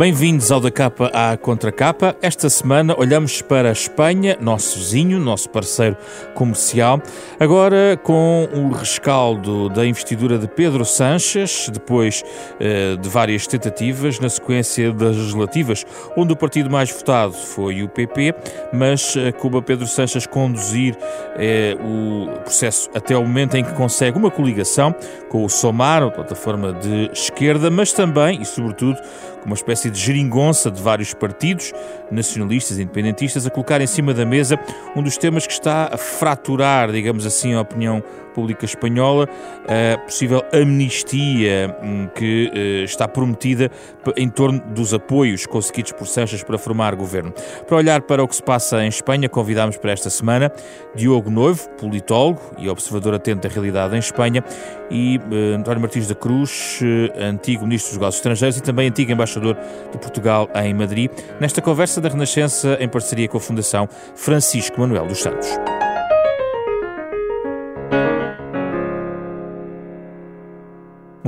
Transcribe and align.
Bem-vindos 0.00 0.50
ao 0.50 0.60
da 0.60 0.70
capa 0.70 1.10
à 1.12 1.36
contracapa. 1.36 2.16
Esta 2.22 2.48
semana 2.48 2.98
olhamos 2.98 3.42
para 3.42 3.68
a 3.68 3.72
Espanha, 3.72 4.34
nosso 4.40 4.78
vizinho, 4.78 5.20
nosso 5.20 5.50
parceiro 5.50 5.94
comercial, 6.32 7.02
agora 7.38 8.00
com 8.02 8.48
o 8.50 8.70
rescaldo 8.70 9.68
da 9.68 9.84
investidura 9.84 10.38
de 10.38 10.48
Pedro 10.48 10.86
Sanches, 10.86 11.68
depois 11.70 12.24
eh, 12.58 12.96
de 12.96 13.10
várias 13.10 13.46
tentativas 13.46 14.18
na 14.18 14.30
sequência 14.30 14.90
das 14.90 15.18
legislativas, 15.18 15.84
onde 16.16 16.32
o 16.32 16.36
partido 16.36 16.70
mais 16.70 16.90
votado 16.90 17.34
foi 17.34 17.82
o 17.82 17.88
PP, 17.90 18.34
mas 18.72 19.14
eh, 19.18 19.32
cuba 19.32 19.60
Pedro 19.60 19.86
Sanches 19.86 20.26
conduzir 20.26 20.96
eh, 21.36 21.76
o 21.78 22.40
processo 22.40 22.88
até 22.94 23.14
o 23.14 23.20
momento 23.20 23.54
em 23.54 23.62
que 23.62 23.74
consegue 23.74 24.16
uma 24.16 24.30
coligação 24.30 24.94
com 25.28 25.44
o 25.44 25.48
Somar, 25.50 26.02
a 26.02 26.10
plataforma 26.10 26.72
de 26.72 27.10
esquerda, 27.12 27.70
mas 27.70 27.92
também 27.92 28.40
e 28.40 28.46
sobretudo 28.46 28.98
com 29.40 29.46
uma 29.46 29.54
espécie 29.54 29.90
de 29.90 29.98
geringonça 29.98 30.70
de 30.70 30.80
vários 30.80 31.14
partidos, 31.14 31.72
nacionalistas 32.10 32.78
e 32.78 32.82
independentistas, 32.82 33.46
a 33.46 33.50
colocar 33.50 33.80
em 33.80 33.86
cima 33.86 34.14
da 34.14 34.24
mesa 34.24 34.58
um 34.94 35.02
dos 35.02 35.16
temas 35.16 35.46
que 35.46 35.52
está 35.52 35.90
a 35.92 35.96
fraturar, 35.96 36.92
digamos 36.92 37.26
assim, 37.26 37.54
a 37.54 37.60
opinião 37.60 38.02
pública 38.30 38.64
espanhola, 38.64 39.28
a 39.66 39.98
possível 39.98 40.42
amnistia 40.52 41.76
hum, 41.82 42.08
que 42.14 42.50
eh, 42.54 42.84
está 42.84 43.06
prometida 43.06 43.70
em 44.16 44.28
torno 44.28 44.60
dos 44.60 44.94
apoios 44.94 45.46
conseguidos 45.46 45.92
por 45.92 46.06
Sanches 46.06 46.42
para 46.42 46.58
formar 46.58 46.94
governo. 46.94 47.32
Para 47.66 47.76
olhar 47.76 48.02
para 48.02 48.22
o 48.22 48.28
que 48.28 48.36
se 48.36 48.42
passa 48.42 48.82
em 48.84 48.88
Espanha, 48.88 49.28
convidámos 49.28 49.76
para 49.76 49.92
esta 49.92 50.10
semana 50.10 50.52
Diogo 50.94 51.30
Noivo, 51.30 51.68
politólogo 51.70 52.40
e 52.58 52.68
observador 52.68 53.14
atento 53.14 53.46
da 53.46 53.52
realidade 53.52 53.94
em 53.94 53.98
Espanha, 53.98 54.44
e 54.90 55.18
uh, 55.18 55.56
António 55.56 55.80
Martins 55.80 56.08
da 56.08 56.14
Cruz, 56.14 56.80
uh, 56.82 57.22
antigo 57.22 57.64
ministro 57.64 57.90
dos 57.90 57.98
Negócios 57.98 58.16
Estrangeiros 58.16 58.56
e 58.58 58.62
também 58.62 58.88
antigo 58.88 59.12
embaixador 59.12 59.56
de 59.92 59.98
Portugal 59.98 60.48
em 60.54 60.74
Madrid, 60.74 61.10
nesta 61.40 61.62
conversa 61.62 62.00
da 62.00 62.08
Renascença 62.08 62.76
em 62.80 62.88
parceria 62.88 63.28
com 63.28 63.38
a 63.38 63.40
Fundação 63.40 63.88
Francisco 64.14 64.80
Manuel 64.80 65.06
dos 65.06 65.20
Santos. 65.20 65.48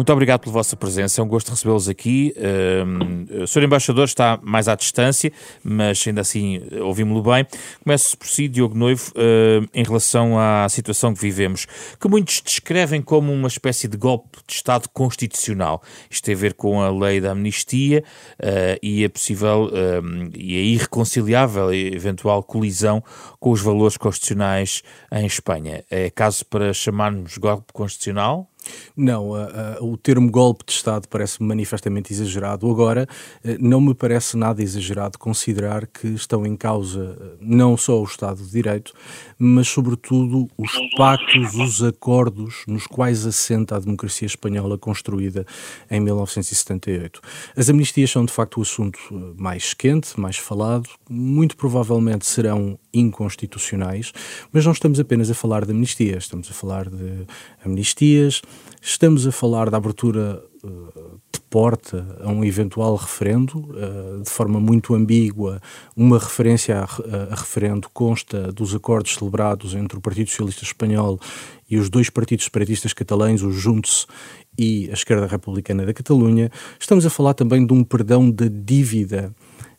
Muito 0.03 0.12
obrigado 0.12 0.41
pela 0.41 0.55
vossa 0.55 0.75
presença, 0.75 1.20
é 1.20 1.25
um 1.25 1.28
gosto 1.28 1.50
recebê-los 1.50 1.89
aqui. 1.89 2.34
Uh, 2.36 3.45
o 3.45 3.47
Sr. 3.47 3.62
Embaixador 3.62 4.03
está 4.03 4.36
mais 4.42 4.67
à 4.67 4.75
distância, 4.75 5.33
mas 5.62 6.03
ainda 6.05 6.22
assim 6.22 6.61
ouvimos-lo 6.81 7.22
bem. 7.22 7.47
Começo 7.84 8.19
por 8.19 8.27
si, 8.27 8.48
Diogo 8.48 8.77
Noivo, 8.77 9.12
uh, 9.12 9.64
em 9.73 9.84
relação 9.84 10.36
à 10.36 10.69
situação 10.69 11.14
que 11.14 11.20
vivemos, 11.20 11.69
que 12.00 12.08
muitos 12.08 12.42
descrevem 12.45 13.00
como 13.00 13.33
uma 13.33 13.47
espécie 13.47 13.86
de 13.86 13.97
golpe 13.97 14.39
de 14.45 14.55
Estado 14.55 14.89
constitucional. 14.89 15.80
Isto 16.11 16.25
tem 16.25 16.34
a 16.34 16.39
ver 16.39 16.55
com 16.55 16.83
a 16.83 16.91
lei 16.91 17.20
da 17.20 17.30
amnistia 17.30 18.03
uh, 18.41 18.78
e 18.83 19.05
a 19.05 19.08
possível 19.08 19.70
e 20.34 20.56
a 20.56 20.61
irreconciliável 20.62 21.73
eventual 21.73 22.42
colisão 22.42 23.05
com 23.39 23.53
os 23.53 23.61
valores 23.61 23.97
constitucionais 23.97 24.83
em 25.12 25.27
Espanha. 25.27 25.84
É 25.89 26.11
caso 26.11 26.45
para 26.47 26.73
chamarmos 26.73 27.39
golpe 27.39 27.73
constitucional? 27.73 28.52
Não, 28.96 29.32
o 29.80 29.96
termo 29.96 30.30
golpe 30.30 30.64
de 30.66 30.72
Estado 30.72 31.08
parece-me 31.08 31.48
manifestamente 31.48 32.12
exagerado. 32.12 32.70
Agora, 32.70 33.06
uh, 33.44 33.56
não 33.60 33.80
me 33.80 33.94
parece 33.94 34.36
nada 34.36 34.62
exagerado 34.62 35.18
considerar 35.18 35.86
que 35.86 36.08
estão 36.08 36.46
em 36.46 36.56
causa 36.56 37.36
não 37.40 37.77
só 37.77 38.00
o 38.00 38.05
Estado 38.05 38.42
de 38.42 38.50
Direito, 38.50 38.92
mas, 39.39 39.68
sobretudo, 39.68 40.48
os 40.56 40.73
pactos, 40.96 41.55
os 41.55 41.83
acordos 41.83 42.62
nos 42.67 42.86
quais 42.86 43.27
assenta 43.27 43.77
a 43.77 43.80
democracia 43.80 44.27
espanhola 44.27 44.79
construída 44.79 45.46
em 45.90 46.00
1978. 46.00 47.20
As 47.56 47.68
amnistias 47.68 48.11
são, 48.11 48.24
de 48.24 48.33
facto, 48.33 48.58
o 48.58 48.62
assunto 48.62 48.98
mais 49.36 49.74
quente, 49.74 50.18
mais 50.18 50.36
falado, 50.36 50.89
muito 51.08 51.56
provavelmente 51.56 52.27
serão 52.27 52.79
inconstitucionais, 52.92 54.12
mas 54.52 54.64
não 54.64 54.73
estamos 54.73 55.00
apenas 55.00 55.30
a 55.30 55.34
falar 55.34 55.64
de 55.64 55.73
amnistias, 55.73 56.24
estamos 56.24 56.50
a 56.50 56.55
falar 56.55 56.89
de 56.89 57.27
amnistias, 57.64 58.42
estamos 58.83 59.27
a 59.27 59.33
falar 59.33 59.70
da 59.70 59.77
abertura 59.77 60.42
uh, 60.64 61.20
de 61.33 61.40
porta 61.48 62.18
a 62.20 62.29
um 62.29 62.45
eventual 62.45 62.96
referendo, 62.96 63.58
uh, 63.58 64.23
de 64.23 64.29
forma 64.29 64.58
muito 64.58 64.95
ambígua. 64.95 65.61
Uma 65.96 66.18
referência 66.18 66.80
a, 66.80 67.35
referendo 67.35 67.89
consta 67.92 68.52
dos 68.52 68.74
acordos 68.74 69.14
celebrados 69.14 69.74
entre 69.74 69.96
o 69.96 70.01
Partido 70.01 70.30
Socialista 70.30 70.64
Espanhol 70.64 71.20
e 71.70 71.79
os 71.79 71.89
dois 71.89 72.11
partidos 72.11 72.46
separatistas 72.46 72.92
catalães, 72.92 73.42
o 73.42 73.52
Junts 73.52 74.07
e 74.58 74.91
a 74.91 74.95
Esquerda 74.95 75.27
Republicana 75.27 75.86
da 75.86 75.95
Catalunha. 75.95 76.51
Estamos 76.79 77.07
a 77.07 77.11
falar 77.11 77.35
também 77.35 77.64
de 77.64 77.73
um 77.73 77.85
perdão 77.85 78.29
da 78.29 78.46
dívida 78.48 79.33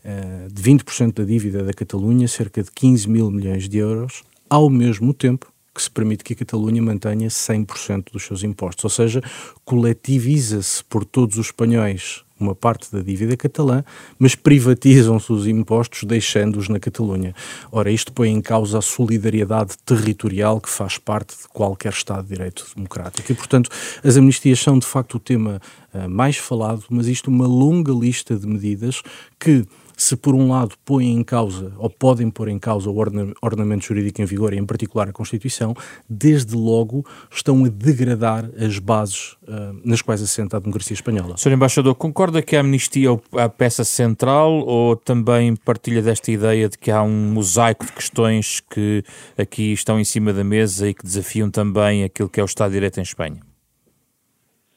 uh, 0.05 0.53
de 0.53 0.61
20% 0.61 1.13
da 1.13 1.23
dívida 1.25 1.63
da 1.63 1.73
Catalunha, 1.73 2.27
cerca 2.27 2.63
de 2.63 2.71
15 2.71 3.09
mil 3.09 3.29
milhões 3.29 3.67
de 3.67 3.79
euros, 3.79 4.23
ao 4.49 4.69
mesmo 4.69 5.13
tempo 5.13 5.52
que 5.73 5.81
se 5.81 5.89
permite 5.89 6.23
que 6.23 6.33
a 6.33 6.35
Catalunha 6.35 6.81
mantenha 6.81 7.27
100% 7.27 8.11
dos 8.11 8.23
seus 8.23 8.43
impostos, 8.43 8.83
ou 8.83 8.89
seja, 8.89 9.21
coletiviza-se 9.65 10.83
por 10.83 11.03
todos 11.03 11.37
os 11.37 11.47
espanhóis 11.47 12.23
uma 12.39 12.53
parte 12.53 12.91
da 12.91 13.01
dívida 13.01 13.37
catalã, 13.37 13.83
mas 14.19 14.35
privatizam-se 14.35 15.31
os 15.31 15.47
impostos 15.47 16.03
deixando-os 16.03 16.67
na 16.67 16.79
Catalunha. 16.79 17.33
Ora, 17.71 17.89
isto 17.89 18.11
põe 18.11 18.29
em 18.29 18.41
causa 18.41 18.79
a 18.79 18.81
solidariedade 18.81 19.77
territorial 19.85 20.59
que 20.59 20.69
faz 20.69 20.97
parte 20.97 21.35
de 21.35 21.47
qualquer 21.47 21.93
Estado 21.93 22.23
de 22.23 22.29
Direito 22.29 22.67
democrático. 22.75 23.31
E, 23.31 23.35
portanto, 23.35 23.69
as 24.03 24.17
amnistias 24.17 24.59
são 24.59 24.77
de 24.77 24.85
facto 24.85 25.15
o 25.15 25.19
tema 25.19 25.61
uh, 25.93 26.09
mais 26.09 26.37
falado, 26.37 26.83
mas 26.89 27.07
isto 27.07 27.29
uma 27.29 27.47
longa 27.47 27.93
lista 27.93 28.35
de 28.35 28.45
medidas 28.45 29.01
que 29.39 29.65
se 30.03 30.17
por 30.17 30.35
um 30.35 30.49
lado 30.49 30.75
põem 30.83 31.13
em 31.13 31.23
causa, 31.23 31.73
ou 31.77 31.89
podem 31.89 32.29
pôr 32.29 32.49
em 32.49 32.59
causa 32.59 32.89
o 32.89 32.97
ordenamento 32.97 33.85
jurídico 33.85 34.21
em 34.21 34.25
vigor, 34.25 34.53
e 34.53 34.57
em 34.57 34.65
particular 34.65 35.07
a 35.07 35.13
Constituição, 35.13 35.73
desde 36.09 36.55
logo 36.55 37.05
estão 37.31 37.63
a 37.63 37.69
degradar 37.69 38.49
as 38.57 38.79
bases 38.79 39.33
uh, 39.43 39.79
nas 39.85 40.01
quais 40.01 40.21
assenta 40.21 40.57
a 40.57 40.59
democracia 40.59 40.93
espanhola. 40.93 41.37
Sr. 41.37 41.53
Embaixador, 41.53 41.95
concorda 41.95 42.41
que 42.41 42.55
a 42.55 42.59
amnistia 42.59 43.09
é 43.35 43.41
a 43.41 43.49
peça 43.49 43.85
central 43.85 44.51
ou 44.51 44.95
também 44.97 45.55
partilha 45.55 46.01
desta 46.01 46.31
ideia 46.31 46.67
de 46.67 46.77
que 46.77 46.91
há 46.91 47.01
um 47.01 47.31
mosaico 47.31 47.85
de 47.85 47.93
questões 47.93 48.59
que 48.59 49.03
aqui 49.37 49.71
estão 49.71 49.99
em 49.99 50.03
cima 50.03 50.33
da 50.33 50.43
mesa 50.43 50.89
e 50.89 50.93
que 50.93 51.03
desafiam 51.03 51.49
também 51.49 52.03
aquilo 52.03 52.27
que 52.27 52.41
é 52.41 52.43
o 52.43 52.45
Estado 52.45 52.71
de 52.71 52.75
Direito 52.75 52.99
em 52.99 53.03
Espanha? 53.03 53.39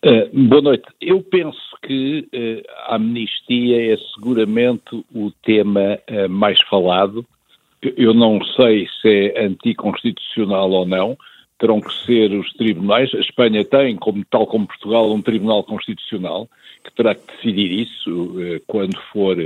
Uh, 0.05 0.49
boa 0.49 0.63
noite. 0.63 0.85
Eu 1.01 1.21
penso 1.21 1.66
que 1.83 2.29
uh, 2.33 2.71
a 2.87 2.97
amnistia 2.97 3.93
é 3.93 3.97
seguramente 4.15 5.05
o 5.15 5.31
tema 5.43 5.99
uh, 6.11 6.29
mais 6.29 6.61
falado. 6.63 7.25
Eu 7.83 8.15
não 8.15 8.43
sei 8.45 8.89
se 9.01 9.33
é 9.35 9.45
anticonstitucional 9.45 10.71
ou 10.71 10.87
não, 10.87 11.17
terão 11.59 11.81
que 11.81 11.93
ser 12.05 12.33
os 12.33 12.53
tribunais. 12.55 13.15
A 13.15 13.19
Espanha 13.19 13.65
tem, 13.65 13.97
como, 13.97 14.25
tal 14.25 14.47
como 14.47 14.67
Portugal, 14.67 15.13
um 15.13 15.23
tribunal 15.23 15.63
constitucional 15.63 16.49
que 16.83 16.93
terá 16.95 17.15
que 17.15 17.27
decidir 17.37 17.71
isso 17.71 18.35
quando 18.67 18.97
for, 19.13 19.37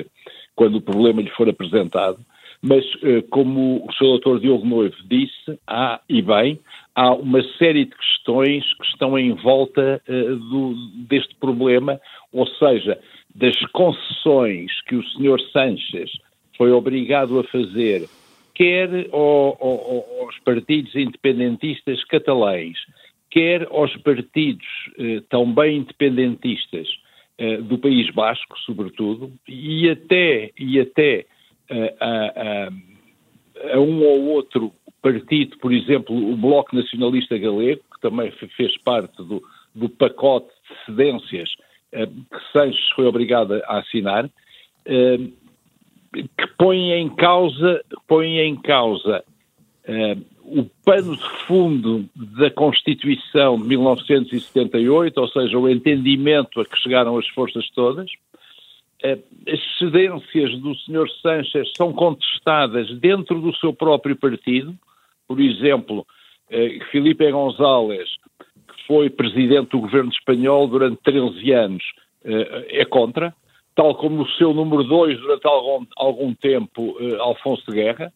quando 0.55 0.77
o 0.77 0.81
problema 0.81 1.23
lhe 1.23 1.31
for 1.31 1.49
apresentado. 1.49 2.19
Mas, 2.63 2.85
como 3.31 3.85
o 3.87 3.93
Sr. 3.93 4.05
Doutor 4.05 4.41
Diogo 4.41 4.67
Noivo 4.67 4.97
disse, 5.09 5.59
há, 5.67 6.01
e 6.09 6.21
bem, 6.21 6.59
há 6.95 7.13
uma 7.13 7.43
série 7.59 7.85
de 7.85 7.95
questões 7.95 8.65
que 8.75 8.87
estão 8.87 9.19
em 9.19 9.33
volta 9.33 10.03
uh, 10.09 10.37
do, 10.37 10.75
deste 11.09 11.35
problema, 11.37 12.01
ou 12.33 12.47
seja, 12.47 12.99
das 13.35 13.59
concessões 13.73 14.71
que 14.83 14.97
o 14.97 15.03
Sr. 15.03 15.41
Sanches 15.53 16.11
foi 16.57 16.73
obrigado 16.73 17.39
a 17.39 17.45
fazer, 17.45 18.09
quer 18.55 19.09
ao, 19.13 19.57
ao, 19.61 20.23
aos 20.23 20.39
partidos 20.41 20.95
independentistas 20.95 22.05
catalães, 22.05 22.77
quer 23.31 23.67
aos 23.71 23.97
partidos 23.99 24.67
uh, 24.99 25.21
também 25.29 25.79
independentistas 25.79 26.89
uh, 27.41 27.63
do 27.63 27.79
País 27.79 28.11
Basco, 28.13 28.59
sobretudo, 28.61 29.33
e 29.49 29.89
até, 29.89 30.51
e 30.59 30.81
até 30.81 31.25
a, 32.01 32.05
a, 32.05 33.75
a 33.75 33.81
um 33.81 34.03
ou 34.03 34.25
outro 34.31 34.73
partido, 35.03 35.57
por 35.59 35.73
exemplo, 35.73 36.15
o 36.15 36.37
Bloco 36.37 36.75
Nacionalista 36.75 37.39
Galego, 37.39 37.83
que 37.95 38.01
também 38.01 38.31
fez 38.57 38.77
parte 38.79 39.17
do, 39.17 39.43
do 39.75 39.89
pacote 39.89 40.49
de 40.49 40.85
cedências 40.87 41.51
eh, 41.93 42.07
que 42.07 42.53
Sanches 42.53 42.91
foi 42.95 43.07
obrigado 43.07 43.55
a 43.65 43.79
assinar, 43.79 44.31
eh, 44.85 45.19
que 46.13 46.47
põe 46.59 46.93
em 46.93 47.09
causa, 47.09 47.83
põe 48.07 48.39
em 48.39 48.57
causa 48.57 49.25
eh, 49.85 50.17
o 50.45 50.65
pano 50.85 51.17
de 51.17 51.29
fundo 51.47 52.09
da 52.15 52.51
Constituição 52.51 53.57
de 53.61 53.69
1978, 53.69 55.19
ou 55.19 55.29
seja, 55.29 55.59
o 55.59 55.69
entendimento 55.69 56.61
a 56.61 56.65
que 56.65 56.79
chegaram 56.79 57.17
as 57.17 57.27
forças 57.29 57.69
todas, 57.71 58.11
as 59.03 59.79
cedências 59.79 60.59
do 60.61 60.75
Sr. 60.75 61.09
Sanches 61.23 61.73
são 61.77 61.93
contestadas 61.93 62.91
dentro 62.99 63.41
do 63.41 63.55
seu 63.57 63.73
próprio 63.73 64.17
partido, 64.17 64.75
por 65.27 65.41
exemplo, 65.41 66.07
eh, 66.51 66.79
Filipe 66.91 67.31
González, 67.31 68.09
que 68.39 68.87
foi 68.87 69.09
presidente 69.09 69.71
do 69.71 69.81
governo 69.81 70.11
espanhol 70.11 70.67
durante 70.67 71.01
13 71.03 71.53
anos, 71.53 71.85
eh, 72.25 72.81
é 72.81 72.85
contra. 72.85 73.35
tal 73.75 73.95
como 73.95 74.23
o 74.23 74.29
seu 74.33 74.53
número 74.53 74.85
dois 74.85 75.19
durante 75.19 75.47
algum, 75.47 75.87
algum 75.97 76.35
tempo, 76.35 76.99
Alfonso 77.21 77.71
Guerra, 77.71 78.13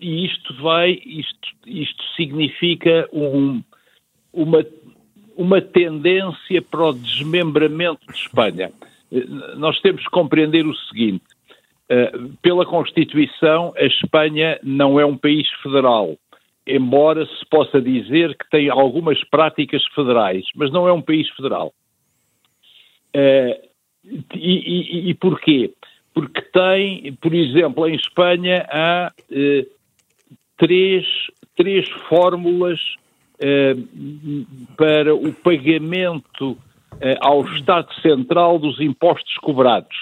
e 0.00 0.26
isto 0.26 0.54
vai, 0.62 0.92
isto, 1.04 1.48
isto 1.66 2.04
significa 2.14 3.08
um, 3.12 3.62
uma, 4.32 4.64
uma 5.36 5.60
tendência 5.60 6.62
para 6.62 6.84
o 6.84 6.92
desmembramento 6.92 8.06
de 8.06 8.18
Espanha. 8.18 8.70
Nós 9.56 9.80
temos 9.80 10.02
que 10.02 10.10
compreender 10.10 10.66
o 10.66 10.74
seguinte: 10.74 11.24
pela 12.42 12.66
Constituição, 12.66 13.72
a 13.76 13.84
Espanha 13.84 14.58
não 14.62 14.98
é 14.98 15.04
um 15.04 15.16
país 15.16 15.48
federal 15.62 16.16
embora 16.66 17.24
se 17.24 17.46
possa 17.48 17.80
dizer 17.80 18.36
que 18.36 18.50
tem 18.50 18.68
algumas 18.68 19.22
práticas 19.24 19.84
federais, 19.94 20.44
mas 20.54 20.72
não 20.72 20.88
é 20.88 20.92
um 20.92 21.00
país 21.00 21.28
federal. 21.30 21.72
Uh, 23.14 23.66
e, 24.34 25.04
e, 25.04 25.10
e, 25.10 25.14
porquê? 25.14 25.72
Porque 26.12 26.42
tem, 26.42 27.12
por 27.14 27.32
exemplo, 27.32 27.88
em 27.88 27.94
Espanha 27.94 28.66
há 28.68 29.12
três, 30.56 31.06
três 31.56 31.88
fórmulas 32.08 32.80
para 34.76 35.14
o 35.14 35.32
pagamento 35.32 36.56
ao 37.20 37.44
Estado 37.54 37.92
Central 38.00 38.58
dos 38.58 38.80
impostos 38.80 39.34
cobrados. 39.36 39.96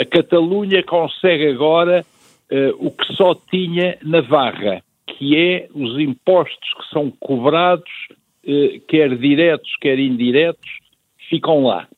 a 0.00 0.04
Catalunha 0.04 0.82
consegue 0.82 1.48
agora 1.48 2.04
o 2.78 2.90
que 2.90 3.14
só 3.14 3.34
tinha 3.34 3.96
Navarra 4.02 4.82
que 5.18 5.36
é 5.36 5.68
os 5.74 5.98
impostos 5.98 6.74
que 6.74 6.88
são 6.92 7.10
cobrados, 7.10 7.90
eh, 8.46 8.80
quer 8.86 9.16
diretos, 9.16 9.70
quer 9.80 9.98
indiretos, 9.98 10.70
ficam 11.28 11.64
lá. 11.64 11.88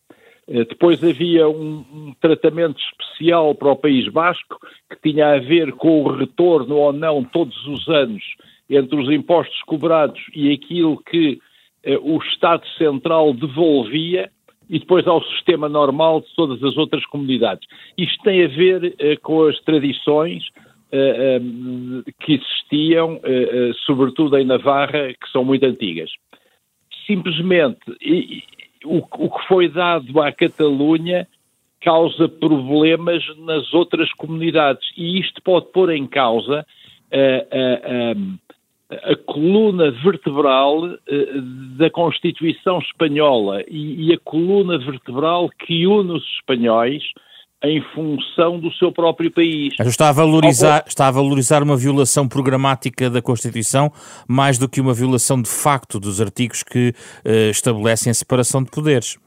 Eh, 0.49 0.65
depois 0.65 1.05
havia 1.05 1.47
um, 1.47 1.85
um, 1.93 2.15
tratamento 2.19 2.81
especial 2.81 3.55
para 3.55 3.73
o 3.73 3.77
País 3.77 4.09
Basco, 4.09 4.59
que 4.89 5.11
tinha 5.11 5.35
a 5.35 5.39
ver 5.39 5.73
com 5.73 6.03
o 6.03 6.17
retorno 6.17 6.77
ou 6.77 6.93
não, 6.95 7.23
todos 7.23 7.67
os 7.67 7.87
anos, 7.89 8.23
entre 8.69 8.99
os 8.99 9.11
impostos 9.11 9.61
cobrados 9.65 10.21
e 10.35 10.51
aquilo 10.51 10.97
que 11.03 11.39
eh, 11.39 11.50
o 12.03 12.19
Estado 12.19 12.67
Central 12.77 13.33
devolvia, 13.33 14.31
e 14.69 14.79
depois 14.79 15.07
ao 15.07 15.23
sistema 15.25 15.69
normal 15.69 16.21
de 16.21 16.29
todas 16.37 16.63
as 16.63 16.77
outras 16.77 17.05
comunidades. 17.07 17.69
Isto 17.99 18.23
tem 18.23 18.45
a 18.45 18.49
ver 18.49 18.95
eh, 18.99 19.17
com 19.17 19.45
as 19.47 19.59
tradições, 19.63 20.45
um, 20.93 22.03
que 22.21 22.35
existiam, 22.35 23.21
sobretudo 23.87 24.37
em 24.37 24.45
Navarra, 24.45 25.13
que 25.13 25.31
são 25.31 25.45
muito 25.45 25.65
antigas. 25.65 26.11
Simplesmente, 27.07 27.79
o, 28.85 28.99
o 28.99 29.31
que 29.31 29.47
foi 29.47 29.69
dado 29.69 30.21
à 30.21 30.33
Catalunha 30.33 31.29
causa 31.81 32.29
problemas 32.29 33.25
nas 33.39 33.73
outras 33.73 34.13
comunidades 34.13 34.87
e 34.97 35.19
isto 35.19 35.41
pode 35.43 35.67
pôr 35.73 35.91
em 35.91 36.07
causa 36.07 36.67
a, 38.91 39.17
coluna 39.27 39.91
vertebral 39.91 40.83
da 41.77 41.91
Constituição 41.91 42.79
espanhola 42.79 43.63
e, 43.69 44.09
e, 44.09 44.13
a 44.13 44.19
coluna 44.19 44.79
vertebral 44.79 45.49
que 45.59 45.87
une 45.87 46.13
os 46.13 46.25
espanhóis 46.37 47.03
em 47.63 47.83
função 47.95 48.59
do 48.59 48.73
seu 48.73 48.91
próprio 48.91 49.31
país. 49.31 49.75
Está 49.81 50.09
a 50.09 50.13
valorizar, 50.13 50.85
está 50.87 51.09
a 51.09 51.11
valorizar 51.11 51.63
uma 51.63 51.77
violação 51.77 52.27
programática 52.27 53.11
da 53.11 53.21
Constituição 53.21 53.93
mais 54.27 54.57
do 54.57 54.69
que 54.69 54.81
uma 54.81 54.95
violação 54.95 55.41
de 55.41 55.49
facto 55.49 56.01
dos 56.01 56.21
artigos 56.21 56.63
que 56.63 56.95
uh, 57.25 57.51
estabelecem 57.51 58.11
a 58.11 58.15
separação 58.15 58.63
de 58.63 58.71
poderes. 58.71 59.19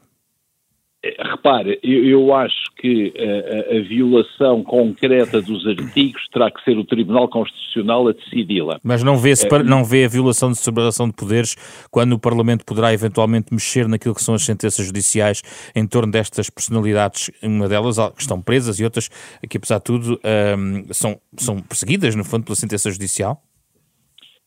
Eh, 1.04 1.16
repare, 1.22 1.78
eu, 1.82 2.04
eu 2.04 2.34
acho 2.34 2.72
que 2.78 3.12
a, 3.18 3.76
a, 3.76 3.80
violação 3.82 4.62
concreta 4.64 5.42
dos 5.42 5.66
artigos 5.66 6.22
terá 6.32 6.50
que 6.50 6.64
ser 6.64 6.78
o 6.78 6.84
Tribunal 6.84 7.28
Constitucional 7.28 8.08
a 8.08 8.12
decidi-la. 8.12 8.80
Mas 8.82 9.02
não 9.02 9.18
vê, 9.18 9.32
é, 9.32 9.62
não 9.62 9.84
vê 9.84 10.06
a 10.06 10.08
violação 10.08 10.50
de 10.50 10.56
separação 10.56 11.06
de 11.06 11.14
poderes 11.14 11.56
quando 11.90 12.14
o 12.14 12.18
Parlamento 12.18 12.64
poderá 12.64 12.94
eventualmente 12.94 13.52
mexer 13.52 13.86
naquilo 13.86 14.14
que 14.14 14.22
são 14.22 14.34
as 14.34 14.44
sentenças 14.44 14.86
judiciais 14.86 15.42
em 15.76 15.86
torno 15.86 16.10
destas 16.10 16.48
personalidades, 16.48 17.30
uma 17.42 17.68
delas 17.68 17.98
que 18.14 18.22
estão 18.22 18.40
presas 18.40 18.80
e 18.80 18.84
outras 18.84 19.10
que, 19.48 19.58
apesar 19.58 19.78
de 19.78 19.84
tudo, 19.84 20.20
um, 20.58 20.92
são, 20.92 21.20
são 21.36 21.60
perseguidas, 21.60 22.14
no 22.14 22.24
fundo, 22.24 22.44
pela 22.44 22.56
sentença 22.56 22.90
judicial? 22.90 23.42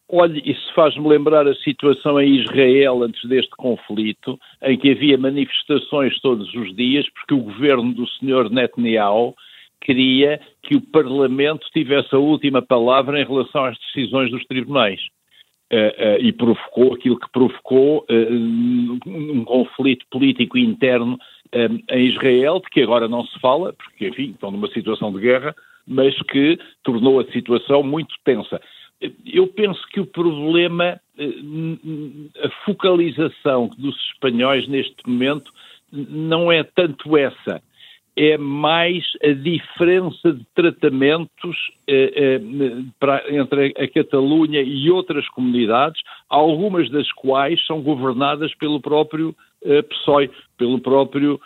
Olhe, 0.09 0.42
isso 0.45 0.74
faz-me 0.74 1.06
lembrar 1.06 1.45
a 1.48 1.56
situação 1.56 2.19
em 2.19 2.38
Israel 2.39 3.04
antes 3.04 3.27
deste 3.27 3.51
conflito, 3.57 4.39
em 4.63 4.77
que 4.77 4.92
havia 4.92 5.18
manifestações 5.18 6.18
todos 6.21 6.54
os 6.54 6.74
dias, 6.77 7.06
porque 7.09 7.33
o 7.33 7.44
governo 7.44 7.94
do 7.94 8.07
senhor 8.12 8.50
Netanyahu 8.50 9.36
queria 9.81 10.39
que 10.63 10.75
o 10.75 10.81
Parlamento 10.81 11.68
tivesse 11.74 12.15
a 12.15 12.19
última 12.19 12.62
palavra 12.62 13.19
em 13.19 13.25
relação 13.25 13.65
às 13.65 13.77
decisões 13.80 14.31
dos 14.31 14.45
tribunais. 14.45 15.01
Uh, 15.69 15.75
uh, 15.75 16.21
e 16.21 16.31
provocou 16.31 16.94
aquilo 16.94 17.19
que 17.19 17.30
provocou 17.30 18.06
uh, 18.10 19.00
um 19.06 19.44
conflito 19.44 20.06
político 20.10 20.57
interno 20.57 21.19
em 21.89 22.07
Israel, 22.07 22.62
de 22.62 22.69
que 22.69 22.81
agora 22.81 23.10
não 23.10 23.25
se 23.25 23.38
fala, 23.39 23.74
porque, 23.74 24.07
enfim, 24.07 24.31
estão 24.31 24.51
numa 24.51 24.69
situação 24.69 25.12
de 25.12 25.19
guerra, 25.19 25.53
mas 25.86 26.18
que 26.24 26.57
tornou 26.83 27.19
a 27.19 27.25
situação 27.31 27.83
muito 27.83 28.15
tensa 28.24 28.62
eu 29.26 29.48
penso 29.48 29.82
que 29.90 30.00
o 30.00 30.06
problema, 30.06 31.00
eh, 31.18 32.44
a 32.44 32.50
focalização 32.66 33.70
dos 33.78 33.96
espanhóis 34.12 34.68
neste 34.68 34.96
momento 35.08 35.52
não 35.92 36.52
é 36.52 36.64
tanto 36.64 37.16
essa, 37.16 37.62
é 38.18 38.36
mais 38.36 39.06
a 39.24 39.32
diferença 39.32 40.34
de 40.34 40.44
tratamentos 40.56 41.56
eh, 41.88 42.12
eh, 42.16 42.42
para, 43.00 43.24
entre 43.32 43.76
a 43.78 43.88
Catalunha 43.88 44.60
e 44.60 44.90
outras 44.90 45.30
comunidades, 45.30 46.02
algumas 46.28 46.90
das 46.90 47.12
quais 47.12 47.64
são 47.68 47.80
governadas 47.80 48.54
pelo 48.56 48.82
próprio 48.82 49.36
eh, 49.64 49.84
PSOE, 49.84 50.32
pelo 50.58 50.82
próprio 50.82 51.40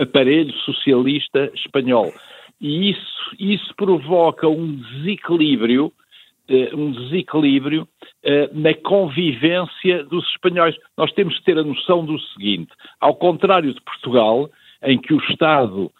aparelho 0.00 0.52
socialista 0.64 1.52
espanhol. 1.54 2.10
E 2.58 2.90
isso, 2.90 3.36
isso 3.38 3.74
provoca 3.76 4.48
um 4.48 4.76
desequilíbrio 4.76 5.92
um 6.74 6.92
desequilíbrio 6.92 7.82
uh, 7.82 8.58
na 8.58 8.74
convivência 8.74 10.04
dos 10.04 10.26
espanhóis. 10.28 10.76
Nós 10.96 11.12
temos 11.12 11.38
que 11.38 11.44
ter 11.44 11.58
a 11.58 11.64
noção 11.64 12.04
do 12.04 12.18
seguinte: 12.32 12.70
ao 13.00 13.14
contrário 13.14 13.72
de 13.72 13.80
Portugal, 13.80 14.50
em 14.82 14.98
que 14.98 15.14
o 15.14 15.20
Estado 15.30 15.90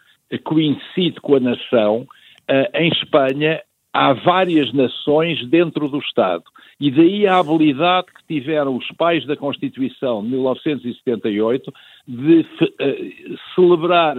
coincide 0.43 1.19
com 1.21 1.35
a 1.35 1.39
nação, 1.39 2.07
em 2.75 2.89
Espanha 2.89 3.61
há 3.93 4.13
várias 4.13 4.71
nações 4.73 5.45
dentro 5.49 5.87
do 5.89 5.97
Estado. 5.97 6.43
E 6.79 6.91
daí 6.91 7.27
a 7.27 7.39
habilidade 7.39 8.07
que 8.07 8.35
tiveram 8.35 8.75
os 8.75 8.87
pais 8.91 9.25
da 9.25 9.35
Constituição 9.35 10.21
de 10.21 10.29
1978 10.29 11.73
de 12.07 12.45
celebrar 13.55 14.17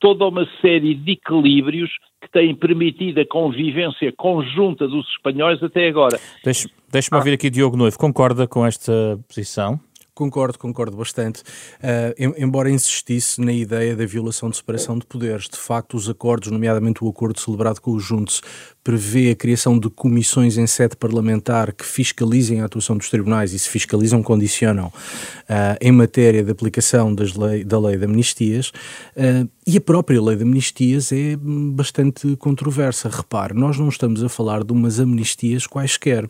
toda 0.00 0.26
uma 0.26 0.46
série 0.60 0.94
de 0.94 1.12
equilíbrios 1.12 1.90
que 2.20 2.30
têm 2.30 2.54
permitido 2.54 3.20
a 3.20 3.26
convivência 3.26 4.12
conjunta 4.16 4.86
dos 4.86 5.06
espanhóis 5.10 5.62
até 5.62 5.88
agora. 5.88 6.18
Deixe-me 6.44 6.72
deixe 6.90 7.14
ouvir 7.14 7.32
aqui 7.32 7.50
Diogo 7.50 7.76
Noivo. 7.76 7.98
Concorda 7.98 8.46
com 8.46 8.66
esta 8.66 9.18
posição? 9.28 9.78
Concordo, 10.18 10.58
concordo 10.58 10.96
bastante. 10.96 11.42
Uh, 11.78 12.34
embora 12.36 12.68
insistisse 12.68 13.40
na 13.40 13.52
ideia 13.52 13.94
da 13.94 14.04
violação 14.04 14.50
de 14.50 14.56
separação 14.56 14.98
de 14.98 15.06
poderes, 15.06 15.44
de 15.44 15.56
facto, 15.56 15.96
os 15.96 16.10
acordos, 16.10 16.50
nomeadamente 16.50 17.04
o 17.04 17.08
acordo 17.08 17.38
celebrado 17.38 17.80
com 17.80 17.92
o 17.92 18.00
Juntos, 18.00 18.42
prevê 18.82 19.30
a 19.30 19.36
criação 19.36 19.78
de 19.78 19.88
comissões 19.88 20.58
em 20.58 20.66
sede 20.66 20.96
parlamentar 20.96 21.72
que 21.72 21.84
fiscalizem 21.84 22.60
a 22.60 22.64
atuação 22.64 22.96
dos 22.96 23.08
tribunais 23.08 23.52
e 23.52 23.60
se 23.60 23.68
fiscalizam, 23.68 24.20
condicionam 24.20 24.88
uh, 24.88 25.78
em 25.80 25.92
matéria 25.92 26.42
de 26.42 26.50
aplicação 26.50 27.14
lei, 27.36 27.62
da 27.62 27.78
lei 27.78 27.96
de 27.96 28.04
amnistias. 28.04 28.70
Uh, 29.16 29.48
e 29.64 29.76
a 29.76 29.80
própria 29.80 30.20
lei 30.20 30.34
de 30.34 30.42
amnistias 30.42 31.12
é 31.12 31.36
bastante 31.36 32.34
controversa. 32.38 33.08
Repare, 33.08 33.54
nós 33.54 33.78
não 33.78 33.88
estamos 33.88 34.24
a 34.24 34.28
falar 34.28 34.64
de 34.64 34.72
umas 34.72 34.98
amnistias 34.98 35.64
quaisquer. 35.64 36.28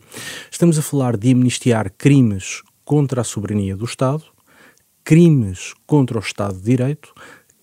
Estamos 0.51 0.77
a 0.77 0.83
falar 0.83 1.17
de 1.17 1.31
amnistiar 1.31 1.91
crimes 1.97 2.61
contra 2.89 3.21
a 3.21 3.23
soberania 3.23 3.77
do 3.77 3.85
Estado, 3.85 4.23
crimes 5.03 5.75
contra 5.85 6.17
o 6.17 6.19
Estado 6.19 6.55
de 6.55 6.63
Direito, 6.63 7.13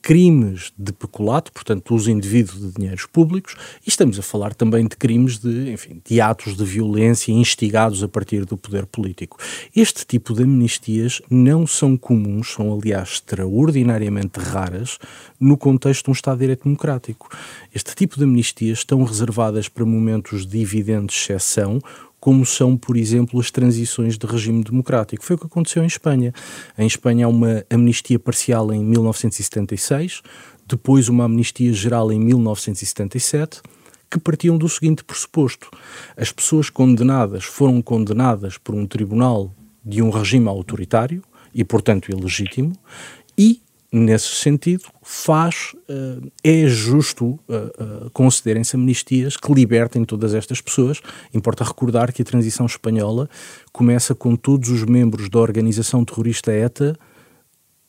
crimes 0.00 0.73
de 0.78 0.92
peculato, 0.92 1.50
portanto, 1.50 1.92
uso 1.97 2.09
indevido 2.12 2.52
de 2.52 2.71
dinheiros 2.71 3.06
públicos, 3.06 3.56
e 3.85 3.88
estamos 3.88 4.21
a 4.21 4.23
falar 4.23 4.54
também 4.54 4.87
de 4.87 4.95
crimes 4.95 5.38
de, 5.38 5.73
enfim, 5.73 6.00
de 6.09 6.21
atos 6.21 6.56
de 6.56 6.64
violência 6.64 7.33
instigados 7.33 8.04
a 8.04 8.09
partir 8.09 8.45
do 8.45 8.56
poder 8.56 8.87
político. 8.87 9.37
Este 9.75 10.06
tipo 10.06 10.33
de 10.33 10.45
amnistias 10.45 11.21
não 11.28 11.66
são 11.66 11.97
comuns, 11.97 12.52
são 12.52 12.73
aliás 12.73 13.14
extraordinariamente 13.14 14.38
raras 14.38 14.97
no 15.40 15.56
contexto 15.56 16.04
de 16.04 16.11
um 16.11 16.12
Estado 16.12 16.37
de 16.37 16.42
Direito 16.42 16.62
democrático. 16.62 17.28
Este 17.75 17.92
tipo 17.97 18.16
de 18.16 18.23
amnistias 18.23 18.78
estão 18.78 19.02
reservadas 19.02 19.68
para 19.68 19.85
momentos 19.85 20.47
de 20.47 20.62
evidente 20.62 21.16
exceção, 21.16 21.80
como 22.20 22.44
são, 22.44 22.76
por 22.76 22.96
exemplo, 22.96 23.38
as 23.38 23.50
transições 23.50 24.18
de 24.18 24.26
regime 24.26 24.64
democrático. 24.64 25.25
Foi 25.25 25.37
o 25.37 25.38
que 25.38 25.46
aconteceu 25.46 25.82
em 25.82 25.87
Espanha. 25.87 26.32
Em 26.76 26.87
Espanha 26.87 27.26
há 27.26 27.28
uma 27.28 27.64
amnistia 27.70 28.18
parcial 28.18 28.73
em 28.73 28.82
1976, 28.85 30.23
depois 30.66 31.08
uma 31.08 31.25
amnistia 31.25 31.73
geral 31.73 32.11
em 32.11 32.18
1977, 32.18 33.61
que 34.11 34.18
partiam 34.18 34.56
do 34.56 34.68
seguinte 34.68 35.04
pressuposto: 35.04 35.70
as 36.16 36.32
pessoas 36.32 36.70
condenadas 36.70 37.44
foram 37.44 37.80
condenadas 37.82 38.58
por 38.58 38.75
um 38.75 38.87
tribunal 38.87 39.54
de 39.85 40.02
um 40.02 40.11
regime 40.11 40.49
autoritário 40.49 41.23
e, 41.54 41.64
portanto, 41.64 42.11
ilegítimo, 42.11 42.73
e 43.38 43.61
nesse 43.93 44.28
sentido, 44.28 44.85
faz, 45.02 45.75
uh, 45.88 46.31
é 46.43 46.66
justo 46.66 47.26
uh, 47.26 47.38
uh, 48.07 48.11
concederem-se 48.11 48.76
amnistias 48.76 49.37
que 49.37 49.52
libertem 49.52 50.05
todas 50.05 50.35
estas 50.35 50.61
pessoas. 50.61 51.00
Importa 51.33 51.64
recordar 51.64 52.12
que 52.12 52.23
a 52.23 52.25
transição 52.25 52.66
espanhola 52.66 53.28
começa 53.73 54.14
com 54.14 54.37
todos 54.37 54.69
os 54.71 54.85
membros 54.85 55.28
da 55.28 55.38
organização 55.38 56.05
terrorista 56.05 56.52
ETA 56.52 56.97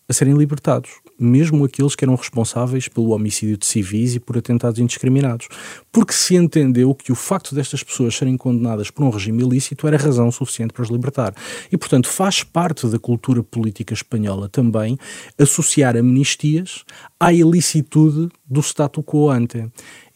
a 0.08 0.13
serem 0.13 0.36
libertados, 0.36 0.92
mesmo 1.19 1.65
aqueles 1.65 1.95
que 1.95 2.05
eram 2.05 2.15
responsáveis 2.15 2.88
pelo 2.88 3.09
homicídio 3.09 3.57
de 3.57 3.65
civis 3.65 4.15
e 4.15 4.19
por 4.19 4.38
atentados 4.38 4.79
indiscriminados. 4.79 5.47
Porque 5.91 6.13
se 6.13 6.36
entendeu 6.36 6.93
que 6.93 7.12
o 7.12 7.15
facto 7.15 7.55
destas 7.55 7.83
pessoas 7.83 8.15
serem 8.15 8.38
condenadas 8.38 8.91
por 8.91 9.03
um 9.03 9.09
regime 9.09 9.43
ilícito 9.43 9.88
era 9.88 9.97
razão 9.97 10.31
suficiente 10.31 10.74
para 10.74 10.83
os 10.83 10.89
libertar. 10.89 11.33
E, 11.71 11.77
portanto, 11.77 12.07
faz 12.07 12.43
parte 12.43 12.88
da 12.88 13.00
cultura 13.00 13.41
política 13.41 13.93
espanhola 13.93 14.47
também 14.50 14.97
associar 15.38 15.95
amnistias 15.95 16.83
à 17.19 17.33
ilicitude 17.33 18.29
do 18.45 18.62
status 18.62 19.03
quo 19.03 19.29
ante. 19.29 19.65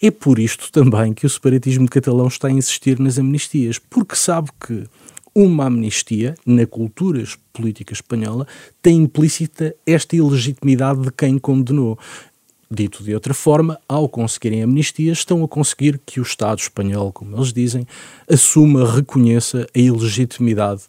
É 0.02 0.10
por 0.10 0.40
isto 0.40 0.72
também 0.72 1.14
que 1.14 1.26
o 1.26 1.30
separatismo 1.30 1.88
catalão 1.88 2.28
está 2.28 2.48
a 2.48 2.52
insistir 2.52 3.00
nas 3.00 3.18
amnistias, 3.18 3.78
porque 3.78 4.16
sabe 4.16 4.50
que 4.60 4.84
uma 5.34 5.66
amnistia, 5.66 6.36
na 6.46 6.66
cultura 6.66 7.24
política 7.54 7.94
espanhola, 7.94 8.48
tem 8.82 8.98
implícita 8.98 9.76
esta 9.86 10.16
ilegitimidade 10.16 11.02
de 11.02 11.12
quem 11.12 11.38
condenou. 11.40 11.98
Dito 12.70 13.04
de 13.04 13.14
outra 13.14 13.34
forma, 13.34 13.78
ao 13.88 14.08
conseguirem 14.08 14.64
amnistia, 14.64 15.12
estão 15.12 15.44
a 15.44 15.48
conseguir 15.48 16.00
que 16.06 16.22
o 16.22 16.24
Estado 16.24 16.60
espanhol, 16.60 17.12
como 17.12 17.36
eles 17.36 17.52
dizem, 17.52 17.86
assuma, 18.30 18.90
reconheça 18.90 19.68
a 19.76 19.80
ilegitimidade 19.80 20.84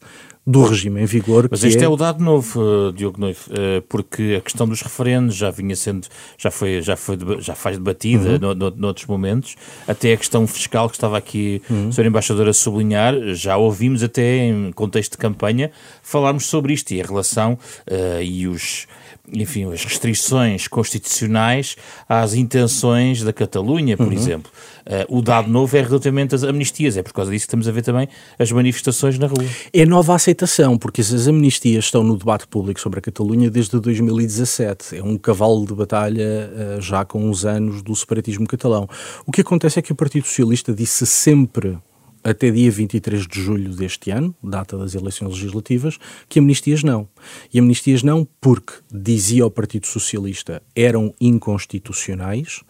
do 0.47 0.65
regime 0.65 1.01
em 1.01 1.07
vigor. 1.07 1.49
Mas 1.51 1.63
este 1.63 1.81
é... 1.81 1.85
é... 1.85 1.89
o 1.89 1.97
dado 1.97 2.23
novo, 2.23 2.61
uh, 2.61 2.93
Diogo 2.93 3.21
Noivo, 3.21 3.41
uh, 3.51 3.83
porque 3.89 4.37
a 4.39 4.41
questão 4.41 4.67
dos 4.67 4.83
referendos 4.83 5.37
já 5.37 5.51
vinha 5.51 5.77
sendo, 5.77 6.07
já 6.37 6.51
foi, 6.51 6.83
já 6.83 6.97
foi, 6.97 7.17
já 7.39 7.55
faz 7.55 7.79
debatida 7.79 8.33
uhum. 8.33 8.39
no, 8.39 8.55
no, 8.55 8.71
noutros 8.77 9.07
momentos, 9.07 9.55
até 9.87 10.13
a 10.13 10.17
questão 10.17 10.47
fiscal 10.47 10.89
que 10.89 10.97
estava 10.97 11.17
aqui 11.17 11.63
uhum. 11.71 11.89
o 11.89 11.93
Sr. 11.93 12.07
Embaixador 12.07 12.49
a 12.49 12.53
sublinhar, 12.53 13.15
já 13.35 13.57
ouvimos 13.57 14.03
até 14.03 14.39
em 14.39 14.73
contexto 14.73 15.13
de 15.13 15.19
campanha 15.19 15.71
falarmos 16.03 16.47
sobre 16.47 16.73
isto 16.73 16.93
e 16.93 17.01
a 17.01 17.05
relação 17.05 17.59
uh, 17.89 18.23
e 18.23 18.49
os 18.49 18.87
enfim, 19.31 19.71
as 19.73 19.85
restrições 19.85 20.67
constitucionais 20.67 21.76
às 22.09 22.35
intenções 22.35 23.23
da 23.23 23.33
Catalunha, 23.33 23.97
por 23.97 24.07
uhum. 24.07 24.12
exemplo. 24.12 24.50
Uh, 24.85 25.19
o 25.19 25.23
dado 25.23 25.49
novo 25.49 25.76
é 25.76 25.81
relativamente 25.81 26.35
às 26.35 26.43
amnistias, 26.43 26.97
é 26.97 27.02
por 27.02 27.12
causa 27.12 27.31
disso 27.31 27.45
que 27.45 27.49
estamos 27.49 27.69
a 27.69 27.73
ver 27.73 27.83
também 27.83 28.09
as 28.37 28.50
manifestações 28.50 29.19
na 29.19 29.29
rua. 29.29 29.45
É 29.73 29.87
nova 29.87 30.14
aceitação, 30.14 30.76
porque 30.76 31.00
as 31.00 31.29
amnistias 31.29 31.85
estão 31.85 32.02
no 32.02 32.17
debate 32.17 32.49
público 32.49 32.81
sobre 32.81 32.99
a 32.99 33.02
Catalunha 33.02 33.49
desde 33.49 33.79
2017. 33.79 34.97
É 34.97 35.02
um 35.02 35.17
cavalo 35.17 35.64
de 35.67 35.75
batalha 35.75 36.50
uh, 36.79 36.81
já 36.81 37.05
com 37.05 37.25
uns 37.25 37.45
anos 37.45 37.81
do 37.81 37.95
separatismo 37.95 38.47
catalão. 38.47 38.88
O 39.25 39.31
que 39.31 39.41
acontece 39.41 39.79
é 39.79 39.83
que 39.83 39.93
o 39.93 39.95
Partido 39.95 40.26
Socialista 40.26 40.75
disse 40.75 41.07
sempre 41.07 41.79
até 42.23 42.50
dia 42.50 42.71
23 42.71 43.26
de 43.26 43.41
julho 43.41 43.75
deste 43.75 44.11
ano, 44.11 44.35
data 44.43 44.76
das 44.79 44.95
eleições 44.95 45.35
legislativas, 45.35 45.99
que 46.29 46.38
amnistias 46.38 46.83
não. 46.83 47.09
E 47.52 47.59
amnistias 47.59 48.02
não 48.02 48.26
porque, 48.41 48.75
dizia 48.91 49.47
o 49.47 49.50
Partido 49.50 49.87
Socialista, 49.87 50.62
eram 50.75 51.14
inconstitucionais, 51.21 52.62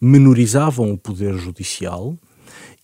menorizavam 0.00 0.92
o 0.92 0.98
poder 0.98 1.34
judicial 1.36 2.16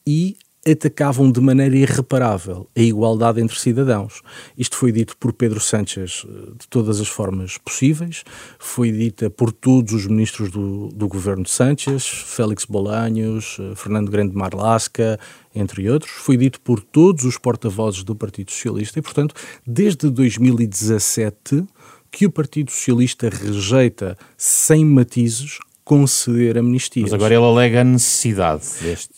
e 0.07 0.37
atacavam 0.66 1.30
de 1.30 1.40
maneira 1.40 1.76
irreparável 1.76 2.68
a 2.75 2.80
igualdade 2.80 3.40
entre 3.40 3.59
cidadãos. 3.59 4.23
Isto 4.56 4.76
foi 4.76 4.92
dito 4.92 5.16
por 5.16 5.33
Pedro 5.33 5.61
Sánchez 5.61 6.26
eh, 6.26 6.52
de 6.59 6.68
todas 6.68 7.00
as 7.00 7.09
formas 7.09 7.59
possíveis, 7.59 8.25
foi 8.59 8.90
dita 8.90 9.28
por 9.28 9.52
todos 9.52 9.92
os 9.92 10.06
ministros 10.06 10.50
do, 10.50 10.88
do 10.88 11.06
governo 11.06 11.44
de 11.44 11.50
Sánchez, 11.50 12.06
Félix 12.06 12.64
Bolanhos, 12.64 13.59
eh, 13.61 13.75
Fernando 13.75 14.11
Grande 14.11 14.35
Marlasca, 14.35 15.18
entre 15.54 15.88
outros, 15.88 16.12
foi 16.12 16.37
dito 16.37 16.61
por 16.61 16.80
todos 16.80 17.25
os 17.25 17.38
porta-vozes 17.38 18.02
do 18.02 18.16
Partido 18.16 18.50
Socialista 18.50 18.99
e, 18.99 19.02
portanto, 19.02 19.35
desde 19.66 20.11
2017 20.11 21.64
que 22.11 22.26
o 22.26 22.30
Partido 22.30 22.71
Socialista 22.71 23.28
rejeita 23.28 24.16
sem 24.37 24.85
matizes 24.85 25.59
conceder 25.85 26.56
amnistias. 26.56 27.04
Mas 27.04 27.12
agora 27.12 27.35
ele 27.35 27.44
alega 27.44 27.83
a 27.83 27.85
necessidade 27.85 28.64
deste 28.80 29.14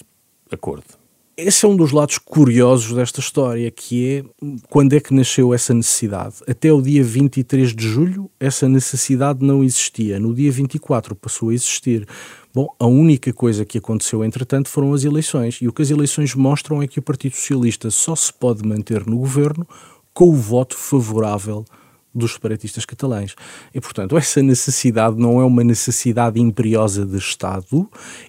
acordo. 0.51 0.96
Esse 1.39 1.67
é 1.67 1.69
um 1.69 1.77
dos 1.77 1.93
lados 1.93 2.17
curiosos 2.17 2.95
desta 2.95 3.21
história, 3.21 3.71
que 3.71 4.09
é 4.09 4.25
quando 4.71 4.95
é 4.95 5.01
que 5.01 5.13
nasceu 5.13 5.53
essa 5.53 5.75
necessidade. 5.75 6.37
Até 6.49 6.73
o 6.73 6.81
dia 6.81 7.05
23 7.05 7.75
de 7.75 7.87
julho, 7.87 8.31
essa 8.41 8.67
necessidade 8.67 9.45
não 9.45 9.63
existia. 9.63 10.19
No 10.19 10.35
dia 10.35 10.51
24 10.51 11.15
passou 11.15 11.51
a 11.51 11.55
existir. 11.55 12.09
Bom, 12.55 12.75
a 12.79 12.87
única 12.87 13.35
coisa 13.35 13.67
que 13.67 13.77
aconteceu, 13.77 14.25
entretanto, 14.25 14.71
foram 14.71 14.95
as 14.95 15.05
eleições. 15.05 15.59
E 15.61 15.69
o 15.69 15.75
que 15.75 15.83
as 15.83 15.91
eleições 15.91 16.35
mostram 16.35 16.83
é 16.83 16.87
que 16.87 17.01
o 17.01 17.03
Partido 17.03 17.37
Socialista 17.37 17.91
só 17.91 18.17
se 18.17 18.33
pode 18.33 18.67
manter 18.67 19.05
no 19.05 19.19
governo 19.19 19.69
com 20.15 20.31
o 20.31 20.35
voto 20.35 20.75
favorável 20.75 21.67
dos 22.15 22.33
separatistas 22.33 22.87
catalães. 22.87 23.35
E, 23.75 23.79
portanto, 23.79 24.17
essa 24.17 24.43
necessidade 24.43 25.19
não 25.19 25.39
é 25.39 25.45
uma 25.45 25.63
necessidade 25.63 26.41
imperiosa 26.41 27.05
de 27.05 27.19
Estado, 27.19 27.87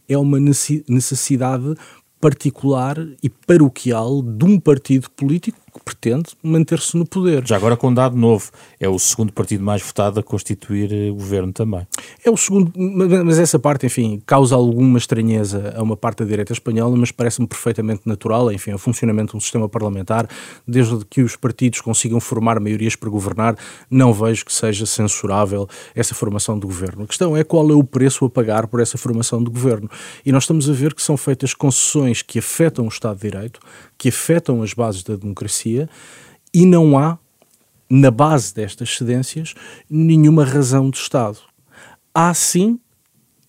é 0.09 0.17
uma 0.17 0.41
necessidade 0.41 1.73
particular 2.19 2.97
e 3.21 3.29
paroquial 3.29 4.21
de 4.21 4.45
um 4.45 4.59
partido 4.59 5.09
político 5.12 5.59
que 5.77 5.84
pretende 5.84 6.29
manter-se 6.43 6.98
no 6.98 7.05
poder. 7.05 7.46
Já 7.46 7.55
agora 7.55 7.77
com 7.77 7.89
um 7.89 7.93
dado 7.93 8.15
novo, 8.15 8.51
é 8.79 8.89
o 8.89 8.98
segundo 9.00 9.31
partido 9.31 9.63
mais 9.63 9.81
votado 9.81 10.19
a 10.19 10.24
constituir 10.24 10.91
eh, 10.91 11.12
governo 11.12 11.53
também. 11.53 11.88
É 12.24 12.29
o 12.29 12.38
segundo, 12.38 12.72
mas 12.75 13.39
essa 13.39 13.57
parte, 13.57 13.86
enfim, 13.86 14.22
causa 14.25 14.55
alguma 14.55 14.98
estranheza 14.98 15.74
a 15.75 15.81
uma 15.81 15.96
parte 15.96 16.19
da 16.19 16.25
direita 16.25 16.53
espanhola, 16.53 16.96
mas 16.98 17.12
parece-me 17.12 17.48
perfeitamente 17.48 18.01
natural, 18.05 18.51
enfim, 18.51 18.74
o 18.74 18.77
funcionamento 18.77 19.31
de 19.31 19.38
um 19.38 19.39
sistema 19.39 19.69
parlamentar, 19.69 20.27
desde 20.67 21.05
que 21.05 21.22
os 21.22 21.36
partidos 21.36 21.81
consigam 21.81 22.19
formar 22.19 22.60
maiorias 22.60 22.96
para 22.96 23.10
governar, 23.10 23.55
não 23.89 24.13
vejo 24.13 24.46
que 24.46 24.53
seja 24.53 24.86
censurável 24.86 25.67
essa 25.96 26.13
formação 26.13 26.60
de 26.60 26.65
governo. 26.65 27.03
A 27.03 27.07
questão 27.07 27.36
é 27.36 27.43
qual 27.43 27.69
é 27.69 27.74
o 27.74 27.84
preço 27.84 28.25
a 28.25 28.29
pagar 28.29 28.67
por 28.67 28.79
essa 28.79 28.98
formação 28.98 29.43
de 29.43 29.50
governo. 29.50 29.89
E 30.25 30.31
nós 30.31 30.43
estamos 30.43 30.69
a 30.69 30.74
ver 30.74 30.93
que 30.93 31.01
são 31.01 31.17
feitas 31.17 31.53
concessões 31.53 32.22
que 32.22 32.39
afetam 32.39 32.86
o 32.86 32.89
Estado 32.89 33.15
de 33.19 33.29
Direito, 33.29 33.60
que 33.98 34.10
afetam 34.10 34.62
as 34.62 34.74
bases 34.74 35.04
da 35.04 35.16
democracia 35.16 35.89
e 36.54 36.66
não 36.66 36.98
há, 36.98 37.18
na 37.89 38.12
base 38.12 38.54
destas 38.54 38.96
cedências, 38.96 39.54
nenhuma 39.89 40.44
razão 40.44 40.89
de 40.89 40.98
Estado. 40.98 41.39
Há 42.13 42.34
sim, 42.34 42.80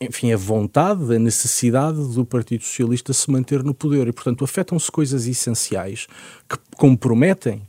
enfim, 0.01 0.33
a 0.33 0.37
vontade, 0.37 1.15
a 1.15 1.19
necessidade 1.19 1.99
do 2.15 2.25
Partido 2.25 2.63
Socialista 2.63 3.13
se 3.13 3.31
manter 3.31 3.65
no 3.65 3.75
poder 3.75 4.07
e, 4.07 4.13
portanto, 4.13 4.45
afetam-se 4.45 4.91
coisas 4.91 5.27
essenciais 5.27 6.07
que 6.49 6.57
comprometem 6.77 7.67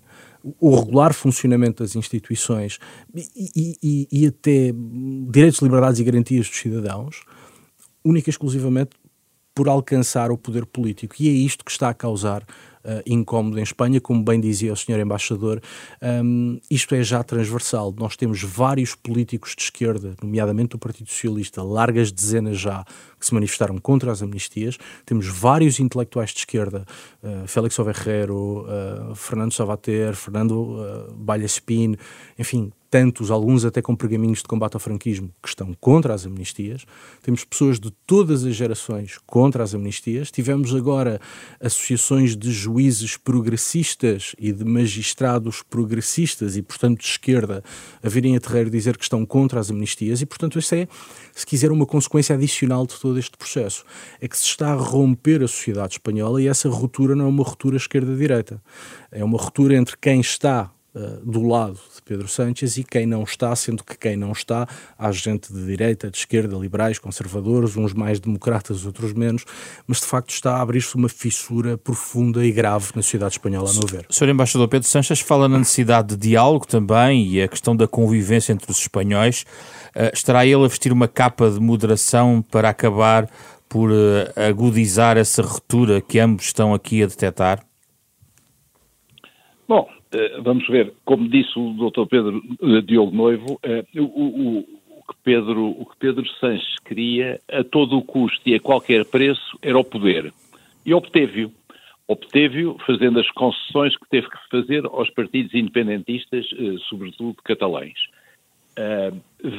o 0.60 0.76
regular 0.76 1.14
funcionamento 1.14 1.84
das 1.84 1.96
instituições 1.96 2.80
e, 3.14 3.78
e, 3.82 4.08
e, 4.12 4.28
até 4.28 4.74
direitos, 5.30 5.60
liberdades 5.60 6.00
e 6.00 6.04
garantias 6.04 6.48
dos 6.48 6.58
cidadãos, 6.58 7.24
única 8.04 8.30
e 8.30 8.32
exclusivamente 8.32 8.92
por 9.60 9.68
alcançar 9.68 10.32
o 10.32 10.38
poder 10.38 10.66
político. 10.66 11.16
E 11.20 11.28
é 11.28 11.32
isto 11.34 11.66
que 11.66 11.72
está 11.72 11.90
a 11.90 11.94
causar 11.94 12.44
uh, 12.44 13.04
incómodo 13.06 13.60
em 13.60 13.62
Espanha, 13.62 14.00
como 14.00 14.24
bem 14.24 14.40
dizia 14.40 14.72
o 14.72 14.76
senhor 14.78 15.02
embaixador, 15.02 15.62
um, 16.24 16.58
isto 16.72 16.96
é 16.96 17.04
já 17.04 17.22
transversal. 17.24 17.94
Nós 18.00 18.16
temos 18.16 18.42
vários 18.42 18.96
políticos 18.96 19.54
de 19.58 19.64
esquerda, 19.64 20.16
nomeadamente 20.24 20.70
do 20.70 20.80
Partido 20.80 21.10
Socialista, 21.10 21.62
largas 21.62 22.10
dezenas 22.10 22.58
já, 22.58 22.86
que 23.20 23.26
se 23.26 23.34
manifestaram 23.34 23.78
contra 23.80 24.14
as 24.14 24.22
amnistias. 24.22 24.78
Temos 25.06 25.28
vários 25.28 25.78
intelectuais 25.78 26.30
de 26.30 26.40
esquerda, 26.40 26.86
uh, 27.22 27.46
Félix 27.46 27.78
Overrero, 27.80 28.66
uh, 28.66 29.14
Fernando 29.14 29.52
Savater, 29.52 30.16
Fernando 30.16 30.54
uh, 30.54 31.14
Balhaspin, 31.16 31.98
enfim, 32.38 32.72
tantos, 32.90 33.30
alguns 33.30 33.64
até 33.64 33.82
com 33.82 33.96
pergaminhos 33.96 34.40
de 34.40 34.46
combate 34.46 34.74
ao 34.74 34.80
franquismo, 34.80 35.32
que 35.42 35.50
estão 35.50 35.74
contra 35.80 36.14
as 36.14 36.26
amnistias. 36.26 36.86
Temos 37.22 37.46
pessoas 37.46 37.80
de 37.80 37.92
todas 38.06 38.44
as 38.44 38.56
gerações 38.56 39.18
contra 39.26 39.64
as 39.64 39.74
amnistias. 39.74 40.32
Tivemos 40.32 40.74
agora 40.74 41.22
associações 41.60 42.36
de 42.36 42.52
juízes 42.52 43.16
progressistas 43.16 44.36
e 44.40 44.52
de 44.52 44.66
magistrados 44.66 45.62
progressistas 45.62 46.58
e, 46.58 46.62
portanto, 46.62 47.00
de 47.00 47.06
esquerda, 47.06 47.64
a 48.02 48.10
virem 48.10 48.36
a 48.36 48.40
terreiro 48.40 48.70
dizer 48.70 48.98
que 48.98 49.04
estão 49.04 49.26
contra 49.26 49.60
as 49.60 49.70
amnistias. 49.70 50.22
E, 50.22 50.26
portanto, 50.26 50.58
isso 50.58 50.74
é, 50.74 50.88
se 51.34 51.46
quiser, 51.46 51.72
uma 51.72 51.86
consequência 51.86 52.36
adicional 52.36 52.88
de 52.88 53.00
todo 53.00 53.20
este 53.20 53.38
processo. 53.38 53.86
É 54.20 54.28
que 54.28 54.38
se 54.38 54.46
está 54.46 54.72
a 54.72 54.76
romper 54.76 55.44
a 55.44 55.48
sociedade 55.48 55.94
espanhola 55.94 56.42
e 56.42 56.48
essa 56.48 56.68
ruptura 56.70 57.16
não 57.16 57.26
é 57.26 57.28
uma 57.30 57.44
ruptura 57.44 57.78
esquerda-direita. 57.78 58.62
É 59.12 59.24
uma 59.24 59.38
ruptura 59.38 59.76
entre 59.76 59.96
quem 59.98 60.20
está 60.20 60.72
uh, 61.00 61.26
do 61.26 61.48
lado 61.48 61.80
de 61.96 62.02
Pedro 62.04 62.28
Sánchez 62.28 62.78
e 62.78 62.84
quem 62.84 63.06
não 63.06 63.24
está, 63.24 63.56
sendo 63.56 63.84
que 63.84 63.98
quem 63.98 64.16
não 64.16 64.32
está, 64.32 64.68
há 64.98 65.12
gente 65.12 65.54
de 65.54 65.66
direita, 65.66 66.10
de 66.10 66.18
esquerda, 66.18 66.58
liberais, 66.58 67.00
conservadores, 67.00 67.78
uns 67.78 67.94
mais 67.94 68.20
democratas, 68.20 68.86
outros 68.86 69.14
menos, 69.14 69.46
mas 69.88 70.00
de 70.00 70.06
facto 70.06 70.32
está 70.32 70.58
a 70.58 70.62
abrir-se 70.62 70.96
uma 70.96 71.10
fissura 71.10 71.78
profunda 71.78 72.46
e 72.46 72.52
grave 72.52 72.92
na 72.96 73.02
sociedade 73.02 73.34
espanhola, 73.34 73.70
a 73.70 73.74
meu 73.74 73.88
ver. 73.88 74.06
Sr. 74.10 74.30
Embaixador 74.30 74.68
Pedro 74.68 74.88
Sánchez 74.88 75.20
fala 75.20 75.48
na 75.48 75.60
necessidade 75.60 76.16
de 76.16 76.30
diálogo 76.30 76.68
também 76.68 77.26
e 77.28 77.42
a 77.42 77.48
questão 77.48 77.76
da 77.76 77.88
convivência 77.88 78.52
entre 78.54 78.70
os 78.70 78.80
espanhóis. 78.80 79.46
Uh, 79.96 80.14
estará 80.14 80.46
ele 80.46 80.64
a 80.64 80.68
vestir 80.68 80.92
uma 80.92 81.08
capa 81.08 81.50
de 81.50 81.60
moderação 81.60 82.44
para 82.52 82.70
acabar 82.70 83.30
por 83.70 83.92
uh, 83.92 84.34
agudizar 84.36 85.16
essa 85.16 85.44
ruptura 85.44 86.02
que 86.02 86.20
ambos 86.20 86.46
estão 86.46 86.74
aqui 86.74 87.04
a 87.04 87.06
detectar? 87.06 87.64
Bom, 89.68 89.88
eh, 89.88 89.99
vamos 90.42 90.68
ver, 90.68 90.94
como 91.06 91.30
disse 91.30 91.58
o 91.58 91.74
Dr. 91.74 92.08
Pedro 92.08 92.42
eh, 92.62 92.82
Diogo 92.82 93.16
Noivo, 93.16 93.60
eh, 93.64 93.86
o, 93.96 94.04
o, 94.04 94.60
o, 94.60 95.04
que 95.08 95.16
Pedro, 95.24 95.70
o 95.70 95.86
que 95.86 95.98
Pedro 95.98 96.28
Sanches 96.40 96.78
queria 96.86 97.40
a 97.52 97.64
todo 97.64 97.98
o 97.98 98.04
custo 98.04 98.42
e 98.46 98.56
a 98.56 98.60
qualquer 98.60 99.06
preço 99.06 99.58
era 99.62 99.78
o 99.78 99.84
poder. 99.84 100.34
E 100.86 100.94
obteve-o. 100.94 101.52
Obteve-o 102.08 102.78
fazendo 102.88 103.20
as 103.20 103.30
concessões 103.32 103.96
que 103.96 104.10
teve 104.10 104.28
que 104.28 104.38
fazer 104.50 104.84
aos 104.86 105.12
partidos 105.12 105.54
independentistas, 105.54 106.48
sobretudo 106.90 107.36
catalães. 107.44 108.00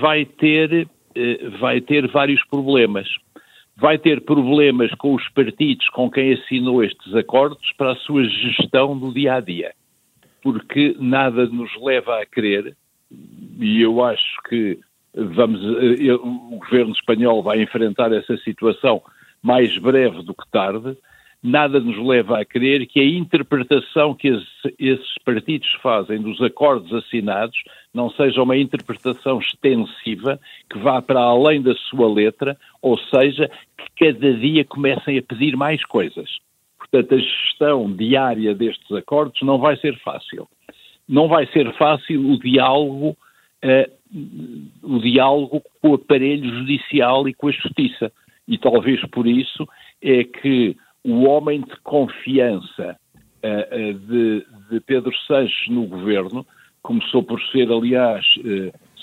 Vai 0.00 0.24
ter, 0.24 0.88
vai 1.60 1.80
ter 1.80 2.08
vários 2.08 2.44
problemas. 2.46 3.08
Vai 3.76 3.98
ter 3.98 4.22
problemas 4.22 4.92
com 4.96 5.14
os 5.14 5.28
partidos 5.28 5.88
com 5.90 6.10
quem 6.10 6.32
assinou 6.32 6.82
estes 6.82 7.14
acordos 7.14 7.72
para 7.78 7.92
a 7.92 7.96
sua 7.96 8.24
gestão 8.24 8.98
do 8.98 9.14
dia 9.14 9.34
a 9.34 9.40
dia 9.40 9.72
porque 10.42 10.96
nada 10.98 11.46
nos 11.46 11.70
leva 11.80 12.20
a 12.20 12.26
crer, 12.26 12.76
e 13.58 13.80
eu 13.82 14.04
acho 14.04 14.42
que 14.48 14.78
vamos, 15.14 15.60
eh, 15.62 16.12
o 16.12 16.58
governo 16.58 16.92
espanhol 16.92 17.42
vai 17.42 17.62
enfrentar 17.62 18.12
essa 18.12 18.36
situação 18.38 19.02
mais 19.42 19.76
breve 19.78 20.22
do 20.22 20.34
que 20.34 20.48
tarde, 20.50 20.96
nada 21.42 21.80
nos 21.80 21.96
leva 21.98 22.40
a 22.40 22.44
crer 22.44 22.86
que 22.86 23.00
a 23.00 23.04
interpretação 23.04 24.14
que 24.14 24.28
esses 24.78 25.14
partidos 25.24 25.68
fazem 25.82 26.20
dos 26.20 26.40
acordos 26.42 26.92
assinados 26.92 27.56
não 27.94 28.10
seja 28.10 28.42
uma 28.42 28.56
interpretação 28.56 29.38
extensiva 29.38 30.38
que 30.68 30.78
vá 30.78 31.00
para 31.00 31.20
além 31.20 31.62
da 31.62 31.74
sua 31.74 32.12
letra, 32.12 32.56
ou 32.82 32.98
seja, 32.98 33.50
que 33.76 34.10
cada 34.10 34.34
dia 34.34 34.64
comecem 34.64 35.18
a 35.18 35.22
pedir 35.22 35.56
mais 35.56 35.84
coisas. 35.84 36.28
Portanto, 36.90 37.14
a 37.14 37.18
gestão 37.18 37.92
diária 37.92 38.54
destes 38.54 38.90
acordos 38.92 39.40
não 39.42 39.58
vai 39.58 39.76
ser 39.76 39.96
fácil. 40.00 40.48
Não 41.08 41.28
vai 41.28 41.46
ser 41.46 41.72
fácil 41.76 42.32
o 42.32 42.38
diálogo, 42.38 43.16
uh, 43.64 43.90
o 44.82 44.98
diálogo 44.98 45.62
com 45.80 45.90
o 45.90 45.94
aparelho 45.94 46.50
judicial 46.58 47.28
e 47.28 47.34
com 47.34 47.48
a 47.48 47.52
justiça. 47.52 48.12
E 48.46 48.58
talvez 48.58 49.00
por 49.08 49.26
isso 49.26 49.68
é 50.02 50.24
que 50.24 50.76
o 51.04 51.22
homem 51.24 51.60
de 51.60 51.76
confiança 51.82 52.96
uh, 53.44 53.76
uh, 53.76 53.94
de, 53.94 54.46
de, 54.70 54.80
Pedro 54.80 55.14
Sanches 55.26 55.68
no 55.68 55.86
governo 55.86 56.44
começou 56.82 57.22
por 57.22 57.40
ser, 57.52 57.70
aliás, 57.70 58.24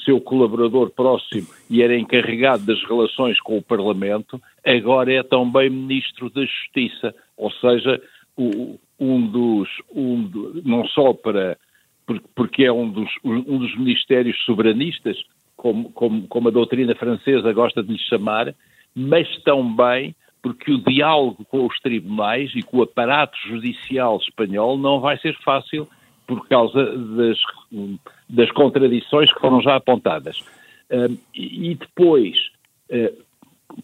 seu 0.07 0.21
colaborador 0.21 0.89
próximo 0.89 1.47
e 1.69 1.83
era 1.83 1.97
encarregado 1.97 2.65
das 2.65 2.81
relações 2.83 3.37
com 3.41 3.57
o 3.57 3.61
Parlamento, 3.61 4.41
agora 4.65 5.13
é 5.13 5.21
também 5.21 5.69
Ministro 5.69 6.29
da 6.29 6.45
Justiça, 6.45 7.13
ou 7.35 7.51
seja, 7.51 8.01
um 8.97 9.27
dos, 9.27 9.67
um 9.93 10.31
não 10.63 10.87
só 10.87 11.13
para, 11.13 11.57
porque 12.33 12.63
é 12.63 12.71
um 12.71 12.89
dos, 12.89 13.09
um 13.21 13.57
dos 13.57 13.77
ministérios 13.77 14.37
soberanistas, 14.45 15.17
como, 15.57 15.91
como, 15.91 16.25
como 16.27 16.47
a 16.47 16.51
doutrina 16.51 16.95
francesa 16.95 17.51
gosta 17.51 17.83
de 17.83 17.91
lhe 17.91 17.99
chamar, 17.99 18.55
mas 18.95 19.27
também 19.43 20.15
porque 20.41 20.71
o 20.71 20.77
diálogo 20.77 21.43
com 21.45 21.65
os 21.65 21.77
tribunais 21.79 22.51
e 22.55 22.61
com 22.61 22.77
o 22.77 22.83
aparato 22.83 23.37
judicial 23.49 24.17
espanhol 24.17 24.77
não 24.77 25.01
vai 25.01 25.17
ser 25.17 25.35
fácil 25.43 25.85
por 26.27 26.47
causa 26.47 26.85
das, 26.85 27.39
das 28.29 28.51
contradições 28.51 29.33
que 29.33 29.39
foram 29.39 29.61
já 29.61 29.77
apontadas. 29.77 30.39
Uh, 30.91 31.17
e 31.33 31.73
depois, 31.75 32.35
uh, 32.91 33.23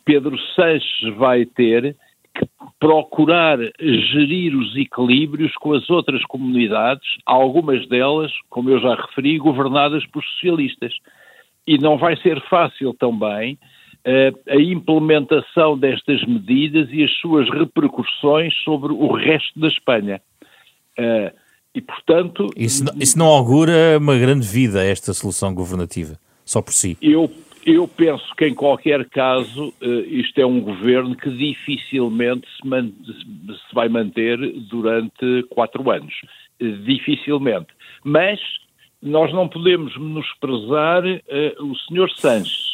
Pedro 0.05 0.37
Sanches 0.55 1.15
vai 1.15 1.45
ter 1.45 1.95
que 2.35 2.45
procurar 2.79 3.59
gerir 3.79 4.55
os 4.55 4.75
equilíbrios 4.75 5.53
com 5.55 5.73
as 5.73 5.89
outras 5.89 6.23
comunidades, 6.23 7.07
algumas 7.25 7.87
delas, 7.87 8.31
como 8.49 8.69
eu 8.69 8.79
já 8.79 8.95
referi, 8.95 9.37
governadas 9.37 10.05
por 10.07 10.23
socialistas. 10.23 10.93
E 11.65 11.77
não 11.77 11.97
vai 11.97 12.17
ser 12.17 12.41
fácil 12.49 12.93
também 12.93 13.57
uh, 14.05 14.39
a 14.49 14.55
implementação 14.55 15.77
destas 15.77 16.23
medidas 16.25 16.89
e 16.91 17.03
as 17.03 17.11
suas 17.17 17.49
repercussões 17.49 18.53
sobre 18.63 18.91
o 18.91 19.13
resto 19.13 19.59
da 19.59 19.67
Espanha. 19.67 20.21
Uh, 20.99 21.42
e, 21.73 21.81
portanto... 21.81 22.49
Isso, 22.55 22.83
isso 22.99 23.17
não 23.17 23.27
augura 23.27 23.97
uma 23.99 24.17
grande 24.17 24.47
vida, 24.47 24.83
esta 24.83 25.13
solução 25.13 25.53
governativa, 25.53 26.19
só 26.45 26.61
por 26.61 26.73
si? 26.73 26.97
Eu, 27.01 27.31
eu 27.65 27.87
penso 27.87 28.33
que, 28.35 28.45
em 28.45 28.53
qualquer 28.53 29.07
caso, 29.09 29.73
uh, 29.81 29.99
isto 30.07 30.39
é 30.39 30.45
um 30.45 30.61
governo 30.61 31.15
que 31.15 31.29
dificilmente 31.29 32.47
se, 32.57 32.67
man 32.67 32.91
se 33.07 33.75
vai 33.75 33.89
manter 33.89 34.37
durante 34.69 35.43
quatro 35.49 35.89
anos. 35.89 36.13
Uh, 36.61 36.77
dificilmente. 36.83 37.67
Mas 38.03 38.39
nós 39.01 39.33
não 39.33 39.47
podemos 39.49 39.97
menosprezar 39.97 41.03
uh, 41.05 41.65
o 41.65 41.75
Sr. 41.75 42.09
Sanches, 42.15 42.72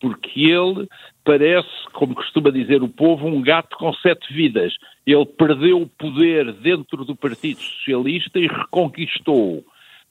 porque 0.00 0.40
ele 0.40 0.88
parece, 1.24 1.68
como 1.92 2.14
costuma 2.14 2.50
dizer 2.50 2.82
o 2.82 2.88
povo, 2.88 3.26
um 3.26 3.42
gato 3.42 3.76
com 3.76 3.92
sete 3.94 4.32
vidas. 4.32 4.74
Ele 5.06 5.26
perdeu 5.26 5.82
o 5.82 5.86
poder 5.86 6.52
dentro 6.54 7.04
do 7.04 7.14
Partido 7.14 7.60
Socialista 7.60 8.38
e 8.38 8.46
reconquistou. 8.46 9.62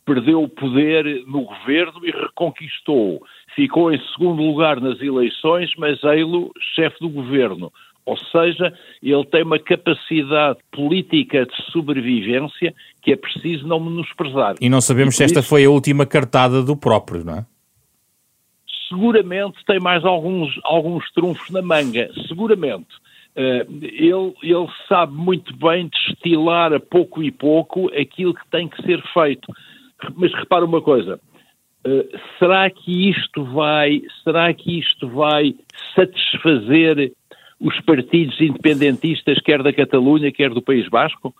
Perdeu 0.05 0.43
o 0.43 0.49
poder 0.49 1.23
no 1.25 1.41
governo 1.41 2.05
e 2.05 2.11
reconquistou. 2.11 3.21
Ficou 3.55 3.91
em 3.91 3.99
segundo 4.13 4.41
lugar 4.43 4.79
nas 4.79 5.01
eleições, 5.01 5.71
mas 5.77 6.01
ele 6.03 6.49
chefe 6.75 6.97
do 6.99 7.09
governo. 7.09 7.71
Ou 8.05 8.17
seja, 8.17 8.73
ele 9.03 9.25
tem 9.25 9.43
uma 9.43 9.59
capacidade 9.59 10.59
política 10.71 11.45
de 11.45 11.71
sobrevivência 11.71 12.73
que 13.03 13.11
é 13.11 13.15
preciso 13.15 13.67
não 13.67 13.79
menosprezar. 13.79 14.55
E 14.59 14.67
não 14.67 14.81
sabemos 14.81 15.15
se 15.15 15.23
esta 15.23 15.43
foi 15.43 15.65
a 15.65 15.69
última 15.69 16.07
cartada 16.07 16.63
do 16.63 16.75
próprio, 16.75 17.23
não 17.23 17.35
é? 17.35 17.45
Seguramente 18.89 19.63
tem 19.65 19.79
mais 19.79 20.03
alguns, 20.03 20.59
alguns 20.63 21.09
trunfos 21.11 21.49
na 21.51 21.61
manga, 21.61 22.09
seguramente. 22.27 22.89
Uh, 23.35 23.71
ele, 23.81 24.33
ele 24.43 24.67
sabe 24.87 25.13
muito 25.13 25.55
bem 25.55 25.87
destilar 25.87 26.73
a 26.73 26.79
pouco 26.79 27.23
e 27.23 27.31
pouco 27.31 27.87
aquilo 27.93 28.33
que 28.33 28.49
tem 28.49 28.67
que 28.67 28.81
ser 28.81 29.01
feito. 29.13 29.53
Mas 30.15 30.33
repara 30.33 30.65
uma 30.65 30.81
coisa, 30.81 31.19
uh, 31.87 32.19
será 32.39 32.69
que 32.69 33.09
isto 33.09 33.45
vai, 33.45 34.01
será 34.23 34.53
que 34.53 34.79
isto 34.79 35.07
vai 35.07 35.55
satisfazer 35.95 37.13
os 37.59 37.79
partidos 37.81 38.39
independentistas, 38.41 39.39
quer 39.41 39.61
da 39.61 39.71
Catalunha, 39.71 40.31
quer 40.31 40.49
do 40.49 40.61
País 40.61 40.87
Basco? 40.89 41.33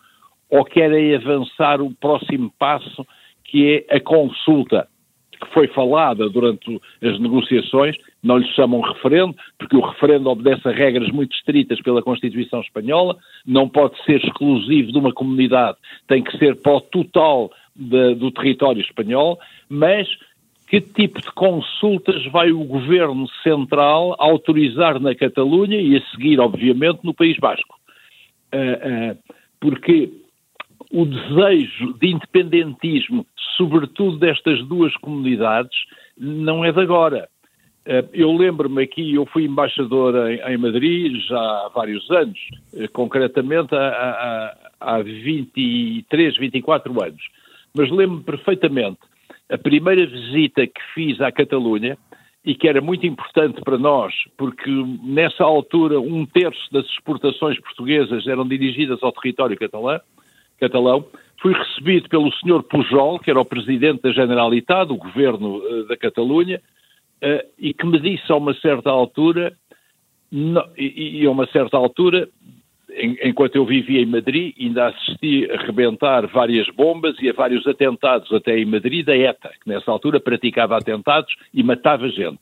Ou 0.49 0.63
querem 0.65 1.15
avançar 1.15 1.81
o 1.81 1.93
próximo 1.93 2.51
passo, 2.57 3.05
que 3.43 3.85
é 3.89 3.95
a 3.97 3.99
consulta? 3.99 4.87
Que 5.39 5.53
foi 5.53 5.67
falada 5.67 6.29
durante 6.29 6.81
as 7.01 7.19
negociações, 7.19 7.95
não 8.21 8.37
lhe 8.37 8.47
chamam 8.53 8.81
referendo, 8.81 9.35
porque 9.57 9.75
o 9.75 9.81
referendo 9.81 10.29
obedece 10.29 10.67
a 10.67 10.71
regras 10.71 11.09
muito 11.11 11.35
estritas 11.35 11.81
pela 11.81 12.01
Constituição 12.01 12.61
Espanhola, 12.61 13.17
não 13.45 13.67
pode 13.67 14.01
ser 14.03 14.23
exclusivo 14.23 14.91
de 14.91 14.97
uma 14.97 15.13
comunidade, 15.13 15.77
tem 16.07 16.23
que 16.23 16.37
ser 16.37 16.55
para 16.61 16.75
o 16.75 16.81
total 16.81 17.51
de, 17.75 18.15
do 18.15 18.31
território 18.31 18.81
espanhol, 18.81 19.39
mas 19.69 20.07
que 20.67 20.79
tipo 20.79 21.19
de 21.19 21.31
consultas 21.31 22.25
vai 22.27 22.51
o 22.51 22.63
governo 22.63 23.27
central 23.41 24.15
autorizar 24.19 24.99
na 24.99 25.15
Catalunha 25.15 25.79
e 25.81 25.97
a 25.97 26.01
seguir, 26.11 26.39
obviamente, 26.39 26.99
no 27.03 27.13
País 27.13 27.37
Basco? 27.39 27.75
Uh, 28.53 29.13
uh, 29.13 29.17
porque 29.59 30.11
o 30.91 31.05
desejo 31.05 31.93
de 31.99 32.07
independentismo, 32.07 33.25
sobretudo 33.57 34.17
destas 34.17 34.63
duas 34.65 34.95
comunidades, 34.97 35.77
não 36.17 36.63
é 36.65 36.71
de 36.71 36.79
agora. 36.79 37.29
Eh, 37.85 38.05
eu 38.13 38.31
lembro-me 38.31 38.83
aqui, 38.83 39.15
eu 39.15 39.25
fui 39.25 39.45
embaixador 39.45 40.15
em, 40.29 40.57
Madrid 40.57 41.21
já 41.27 41.39
há 41.39 41.71
vários 41.73 42.09
anos, 42.09 42.39
eh, 42.73 42.87
concretamente 42.87 43.75
há, 43.75 44.55
há, 44.79 44.95
há 44.95 45.01
23, 45.01 46.37
24 46.37 47.03
anos. 47.03 47.21
Mas 47.75 47.89
lembro-me 47.91 48.23
perfeitamente 48.23 48.99
a 49.49 49.57
primeira 49.57 50.05
visita 50.05 50.65
que 50.65 50.81
fiz 50.93 51.21
à 51.21 51.31
Catalunha, 51.31 51.97
e 52.43 52.55
que 52.55 52.67
era 52.67 52.81
muito 52.81 53.05
importante 53.05 53.61
para 53.61 53.77
nós, 53.77 54.13
porque 54.37 54.69
nessa 55.03 55.43
altura 55.43 55.99
um 55.99 56.25
terço 56.25 56.71
das 56.71 56.85
exportações 56.85 57.59
portuguesas 57.59 58.25
eram 58.27 58.47
dirigidas 58.47 59.03
ao 59.03 59.11
território 59.11 59.57
catalão, 59.57 59.99
catalão. 60.59 61.05
Fui 61.41 61.53
recebido 61.53 62.09
pelo 62.09 62.31
Sr. 62.33 62.63
Pujol, 62.63 63.19
que 63.19 63.29
era 63.29 63.39
o 63.39 63.45
presidente 63.45 64.01
da 64.01 64.11
Generalitat, 64.11 64.87
do 64.87 64.97
governo 64.97 65.57
uh, 65.57 65.87
da 65.87 65.95
Catalunha, 65.95 66.61
uh, 67.23 67.47
e 67.57 67.73
que 67.73 67.85
me 67.85 67.99
disse 67.99 68.31
a 68.31 68.35
uma 68.35 68.53
certa 68.55 68.89
altura, 68.89 69.53
e, 70.31 71.21
e, 71.21 71.25
a 71.25 71.31
uma 71.31 71.47
certa 71.47 71.77
altura, 71.77 72.29
em, 72.91 73.17
enquanto 73.23 73.55
eu 73.55 73.65
vivia 73.65 74.01
em 74.01 74.05
Madrid, 74.05 74.53
ainda 74.59 74.87
assisti 74.87 75.49
a 75.51 75.57
rebentar 75.65 76.27
várias 76.27 76.67
bombas 76.75 77.15
e 77.21 77.29
a 77.29 77.33
vários 77.33 77.65
atentados 77.65 78.31
até 78.33 78.59
em 78.59 78.65
Madrid 78.65 79.05
da 79.05 79.15
ETA, 79.15 79.49
que 79.61 79.69
nessa 79.69 79.89
altura 79.89 80.19
praticava 80.19 80.77
atentados 80.77 81.33
e 81.53 81.63
matava 81.63 82.09
gente. 82.09 82.41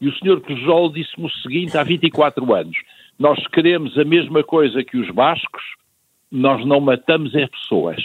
E 0.00 0.08
o 0.08 0.12
Sr. 0.16 0.40
Pujol 0.40 0.92
disse-me 0.92 1.26
o 1.26 1.30
seguinte 1.30 1.78
há 1.78 1.84
24 1.84 2.52
anos: 2.52 2.76
Nós 3.18 3.46
queremos 3.48 3.96
a 3.96 4.04
mesma 4.04 4.42
coisa 4.42 4.82
que 4.82 4.96
os 4.96 5.08
bascos, 5.10 5.62
nós 6.32 6.64
não 6.64 6.80
matamos 6.80 7.36
as 7.36 7.48
pessoas. 7.50 8.02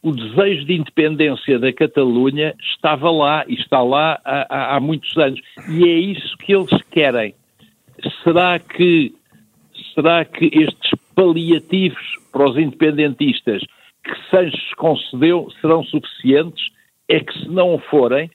O 0.00 0.12
desejo 0.12 0.64
de 0.64 0.74
independência 0.74 1.58
da 1.58 1.72
Catalunha 1.72 2.54
estava 2.60 3.10
lá 3.10 3.44
e 3.48 3.54
está 3.54 3.82
lá 3.82 4.20
há, 4.24 4.46
há, 4.48 4.76
há 4.76 4.80
muitos 4.80 5.16
anos. 5.16 5.40
E 5.68 5.84
é 5.84 5.92
isso 5.92 6.36
que 6.38 6.54
eles 6.54 6.82
querem. 6.90 7.34
Será 8.22 8.58
que, 8.58 9.12
será 9.94 10.24
que 10.24 10.46
estes 10.46 10.90
paliativos 11.14 12.02
para 12.32 12.48
os 12.48 12.56
independentistas 12.56 13.62
que 14.04 14.30
Sanches 14.30 14.74
concedeu 14.74 15.48
serão 15.60 15.84
suficientes? 15.84 16.70
É 17.08 17.20
que 17.20 17.32
se 17.38 17.48
não 17.48 17.78
forem, 17.78 18.30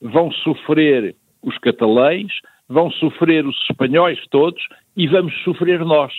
vão 0.00 0.30
sofrer 0.30 1.14
os 1.42 1.58
catalães, 1.58 2.32
vão 2.68 2.90
sofrer 2.90 3.44
os 3.46 3.56
espanhóis 3.70 4.18
todos 4.30 4.62
e 4.96 5.06
vamos 5.06 5.34
sofrer 5.42 5.84
nós 5.84 6.12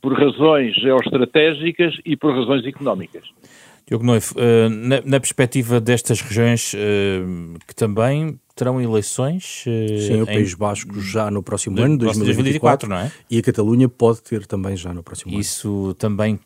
por 0.00 0.12
razões 0.18 0.74
geoestratégicas 0.74 1.94
e 2.04 2.16
por 2.16 2.34
razões 2.34 2.64
económicas. 2.64 3.24
Diogo 3.86 4.04
Noivo, 4.04 4.34
eh, 4.36 4.68
na, 4.68 5.00
na 5.02 5.18
perspectiva 5.18 5.80
destas 5.80 6.20
regiões 6.20 6.74
eh, 6.74 7.22
que 7.66 7.74
também 7.74 8.38
terão 8.58 8.80
eleições. 8.80 9.64
Uh, 9.66 9.98
Sim, 10.00 10.22
o 10.22 10.26
País 10.26 10.52
Basco 10.52 11.00
já 11.00 11.30
no 11.30 11.42
próximo 11.42 11.76
de, 11.76 11.82
ano, 11.82 11.96
2024, 11.96 12.88
2024, 12.88 12.88
não 12.88 12.96
é? 12.96 13.12
E 13.30 13.38
a 13.38 13.42
Catalunha 13.42 13.88
pode 13.88 14.20
ter 14.20 14.44
também 14.46 14.76
já 14.76 14.92
no 14.92 15.02
próximo 15.02 15.38
Isso 15.38 15.68
ano. 15.68 15.90
Isso 15.90 15.94
também 15.94 16.40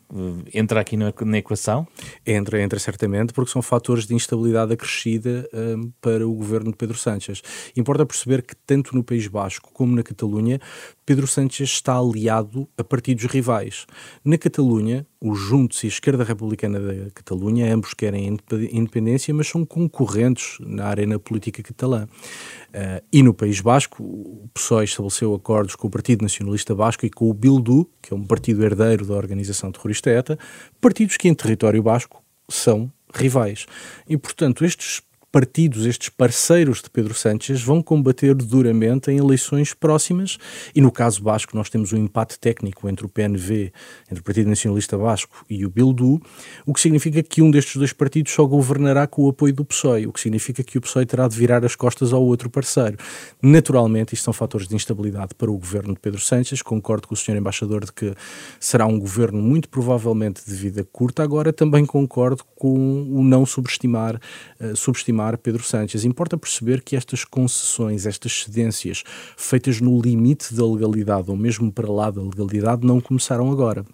entra 0.53 0.79
aqui 0.79 0.95
na, 0.95 1.11
na, 1.21 1.37
equação? 1.39 1.87
Entra, 2.25 2.61
entra 2.61 2.77
certamente, 2.77 3.33
porque 3.33 3.49
são 3.49 3.63
fatores 3.63 4.05
de 4.05 4.13
instabilidade 4.13 4.71
acrescida 4.71 5.49
um, 5.51 5.91
para 5.99 6.27
o 6.27 6.33
governo 6.33 6.69
de 6.69 6.77
Pedro 6.77 6.95
Sánchez. 6.97 7.41
Importa 7.75 8.05
perceber 8.05 8.43
que 8.43 8.55
tanto 8.55 8.95
no 8.95 9.03
País 9.03 9.27
Basco 9.27 9.71
como 9.73 9.95
na 9.95 10.03
Catalunha, 10.03 10.59
Pedro 11.05 11.27
Sánchez 11.27 11.69
está 11.69 11.97
aliado 11.97 12.67
a 12.77 12.83
partidos 12.83 13.25
rivais. 13.25 13.85
Na 14.23 14.37
Catalunha, 14.37 15.05
os 15.19 15.39
Juntos 15.39 15.83
e 15.83 15.87
a 15.87 15.89
Esquerda 15.89 16.23
Republicana 16.23 16.79
da 16.79 17.11
Catalunha, 17.11 17.73
ambos 17.73 17.93
querem 17.93 18.37
independência, 18.71 19.33
mas 19.33 19.47
são 19.47 19.65
concorrentes 19.65 20.57
na 20.59 20.85
arena 20.85 21.19
política 21.19 21.61
catalã. 21.61 22.05
Uh, 22.05 23.03
e 23.11 23.21
no 23.21 23.33
País 23.33 23.59
Basco, 23.59 24.03
o 24.03 24.49
PSOE 24.53 24.85
estabeleceu 24.85 25.33
acordos 25.33 25.75
com 25.75 25.87
o 25.87 25.91
Partido 25.91 26.21
Nacionalista 26.21 26.73
Basco 26.73 27.05
e 27.05 27.09
com 27.09 27.29
o 27.29 27.33
Bildu, 27.33 27.89
que 28.01 28.13
é 28.13 28.17
um 28.17 28.23
partido 28.23 28.63
herdeiro 28.63 29.05
da 29.05 29.13
organização 29.13 29.71
terrorista 29.71 30.09
ETA, 30.09 30.39
partidos 30.79 31.17
que 31.17 31.27
em 31.27 31.33
território 31.33 31.83
basco 31.83 32.23
são 32.49 32.91
rivais. 33.13 33.65
E, 34.07 34.17
portanto, 34.17 34.65
estes 34.65 35.01
partidos, 35.33 35.87
estes 35.87 36.09
parceiros 36.09 36.79
de 36.79 36.91
Pedro 36.91 37.15
Sánchez, 37.15 37.59
vão 37.59 37.81
combater 37.81 38.35
duramente 38.35 39.09
em 39.09 39.17
eleições 39.17 39.73
próximas 39.73 40.37
e 40.75 40.79
no 40.79 40.91
caso 40.91 41.23
basco 41.23 41.57
nós 41.57 41.71
temos 41.71 41.91
um 41.91 41.97
empate 41.97 42.39
técnico 42.39 42.87
entre 42.87 43.03
o 43.03 43.09
PNV, 43.09 43.73
entre 44.11 44.21
o 44.21 44.23
Partido 44.23 44.47
Nacionalista 44.47 44.95
Basco 44.95 45.43
e 45.49 45.65
o 45.65 45.71
Bildu, 45.71 46.21
o 46.67 46.71
que 46.71 46.79
significa 46.79 47.23
que 47.23 47.41
um 47.41 47.49
destes 47.49 47.77
dois 47.77 47.91
partidos 47.91 48.31
só 48.31 48.45
governará 48.45 49.07
com 49.07 49.23
o 49.23 49.29
apoio 49.29 49.51
do 49.51 49.65
PSOE, 49.65 50.05
o 50.05 50.13
que 50.13 50.19
significa 50.19 50.63
que 50.63 50.77
o 50.77 50.81
PSOE 50.81 51.03
terá 51.03 51.27
de 51.27 51.35
virar 51.35 51.65
as 51.65 51.75
costas 51.75 52.13
ao 52.13 52.23
outro 52.23 52.47
parceiro. 52.47 52.97
Naturalmente, 53.41 54.13
isto 54.13 54.25
são 54.25 54.33
fatores 54.33 54.67
de 54.67 54.75
instabilidade 54.75 55.33
para 55.33 55.49
o 55.49 55.57
governo 55.57 55.95
de 55.95 55.99
Pedro 55.99 56.21
Sánchez, 56.21 56.61
concordo 56.61 57.07
com 57.07 57.15
o 57.15 57.17
senhor 57.17 57.39
embaixador 57.39 57.85
de 57.85 57.91
que 57.91 58.13
será 58.59 58.85
um 58.85 58.99
governo 58.99 59.41
muito 59.41 59.67
provavelmente 59.67 60.45
de 60.45 60.53
vida 60.53 60.87
curta, 60.91 61.23
agora 61.23 61.51
também 61.51 61.87
concordo 61.87 62.43
com 62.55 63.09
o 63.11 63.23
não 63.23 63.47
subestimar, 63.47 64.21
uh, 64.61 64.75
subestimar 64.75 65.22
Pedro 65.37 65.63
Sánchez. 65.63 66.03
Importa 66.03 66.37
perceber 66.37 66.81
que 66.81 66.95
estas 66.95 67.23
concessões, 67.23 68.05
estas 68.05 68.43
cedências 68.43 69.03
feitas 69.37 69.79
no 69.79 69.99
limite 69.99 70.53
da 70.53 70.65
legalidade 70.65 71.31
ou 71.31 71.37
mesmo 71.37 71.71
para 71.71 71.91
lá 71.91 72.11
da 72.11 72.21
legalidade 72.21 72.85
não 72.85 72.99
começaram 72.99 73.51
agora. 73.51 73.85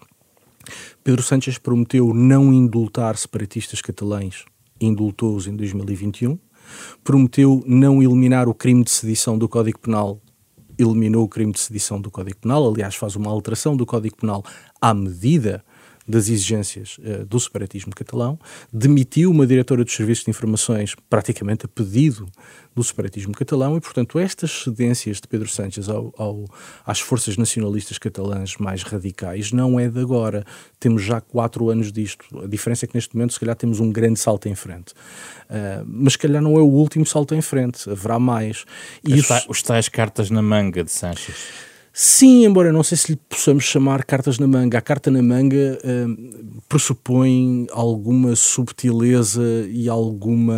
Pedro 1.02 1.22
Sánchez 1.22 1.58
prometeu 1.58 2.12
não 2.12 2.52
indultar 2.52 3.16
separatistas 3.16 3.80
catalães, 3.80 4.44
indultou-os 4.80 5.46
em 5.46 5.56
2021. 5.56 6.38
Prometeu 7.02 7.62
não 7.66 8.02
eliminar 8.02 8.48
o 8.48 8.54
crime 8.54 8.84
de 8.84 8.90
sedição 8.90 9.38
do 9.38 9.48
Código 9.48 9.78
Penal, 9.78 10.20
eliminou 10.78 11.24
o 11.24 11.28
crime 11.28 11.52
de 11.52 11.60
sedição 11.60 12.00
do 12.00 12.10
Código 12.10 12.38
Penal, 12.38 12.68
aliás, 12.68 12.94
faz 12.94 13.16
uma 13.16 13.30
alteração 13.30 13.76
do 13.76 13.86
Código 13.86 14.16
Penal 14.16 14.44
à 14.80 14.94
medida 14.94 15.64
das 16.10 16.28
exigências 16.28 16.98
uh, 16.98 17.24
do 17.24 17.38
separatismo 17.38 17.94
catalão, 17.94 18.38
demitiu 18.72 19.30
uma 19.30 19.46
diretora 19.46 19.84
dos 19.84 19.94
serviços 19.94 20.24
de 20.24 20.30
informações 20.30 20.94
praticamente 21.08 21.66
a 21.66 21.68
pedido 21.68 22.28
do 22.74 22.84
separatismo 22.84 23.32
catalão 23.32 23.76
e, 23.76 23.80
portanto, 23.80 24.18
estas 24.18 24.62
cedências 24.62 25.20
de 25.20 25.26
Pedro 25.26 25.48
Sánchez 25.48 25.88
ao, 25.88 26.14
ao, 26.16 26.44
às 26.86 27.00
forças 27.00 27.36
nacionalistas 27.36 27.98
catalãs 27.98 28.56
mais 28.58 28.82
radicais 28.82 29.52
não 29.52 29.78
é 29.78 29.88
de 29.88 30.00
agora. 30.00 30.44
Temos 30.78 31.02
já 31.02 31.20
quatro 31.20 31.68
anos 31.68 31.92
disto. 31.92 32.24
A 32.42 32.46
diferença 32.46 32.84
é 32.84 32.88
que 32.88 32.94
neste 32.94 33.14
momento, 33.14 33.32
se 33.32 33.40
calhar, 33.40 33.56
temos 33.56 33.80
um 33.80 33.90
grande 33.90 34.20
salto 34.20 34.48
em 34.48 34.54
frente. 34.54 34.92
Uh, 35.48 35.84
mas, 35.86 36.12
se 36.12 36.18
calhar, 36.18 36.40
não 36.40 36.56
é 36.56 36.60
o 36.60 36.68
último 36.68 37.04
salto 37.04 37.34
em 37.34 37.42
frente. 37.42 37.90
Haverá 37.90 38.18
mais. 38.18 38.64
E 39.06 39.14
os, 39.14 39.20
isso... 39.20 39.46
os 39.48 39.62
tais 39.62 39.88
cartas 39.88 40.30
na 40.30 40.42
manga 40.42 40.84
de 40.84 40.90
Sánchez. 40.90 41.36
Sim, 41.92 42.44
embora 42.44 42.72
não 42.72 42.84
sei 42.84 42.96
se 42.96 43.12
lhe 43.12 43.16
possamos 43.28 43.64
chamar 43.64 44.04
cartas 44.04 44.38
na 44.38 44.46
manga. 44.46 44.78
A 44.78 44.80
carta 44.80 45.10
na 45.10 45.20
manga 45.20 45.78
uh, 45.82 46.62
pressupõe 46.68 47.66
alguma 47.72 48.36
subtileza 48.36 49.42
e 49.68 49.88
alguma, 49.88 50.56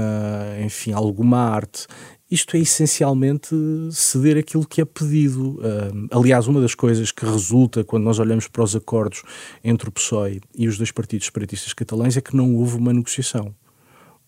enfim, 0.62 0.92
alguma 0.92 1.38
arte. 1.38 1.86
Isto 2.30 2.56
é 2.56 2.60
essencialmente 2.60 3.54
ceder 3.90 4.38
aquilo 4.38 4.66
que 4.66 4.80
é 4.80 4.84
pedido. 4.84 5.58
Uh, 5.58 6.08
aliás, 6.10 6.46
uma 6.46 6.60
das 6.60 6.74
coisas 6.74 7.10
que 7.10 7.24
resulta 7.24 7.82
quando 7.82 8.04
nós 8.04 8.18
olhamos 8.18 8.46
para 8.46 8.62
os 8.62 8.76
acordos 8.76 9.22
entre 9.64 9.88
o 9.88 9.92
PSOE 9.92 10.40
e 10.54 10.68
os 10.68 10.76
dois 10.76 10.92
partidos 10.92 11.26
separatistas 11.26 11.72
catalães 11.72 12.16
é 12.16 12.20
que 12.20 12.36
não 12.36 12.54
houve 12.56 12.76
uma 12.76 12.92
negociação. 12.92 13.54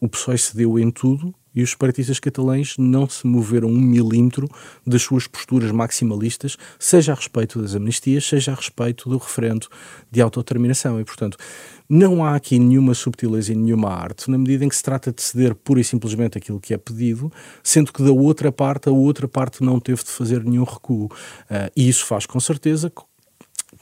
O 0.00 0.08
PSOE 0.08 0.38
cedeu 0.38 0.78
em 0.78 0.90
tudo 0.90 1.34
e 1.54 1.62
os 1.62 1.70
separatistas 1.70 2.18
catalães 2.18 2.74
não 2.76 3.08
se 3.08 3.26
moveram 3.26 3.68
um 3.68 3.80
milímetro 3.80 4.48
das 4.84 5.02
suas 5.02 5.26
posturas 5.26 5.70
maximalistas, 5.70 6.56
seja 6.78 7.12
a 7.12 7.14
respeito 7.14 7.62
das 7.62 7.74
amnistias, 7.74 8.26
seja 8.26 8.52
a 8.52 8.54
respeito 8.54 9.08
do 9.08 9.16
referendo 9.18 9.68
de 10.10 10.20
autodeterminação. 10.20 11.00
E, 11.00 11.04
portanto, 11.04 11.38
não 11.88 12.24
há 12.24 12.34
aqui 12.34 12.58
nenhuma 12.58 12.92
subtileza 12.92 13.52
e 13.52 13.54
nenhuma 13.56 13.90
arte, 13.90 14.28
na 14.30 14.36
medida 14.36 14.64
em 14.64 14.68
que 14.68 14.74
se 14.74 14.82
trata 14.82 15.12
de 15.12 15.22
ceder 15.22 15.54
pura 15.54 15.80
e 15.80 15.84
simplesmente 15.84 16.36
aquilo 16.36 16.60
que 16.60 16.74
é 16.74 16.76
pedido, 16.76 17.30
sendo 17.62 17.92
que 17.92 18.02
da 18.02 18.10
outra 18.10 18.50
parte, 18.50 18.88
a 18.88 18.92
outra 18.92 19.28
parte 19.28 19.62
não 19.62 19.78
teve 19.78 20.02
de 20.02 20.10
fazer 20.10 20.42
nenhum 20.42 20.64
recuo. 20.64 21.04
Uh, 21.04 21.70
e 21.76 21.88
isso 21.88 22.04
faz 22.04 22.26
com 22.26 22.40
certeza 22.40 22.90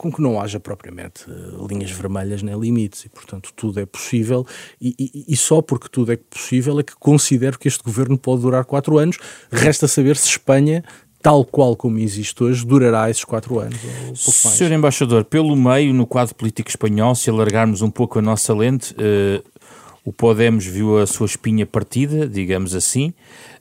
com 0.03 0.13
que 0.13 0.21
não 0.21 0.41
haja 0.41 0.59
propriamente 0.59 1.31
uh, 1.31 1.67
linhas 1.67 1.91
vermelhas 1.91 2.43
nem 2.43 2.59
limites 2.59 3.05
e, 3.05 3.09
portanto, 3.09 3.53
tudo 3.55 3.81
é 3.81 3.87
possível 3.87 4.45
e, 4.81 4.95
e, 4.99 5.25
e, 5.29 5.37
só 5.37 5.63
porque 5.63 5.89
tudo 5.89 6.13
é 6.13 6.17
possível 6.17 6.81
é 6.81 6.83
que 6.83 6.95
considero 6.97 7.59
que 7.59 7.69
este 7.69 7.83
governo 7.83 8.19
pode 8.19 8.43
durar 8.43 8.65
quatro 8.65 8.99
anos. 8.99 9.17
Resta 9.51 9.87
saber 9.87 10.17
se 10.17 10.29
Espanha 10.29 10.83
tal 11.23 11.45
qual 11.45 11.77
como 11.77 12.01
existe 12.01 12.43
hoje, 12.43 12.67
durará 12.67 13.09
esses 13.09 13.25
quatro 13.25 13.61
anos. 13.61 13.79
Um 14.11 14.15
Senhor 14.17 14.73
Embaixador, 14.73 15.25
pelo 15.25 15.55
meio, 15.55 15.95
no 15.95 16.05
quadro 16.05 16.35
político 16.35 16.69
espanhol, 16.69 17.15
se 17.15 17.31
alargarmos 17.31 17.81
um 17.81 17.91
pouco 17.91 18.19
a 18.19 18.23
nossa 18.23 18.53
lente, 18.53 18.93
uh, 18.95 19.53
o 20.05 20.13
Podemos 20.13 20.67
viu 20.67 20.99
a 20.99 21.07
sua 21.07 21.27
espinha 21.27 21.65
partida, 21.65 22.27
digamos 22.27 22.75
assim. 22.75 23.15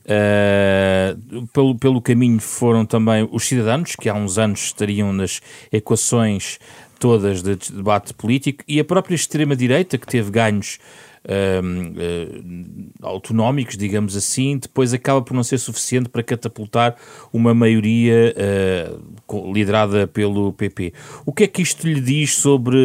Uh, 0.06 1.48
pelo, 1.48 1.76
pelo 1.78 2.02
caminho 2.02 2.40
foram 2.40 2.86
também 2.86 3.28
os 3.32 3.44
cidadãos, 3.44 3.96
que 3.96 4.10
há 4.10 4.14
uns 4.14 4.38
anos 4.38 4.66
estariam 4.66 5.14
nas 5.14 5.42
equações 5.72 6.60
todas 7.00 7.42
de 7.42 7.56
debate 7.56 8.14
político 8.14 8.64
e 8.68 8.80
a 8.80 8.86
própria 8.86 9.16
extrema-direita, 9.16 9.98
que 9.98 10.06
teve 10.06 10.30
ganhos 10.30 10.78
uh, 11.26 12.92
autonómicos, 13.02 13.78
digamos 13.78 14.16
assim, 14.16 14.58
depois 14.58 14.94
acaba 14.94 15.22
por 15.22 15.34
não 15.34 15.44
ser 15.44 15.58
suficiente 15.58 16.10
para 16.10 16.24
catapultar 16.24 16.96
uma 17.34 17.54
maioria 17.54 18.36
uh, 18.38 19.52
liderada 19.52 20.08
pelo 20.08 20.54
PP. 20.54 20.94
O 21.26 21.34
que 21.34 21.44
é 21.44 21.48
que 21.48 21.62
isto 21.62 21.88
lhe 21.88 22.00
diz 22.00 22.36
sobre 22.36 22.78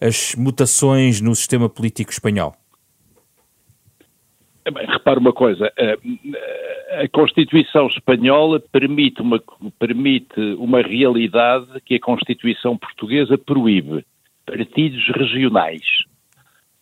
as 0.00 0.34
mutações 0.34 1.20
no 1.20 1.34
sistema 1.34 1.68
político 1.68 2.10
espanhol? 2.10 2.59
Repare 4.88 5.18
uma 5.18 5.32
coisa, 5.32 5.72
a 6.90 7.08
Constituição 7.08 7.86
espanhola 7.86 8.60
permite 8.60 9.22
uma, 9.22 9.42
permite 9.78 10.40
uma 10.58 10.82
realidade 10.82 11.80
que 11.84 11.94
a 11.94 12.00
Constituição 12.00 12.76
portuguesa 12.76 13.38
proíbe, 13.38 14.04
partidos 14.44 15.06
regionais. 15.14 15.82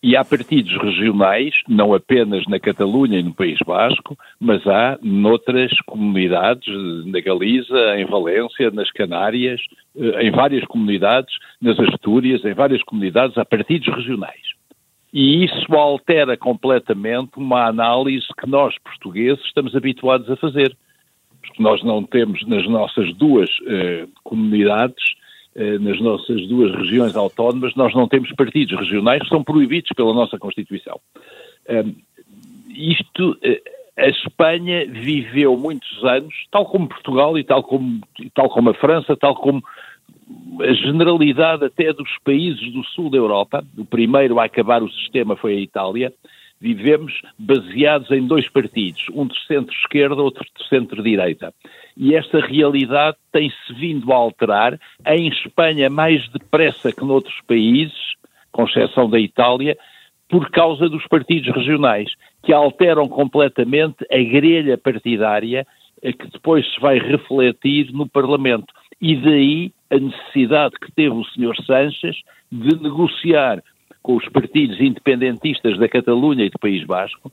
E 0.01 0.15
há 0.15 0.23
partidos 0.23 0.71
regionais, 0.81 1.53
não 1.67 1.93
apenas 1.93 2.45
na 2.47 2.57
Catalunha 2.57 3.19
e 3.19 3.23
no 3.23 3.33
País 3.33 3.59
Basco, 3.65 4.17
mas 4.39 4.65
há 4.65 4.97
noutras 5.03 5.71
comunidades, 5.85 6.73
na 7.05 7.19
Galiza, 7.19 7.97
em 7.97 8.05
Valência, 8.05 8.71
nas 8.71 8.89
Canárias, 8.91 9.59
eh, 9.97 10.25
em 10.25 10.31
várias 10.31 10.63
comunidades, 10.65 11.33
nas 11.61 11.77
Astúrias, 11.81 12.45
em 12.45 12.53
várias 12.53 12.81
comunidades, 12.83 13.37
há 13.37 13.43
partidos 13.43 13.93
regionais. 13.93 14.58
E 15.11 15.43
isso 15.43 15.73
altera 15.75 16.37
completamente 16.37 17.31
uma 17.37 17.67
análise 17.67 18.27
que 18.39 18.47
nós, 18.47 18.75
portugueses, 18.83 19.43
estamos 19.45 19.75
habituados 19.75 20.29
a 20.29 20.35
fazer. 20.35 20.75
Porque 21.41 21.63
nós 21.63 21.83
não 21.83 22.03
temos 22.03 22.45
nas 22.47 22.67
nossas 22.67 23.13
duas 23.15 23.49
eh, 23.67 24.07
comunidades 24.23 25.15
eh, 25.55 25.79
nas 25.79 25.99
nossas 25.99 26.47
duas 26.47 26.73
regiões 26.75 27.15
autónomas, 27.15 27.73
nós 27.75 27.93
não 27.95 28.07
temos 28.07 28.31
partidos 28.33 28.79
regionais 28.79 29.23
que 29.23 29.29
são 29.29 29.43
proibidos 29.43 29.89
pela 29.95 30.13
nossa 30.13 30.37
Constituição. 30.37 30.99
Isto, 32.69 33.37
eh, 33.41 33.61
a 33.97 34.07
Espanha 34.07 34.85
viveu 34.87 35.57
muitos 35.57 36.03
anos, 36.03 36.33
tal 36.51 36.65
como 36.65 36.87
Portugal 36.87 37.37
e 37.37 37.43
tal 37.43 37.63
como, 37.63 37.99
tal 38.33 38.47
como 38.49 38.69
a 38.69 38.73
França, 38.75 39.17
tal 39.17 39.35
como 39.35 39.63
a 40.61 40.73
generalidade 40.73 41.65
até 41.65 41.91
dos 41.93 42.09
países 42.23 42.71
do 42.73 42.83
sul 42.83 43.09
da 43.09 43.17
Europa, 43.17 43.63
o 43.77 43.85
primeiro 43.85 44.39
a 44.39 44.45
acabar 44.45 44.83
o 44.83 44.91
sistema 44.91 45.35
foi 45.35 45.53
a 45.53 45.61
Itália, 45.61 46.13
vivemos 46.59 47.13
baseados 47.37 48.11
em 48.11 48.27
dois 48.27 48.49
partidos, 48.49 49.05
um 49.13 49.25
de 49.25 49.39
centro-esquerda, 49.47 50.21
outro 50.21 50.43
de 50.43 50.67
centro-direita. 50.67 51.53
E 51.95 52.15
esta 52.15 52.39
realidade 52.39 53.17
tem-se 53.31 53.73
vindo 53.73 54.11
a 54.11 54.15
alterar, 54.15 54.79
em 55.07 55.29
Espanha 55.29 55.89
mais 55.89 56.27
depressa 56.29 56.91
que 56.91 57.05
noutros 57.05 57.39
países, 57.47 57.97
com 58.51 58.65
exceção 58.65 59.09
da 59.09 59.19
Itália, 59.19 59.77
por 60.27 60.49
causa 60.51 60.89
dos 60.89 61.07
partidos 61.07 61.53
regionais, 61.55 62.11
que 62.43 62.53
alteram 62.53 63.07
completamente 63.07 64.05
a 64.11 64.17
grelha 64.17 64.77
partidária 64.77 65.65
que 66.01 66.27
depois 66.31 66.65
se 66.73 66.79
vai 66.79 66.97
refletir 66.97 67.91
no 67.91 68.07
Parlamento. 68.07 68.73
E 69.01 69.15
daí 69.15 69.71
a 69.89 69.97
necessidade 69.97 70.75
que 70.79 70.91
teve 70.91 71.15
o 71.15 71.23
Sr. 71.23 71.55
Sanches 71.65 72.21
de 72.51 72.81
negociar 72.81 73.63
com 74.01 74.15
os 74.15 74.27
partidos 74.29 74.79
independentistas 74.79 75.77
da 75.77 75.87
Catalunha 75.87 76.45
e 76.45 76.49
do 76.49 76.59
País 76.59 76.85
Basco, 76.85 77.31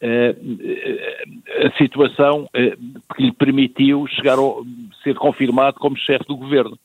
eh, 0.00 0.34
eh, 0.60 1.66
a 1.66 1.76
situação 1.76 2.48
eh, 2.54 2.76
que 3.14 3.22
lhe 3.22 3.32
permitiu 3.32 4.06
chegar 4.06 4.38
a 4.38 5.02
ser 5.02 5.14
confirmado 5.14 5.78
como 5.78 5.96
chefe 5.96 6.24
do 6.26 6.36
governo. 6.36 6.78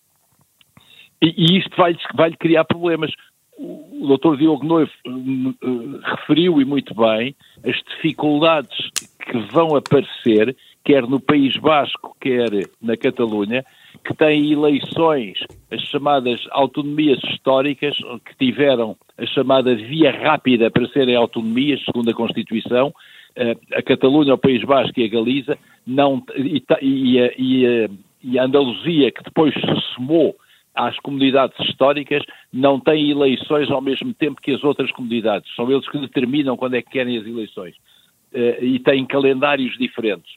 E, 1.22 1.58
isto 1.58 1.76
vai-lhe 1.78 2.00
vai 2.16 2.32
criar 2.32 2.66
problemas. 2.66 3.12
O 3.58 4.18
Dr. 4.18 4.38
Diogo 4.38 4.66
Noivo 4.66 4.92
referiu 6.04 6.60
e 6.60 6.66
muito 6.66 6.94
bem 6.96 7.36
as 7.64 7.76
dificuldades 7.96 8.90
que 9.20 9.38
vão 9.52 9.76
aparecer, 9.76 10.56
quer 10.84 11.04
no 11.04 11.20
País 11.20 11.56
Basco, 11.58 12.18
quer 12.20 12.50
na 12.82 12.98
Catalunha, 12.98 13.64
que 14.04 14.14
têm 14.16 14.52
eleições, 14.52 15.38
as 15.72 15.82
chamadas 15.82 16.42
autonomias 16.52 17.20
históricas, 17.24 17.96
que 18.26 18.46
tiveram 18.46 18.96
a 19.18 19.26
chamada 19.26 19.76
via 19.76 20.12
rápida 20.12 20.72
para 20.72 20.88
serem 20.90 21.16
autonomias, 21.16 21.84
segundo 21.86 22.10
a 22.10 22.14
Constituição, 22.14 22.94
eh, 23.36 23.56
a 23.74 23.82
Catalunha, 23.82 24.34
o 24.34 24.38
País 24.38 24.64
Basco 24.64 25.00
e 25.00 25.06
a 25.06 25.08
Galiza, 25.08 25.58
não, 25.86 26.24
e, 26.36 26.64
e, 26.82 27.20
e, 27.38 27.90
e 28.24 28.40
a 28.40 28.46
Andaluzia, 28.46 29.12
que 29.12 29.24
depois 29.24 29.54
se 29.54 29.96
somou 29.96 30.36
às 30.76 30.98
comunidades 31.00 31.60
históricas, 31.68 32.24
não 32.52 32.80
têm 32.80 33.12
eleições 33.12 33.70
ao 33.70 33.82
mesmo 33.82 34.14
tempo 34.14 34.42
que 34.42 34.52
as 34.52 34.64
outras 34.64 34.92
comunidades. 34.92 35.54
São 35.56 35.72
eles 35.72 35.88
que 35.88 36.00
determinam 36.00 36.58
quando 36.58 36.76
é 36.76 36.82
que 36.82 36.90
querem 36.90 37.18
as 37.18 37.26
eleições. 37.26 37.76
Eh, 38.34 38.66
e 38.66 38.80
têm 38.80 39.06
calendários 39.06 39.78
diferentes. 39.78 40.34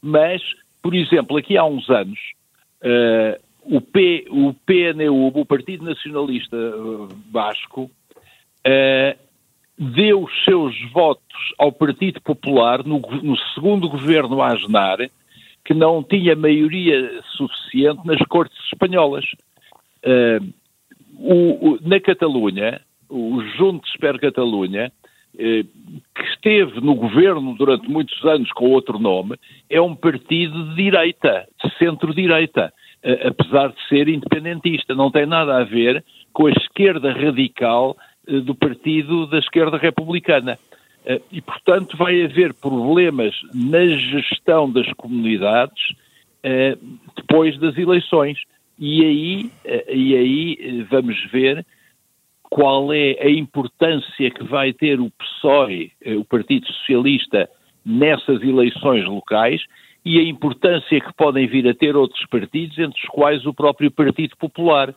Mas, 0.00 0.40
por 0.80 0.94
exemplo, 0.94 1.36
aqui 1.36 1.56
há 1.56 1.64
uns 1.64 1.90
anos, 1.90 2.18
o, 3.64 3.80
P, 3.80 4.26
o 4.30 4.54
PNU, 4.54 5.28
o 5.28 5.44
Partido 5.44 5.84
Nacionalista 5.84 6.56
Basco, 7.26 7.90
uh, 8.66 9.18
deu 9.78 10.24
os 10.24 10.44
seus 10.44 10.74
votos 10.92 11.54
ao 11.58 11.72
Partido 11.72 12.20
Popular 12.20 12.84
no, 12.84 13.00
no 13.00 13.36
segundo 13.54 13.88
governo 13.88 14.42
a 14.42 14.48
Agenar, 14.48 14.98
que 15.64 15.74
não 15.74 16.02
tinha 16.02 16.34
maioria 16.34 17.22
suficiente 17.36 18.06
nas 18.06 18.20
cortes 18.28 18.58
espanholas. 18.72 19.24
Uh, 20.04 20.52
o, 21.18 21.72
o, 21.72 21.78
na 21.82 22.00
Catalunha, 22.00 22.80
o 23.08 23.42
Juntos 23.56 23.92
per 23.98 24.18
Catalunha, 24.18 24.90
que 25.36 26.22
esteve 26.40 26.80
no 26.80 26.94
governo 26.94 27.54
durante 27.54 27.88
muitos 27.88 28.24
anos 28.24 28.50
com 28.52 28.70
outro 28.70 28.98
nome, 28.98 29.36
é 29.68 29.80
um 29.80 29.94
partido 29.94 30.70
de 30.70 30.74
direita, 30.74 31.46
de 31.62 31.78
centro-direita, 31.78 32.72
apesar 33.24 33.68
de 33.68 33.88
ser 33.88 34.08
independentista. 34.08 34.94
Não 34.94 35.10
tem 35.10 35.26
nada 35.26 35.58
a 35.58 35.64
ver 35.64 36.02
com 36.32 36.46
a 36.46 36.50
esquerda 36.50 37.12
radical 37.12 37.96
eh, 38.26 38.40
do 38.40 38.54
partido 38.54 39.26
da 39.26 39.38
esquerda 39.38 39.76
republicana. 39.76 40.58
Eh, 41.04 41.20
e, 41.32 41.40
portanto, 41.40 41.96
vai 41.96 42.22
haver 42.22 42.54
problemas 42.54 43.34
na 43.54 43.86
gestão 43.86 44.70
das 44.70 44.90
comunidades 44.94 45.94
eh, 46.42 46.76
depois 47.16 47.58
das 47.58 47.76
eleições. 47.76 48.38
E 48.78 49.04
aí, 49.04 49.50
e 49.92 50.16
aí 50.16 50.86
vamos 50.90 51.22
ver 51.30 51.66
qual 52.50 52.92
é 52.92 53.16
a 53.20 53.30
importância 53.30 54.30
que 54.30 54.42
vai 54.42 54.72
ter 54.72 55.00
o 55.00 55.10
PSOE, 55.10 55.92
eh, 56.04 56.16
o 56.16 56.24
Partido 56.24 56.66
Socialista, 56.66 57.48
nessas 57.86 58.42
eleições 58.42 59.04
locais 59.06 59.62
e 60.04 60.18
a 60.18 60.22
importância 60.22 61.00
que 61.00 61.12
podem 61.14 61.46
vir 61.46 61.68
a 61.68 61.74
ter 61.74 61.96
outros 61.96 62.26
partidos, 62.26 62.76
entre 62.76 63.00
os 63.00 63.08
quais 63.08 63.46
o 63.46 63.54
próprio 63.54 63.90
Partido 63.90 64.36
Popular, 64.36 64.92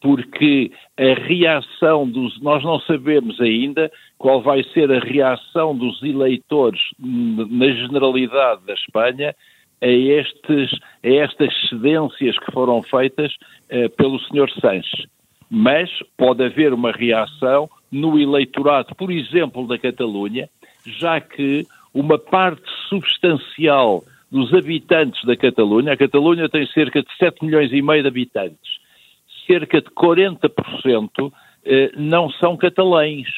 porque 0.00 0.70
a 0.96 1.14
reação 1.26 2.08
dos. 2.08 2.40
Nós 2.40 2.62
não 2.62 2.78
sabemos 2.80 3.40
ainda 3.40 3.90
qual 4.16 4.40
vai 4.40 4.62
ser 4.72 4.90
a 4.90 5.00
reação 5.00 5.76
dos 5.76 6.02
eleitores 6.02 6.80
na 6.98 7.66
generalidade 7.70 8.64
da 8.64 8.74
Espanha 8.74 9.34
a, 9.80 9.86
estes, 9.86 10.72
a 11.04 11.08
estas 11.08 11.52
cedências 11.68 12.38
que 12.38 12.52
foram 12.52 12.82
feitas 12.82 13.32
uh, 13.70 13.88
pelo 13.96 14.18
Sr. 14.20 14.50
Sanches 14.60 15.06
mas 15.54 15.90
pode 16.16 16.42
haver 16.42 16.72
uma 16.72 16.90
reação 16.90 17.68
no 17.90 18.18
eleitorado, 18.18 18.94
por 18.94 19.12
exemplo, 19.12 19.68
da 19.68 19.76
Catalunha, 19.76 20.48
já 20.86 21.20
que 21.20 21.66
uma 21.92 22.18
parte 22.18 22.62
substancial 22.88 24.02
dos 24.30 24.54
habitantes 24.54 25.22
da 25.26 25.36
Catalunha, 25.36 25.92
a 25.92 25.96
Catalunha 25.96 26.48
tem 26.48 26.66
cerca 26.68 27.02
de 27.02 27.16
7 27.18 27.44
milhões 27.44 27.70
e 27.70 27.82
meio 27.82 28.00
de 28.00 28.08
habitantes, 28.08 28.80
cerca 29.46 29.82
de 29.82 29.90
40% 29.90 31.30
eh, 31.66 31.92
não 31.98 32.30
são 32.30 32.56
catalães, 32.56 33.28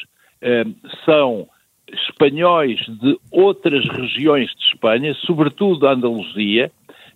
eh, 0.41 0.63
são 1.03 1.49
espanhóis 1.91 2.79
de 2.87 3.19
outras 3.29 3.85
regiões 3.89 4.49
de 4.51 4.63
Espanha, 4.73 5.13
sobretudo 5.25 5.81
da 5.81 5.91
Andaluzia, 5.91 6.71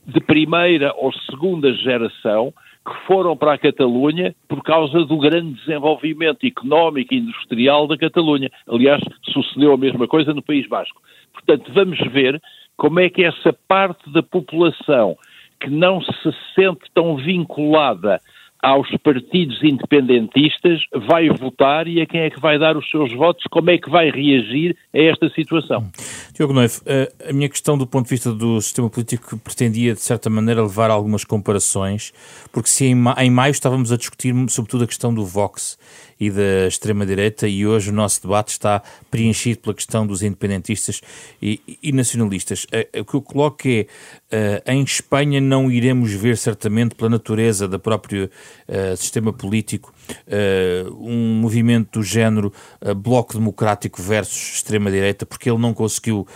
de 0.05 0.19
primeira 0.19 0.93
ou 0.97 1.13
segunda 1.13 1.73
geração, 1.73 2.53
que 2.85 2.93
foram 3.05 3.35
para 3.35 3.53
a 3.53 3.57
Catalunha 3.57 4.35
por 4.47 4.63
causa 4.63 5.05
do 5.05 5.17
grande 5.17 5.53
desenvolvimento 5.53 6.45
económico 6.45 7.13
e 7.13 7.17
industrial 7.17 7.87
da 7.87 7.97
Catalunha. 7.97 8.49
Aliás, 8.67 9.01
sucedeu 9.31 9.73
a 9.73 9.77
mesma 9.77 10.07
coisa 10.07 10.33
no 10.33 10.41
País 10.41 10.67
Basco. 10.67 11.01
Portanto, 11.33 11.71
vamos 11.73 11.99
ver 12.11 12.41
como 12.77 12.99
é 12.99 13.09
que 13.09 13.23
essa 13.23 13.53
parte 13.67 14.09
da 14.11 14.23
população 14.23 15.17
que 15.59 15.69
não 15.69 16.01
se 16.01 16.33
sente 16.55 16.89
tão 16.93 17.17
vinculada 17.17 18.19
aos 18.62 18.89
partidos 19.04 19.63
independentistas 19.63 20.82
vai 21.08 21.30
votar 21.30 21.88
e 21.88 22.02
a 22.02 22.06
quem 22.06 22.22
é 22.22 22.30
que 22.30 22.39
vai 22.39 22.60
dar 22.60 22.76
os 22.76 22.89
seus 22.89 23.13
votos, 23.13 23.43
como 23.50 23.69
é 23.69 23.78
que 23.78 23.89
vai 23.89 24.10
reagir 24.10 24.76
a 24.93 25.00
esta 25.00 25.30
situação. 25.30 25.89
Diogo 26.34 26.54
Noivo, 26.54 26.82
eh, 26.86 27.12
a 27.30 27.34
minha 27.34 27.50
questão 27.50 27.78
do 27.78 27.88
ponto 27.88 28.06
de 28.06 28.12
vista 28.12 28.34
do 28.34 28.62
sistema 28.62 28.89
político 28.89 29.38
pretendia, 29.38 29.93
de 29.93 30.02
certa 30.02 30.30
maneira, 30.30 30.62
levar 30.62 30.89
algumas 30.89 31.24
comparações, 31.24 32.12
porque 32.52 32.69
se 32.69 32.86
em 32.86 33.30
maio 33.30 33.52
estávamos 33.52 33.91
a 33.91 33.98
discutir 33.98 34.34
sobretudo 34.50 34.84
a 34.84 34.88
questão 34.88 35.13
do 35.13 35.26
Vox 35.26 35.78
e 36.19 36.30
da 36.30 36.67
extrema-direita 36.67 37.48
e 37.48 37.65
hoje 37.65 37.89
o 37.89 37.93
nosso 37.93 38.22
debate 38.22 38.50
está 38.50 38.82
preenchido 39.10 39.60
pela 39.60 39.74
questão 39.74 40.06
dos 40.06 40.22
independentistas 40.22 41.02
e, 41.41 41.62
e 41.82 41.91
nacionalistas. 41.93 42.67
O 43.00 43.06
que 43.06 43.13
eu 43.13 43.22
coloco 43.22 43.67
é, 43.67 43.86
uh, 44.31 44.71
em 44.71 44.83
Espanha 44.83 45.41
não 45.41 45.71
iremos 45.71 46.11
ver 46.11 46.37
certamente 46.37 46.95
pela 46.95 47.09
natureza 47.09 47.67
do 47.67 47.79
próprio 47.79 48.29
uh, 48.67 48.97
sistema 48.97 49.33
político 49.33 49.93
um 51.00 51.36
movimento 51.36 52.00
do 52.00 52.04
género 52.04 52.52
Bloco 52.98 53.34
Democrático 53.34 54.02
versus 54.02 54.56
extrema-direita, 54.56 55.26
porque 55.26 55.50
ele 55.50 55.60
não 55.60 55.74
conseguiu 55.74 56.28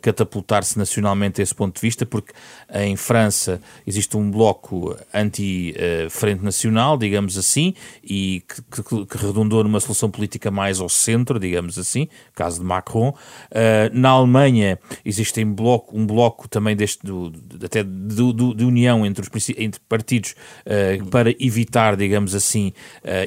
catapultar-se 0.00 0.78
nacionalmente 0.78 1.40
a 1.40 1.44
esse 1.44 1.54
ponto 1.54 1.74
de 1.74 1.80
vista, 1.80 2.06
porque 2.06 2.32
em 2.74 2.96
França 2.96 3.60
existe 3.86 4.16
um 4.16 4.30
bloco 4.30 4.96
anti-frente 5.12 6.42
nacional, 6.42 6.96
digamos 6.96 7.36
assim, 7.36 7.74
e 8.02 8.42
que, 8.48 8.82
que, 8.82 9.06
que 9.06 9.26
redundou 9.26 9.62
numa 9.64 9.80
solução 9.80 10.10
política 10.10 10.50
mais 10.50 10.80
ao 10.80 10.88
centro, 10.88 11.38
digamos 11.38 11.78
assim, 11.78 12.08
caso 12.34 12.60
de 12.60 12.66
Macron. 12.66 13.14
Na 13.92 14.10
Alemanha 14.10 14.78
existe 15.04 15.42
um 15.44 15.54
bloco, 15.54 15.96
um 15.96 16.06
bloco 16.06 16.48
também 16.48 16.76
deste, 16.76 17.04
do, 17.04 17.32
até 17.62 17.82
de, 17.82 18.32
de, 18.54 18.64
união 18.64 19.04
entre, 19.06 19.22
os, 19.22 19.48
entre 19.56 19.80
partidos 19.88 20.34
para 21.10 21.30
evitar, 21.38 21.96
digamos 21.96 22.34
assim, 22.34 22.72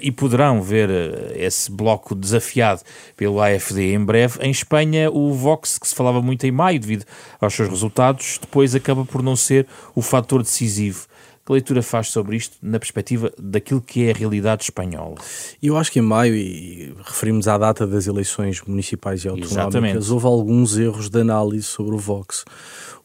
e 0.01 0.11
poderão 0.11 0.61
ver 0.61 0.89
esse 1.35 1.71
bloco 1.71 2.13
desafiado 2.15 2.81
pelo 3.15 3.41
AFD 3.41 3.93
em 3.93 4.03
breve. 4.03 4.39
Em 4.41 4.51
Espanha, 4.51 5.09
o 5.11 5.33
Vox, 5.33 5.77
que 5.77 5.87
se 5.87 5.95
falava 5.95 6.21
muito 6.21 6.45
em 6.45 6.51
maio 6.51 6.79
devido 6.79 7.05
aos 7.39 7.53
seus 7.53 7.69
resultados, 7.69 8.37
depois 8.39 8.75
acaba 8.75 9.05
por 9.05 9.23
não 9.23 9.35
ser 9.35 9.67
o 9.95 10.01
fator 10.01 10.43
decisivo 10.43 11.07
que 11.45 11.51
leitura 11.51 11.81
faz 11.81 12.09
sobre 12.09 12.37
isto 12.37 12.57
na 12.61 12.79
perspectiva 12.79 13.31
daquilo 13.37 13.81
que 13.81 14.05
é 14.05 14.11
a 14.11 14.13
realidade 14.13 14.63
espanhola? 14.63 15.15
Eu 15.61 15.77
acho 15.77 15.91
que 15.91 15.99
em 15.99 16.01
maio, 16.01 16.35
e 16.35 16.93
referimos 17.03 17.47
à 17.47 17.57
data 17.57 17.87
das 17.87 18.07
eleições 18.07 18.61
municipais 18.61 19.23
e 19.23 19.27
autonómicas, 19.27 19.57
Exatamente. 19.57 20.11
houve 20.11 20.25
alguns 20.25 20.77
erros 20.77 21.09
de 21.09 21.19
análise 21.19 21.63
sobre 21.63 21.95
o 21.95 21.97
Vox. 21.97 22.45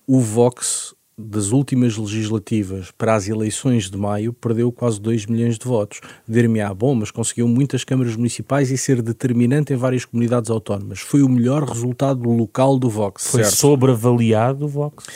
O 0.07 0.20
Vox 0.20 0.94
das 1.18 1.50
últimas 1.50 1.96
legislativas 1.96 2.90
para 2.90 3.14
as 3.14 3.26
eleições 3.26 3.88
de 3.88 3.96
maio, 3.96 4.35
perdeu 4.35 4.70
quase 4.70 5.00
2 5.00 5.24
milhões 5.24 5.59
de 5.59 5.64
votos. 5.64 6.00
Dir-me, 6.29 6.61
ah, 6.61 6.74
bom, 6.74 6.94
mas 6.94 7.11
conseguiu 7.11 7.48
muitas 7.48 7.85
câmaras 7.85 8.14
municipais 8.16 8.70
e 8.70 8.76
ser 8.76 9.00
determinante 9.00 9.72
em 9.72 9.76
várias 9.76 10.05
comunidades 10.05 10.50
autónomas. 10.50 11.00
Foi 11.00 11.22
o 11.22 11.29
melhor 11.29 11.64
resultado 11.64 12.29
local 12.29 12.79
do 12.79 12.90
Vox. 12.90 13.29
Foi 13.29 13.42
certo? 13.42 13.57
sobreavaliado 13.57 14.66
o 14.66 14.68
Vox? 14.68 15.07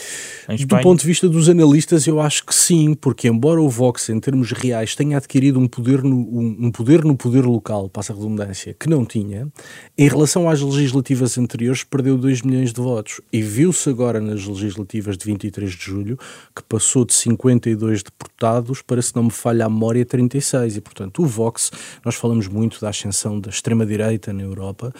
Do 0.66 0.78
ponto 0.80 1.00
de 1.00 1.06
vista 1.06 1.28
dos 1.28 1.50
analistas, 1.50 2.06
eu 2.06 2.18
acho 2.18 2.46
que 2.46 2.54
sim, 2.54 2.94
porque 2.94 3.28
embora 3.28 3.60
o 3.60 3.68
Vox, 3.68 4.08
em 4.08 4.18
termos 4.18 4.52
reais, 4.52 4.96
tenha 4.96 5.18
adquirido 5.18 5.60
um 5.60 5.68
poder 5.68 6.02
no, 6.02 6.16
um, 6.16 6.56
um 6.60 6.70
poder, 6.72 7.04
no 7.04 7.14
poder 7.14 7.44
local, 7.44 7.90
passa 7.90 8.14
a 8.14 8.16
redundância, 8.16 8.74
que 8.74 8.88
não 8.88 9.04
tinha, 9.04 9.48
em 9.98 10.08
relação 10.08 10.48
às 10.48 10.62
legislativas 10.62 11.36
anteriores, 11.36 11.84
perdeu 11.84 12.16
2 12.16 12.40
milhões 12.40 12.72
de 12.72 12.80
votos. 12.80 13.20
E 13.30 13.42
viu-se 13.42 13.90
agora 13.90 14.18
nas 14.18 14.46
legislativas 14.46 15.18
de 15.18 15.26
23 15.26 15.70
de 15.70 15.89
julho 15.90 16.18
que 16.54 16.62
passou 16.62 17.04
de 17.04 17.12
52 17.14 18.02
deputados 18.02 18.82
para, 18.82 19.02
se 19.02 19.14
não 19.14 19.24
me 19.24 19.30
falha 19.30 19.66
a 19.66 19.68
memória, 19.68 20.04
36. 20.04 20.76
E, 20.76 20.80
portanto, 20.80 21.22
o 21.22 21.26
Vox, 21.26 21.70
nós 22.04 22.14
falamos 22.14 22.46
muito 22.48 22.80
da 22.80 22.88
ascensão 22.88 23.40
da 23.40 23.50
extrema-direita 23.50 24.32
na 24.32 24.42
Europa, 24.42 24.92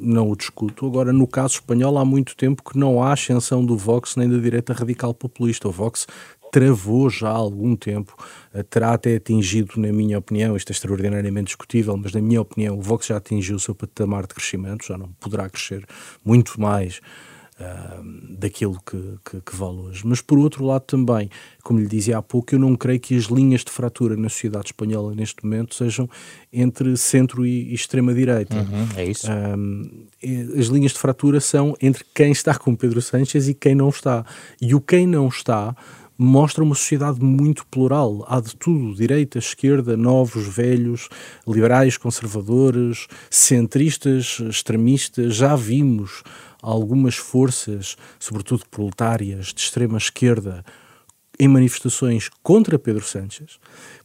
não 0.00 0.30
o 0.30 0.36
discuto. 0.36 0.86
Agora, 0.86 1.12
no 1.12 1.26
caso 1.26 1.54
espanhol, 1.54 1.98
há 1.98 2.04
muito 2.04 2.36
tempo 2.36 2.62
que 2.62 2.78
não 2.78 3.02
há 3.02 3.12
ascensão 3.12 3.64
do 3.64 3.76
Vox 3.76 4.16
nem 4.16 4.28
da 4.28 4.38
direita 4.38 4.72
radical 4.72 5.12
populista. 5.12 5.68
O 5.68 5.72
Vox 5.72 6.06
travou 6.50 7.10
já 7.10 7.28
há 7.28 7.32
algum 7.32 7.76
tempo, 7.76 8.16
eh, 8.52 8.62
terá 8.62 8.92
até 8.94 9.14
atingido, 9.16 9.74
na 9.76 9.92
minha 9.92 10.18
opinião, 10.18 10.56
isto 10.56 10.70
é 10.70 10.72
extraordinariamente 10.72 11.46
discutível, 11.46 11.96
mas 11.96 12.12
na 12.12 12.20
minha 12.20 12.40
opinião 12.40 12.78
o 12.78 12.82
Vox 12.82 13.06
já 13.06 13.16
atingiu 13.16 13.56
o 13.56 13.60
seu 13.60 13.74
patamar 13.74 14.26
de 14.26 14.34
crescimento, 14.34 14.86
já 14.86 14.96
não 14.96 15.08
poderá 15.20 15.48
crescer 15.48 15.84
muito 16.24 16.60
mais 16.60 17.00
uh, 17.60 18.36
daquilo 18.36 18.78
que, 18.84 19.18
que, 19.24 19.40
que, 19.40 19.56
vale 19.56 19.78
hoje. 19.78 20.02
Mas 20.04 20.20
por 20.20 20.38
outro 20.38 20.64
lado 20.64 20.82
também, 20.82 21.30
como 21.62 21.78
lhe 21.78 21.86
dizia 21.86 22.18
há 22.18 22.22
pouco, 22.22 22.54
eu 22.54 22.58
não 22.58 22.76
creio 22.76 23.00
que 23.00 23.16
as 23.16 23.24
linhas 23.24 23.64
de 23.64 23.70
fratura 23.70 24.16
na 24.16 24.28
sociedade 24.28 24.66
espanhola 24.66 25.14
neste 25.14 25.44
momento 25.44 25.74
sejam 25.74 26.08
entre 26.52 26.96
centro 26.96 27.44
e, 27.44 27.70
e 27.70 27.74
extrema-direita. 27.74 28.56
Uhum, 28.56 28.88
é 28.96 29.04
isso. 29.04 29.26
as 30.58 30.66
linhas 30.66 30.92
de 30.92 30.98
fratura 30.98 31.40
são 31.40 31.76
entre 31.80 32.04
quem 32.14 32.32
está 32.32 32.54
com 32.54 32.74
Pedro 32.74 33.02
Sánchez 33.02 33.48
e 33.48 33.54
quem 33.54 33.74
não 33.74 33.88
está. 33.88 34.24
E 34.60 34.74
o 34.74 34.80
quem 34.80 35.06
não 35.06 35.28
está 35.28 35.74
mostra 36.18 36.64
uma 36.64 36.74
sociedade 36.74 37.22
muito 37.22 37.64
plural. 37.66 38.24
Há 38.26 38.40
de 38.40 38.56
tudo: 38.56 38.94
direita, 38.94 39.38
esquerda, 39.38 39.96
novos, 39.96 40.46
velhos, 40.48 41.08
liberais, 41.46 41.96
conservadores, 41.96 43.06
centristas, 43.30 44.40
extremistas. 44.40 45.36
Já 45.36 45.54
vimos 45.54 46.24
algumas 46.62 47.16
forças, 47.16 47.96
sobretudo 48.18 48.64
proletárias, 48.70 49.46
de 49.46 49.60
extrema 49.60 49.98
esquerda, 49.98 50.64
em 51.40 51.46
manifestações 51.46 52.28
contra 52.42 52.78
Pedro 52.78 53.04
Sánchez, 53.04 53.58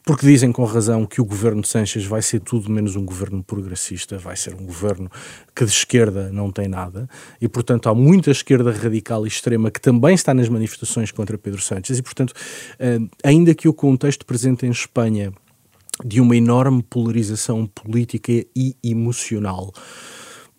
porque 0.06 0.26
dizem 0.26 0.52
com 0.52 0.63
razão 0.66 1.06
que 1.06 1.20
o 1.20 1.26
governo 1.26 1.63
de 1.63 1.68
Sánchez 1.68 2.06
vai 2.06 2.22
ser 2.22 2.39
tudo 2.42 2.70
menos 2.70 2.96
um 2.96 3.04
governo 3.04 3.44
progressista, 3.44 4.20
vai 4.20 4.38
ser 4.38 4.54
um 4.54 4.63
governo 4.63 5.10
que 5.56 5.66
de 5.66 5.72
esquerda 5.72 6.32
não 6.32 6.52
tem 6.52 6.68
nada, 6.68 7.10
e 7.42 7.48
portanto 7.48 7.89
há 7.89 7.96
muita 7.96 8.30
esquerda 8.30 8.72
radical 8.72 9.26
e 9.26 9.30
extrema 9.30 9.72
que 9.72 9.82
também 9.82 10.13
está 10.13 10.32
nas 10.34 10.48
manifestações 10.48 11.12
contra 11.12 11.38
Pedro 11.38 11.62
Sánchez, 11.62 11.98
e 11.98 12.04
portanto, 12.04 12.34
eh, 12.78 13.00
ainda 13.24 13.56
que 13.56 13.68
o 13.68 13.74
contexto 13.74 14.26
presente 14.26 14.68
em 14.68 14.72
Espanha 14.72 15.34
de 16.06 16.22
uma 16.22 16.36
enorme 16.36 16.84
polarização 16.84 17.66
política 17.66 18.32
e 18.32 18.76
emocional 18.84 19.72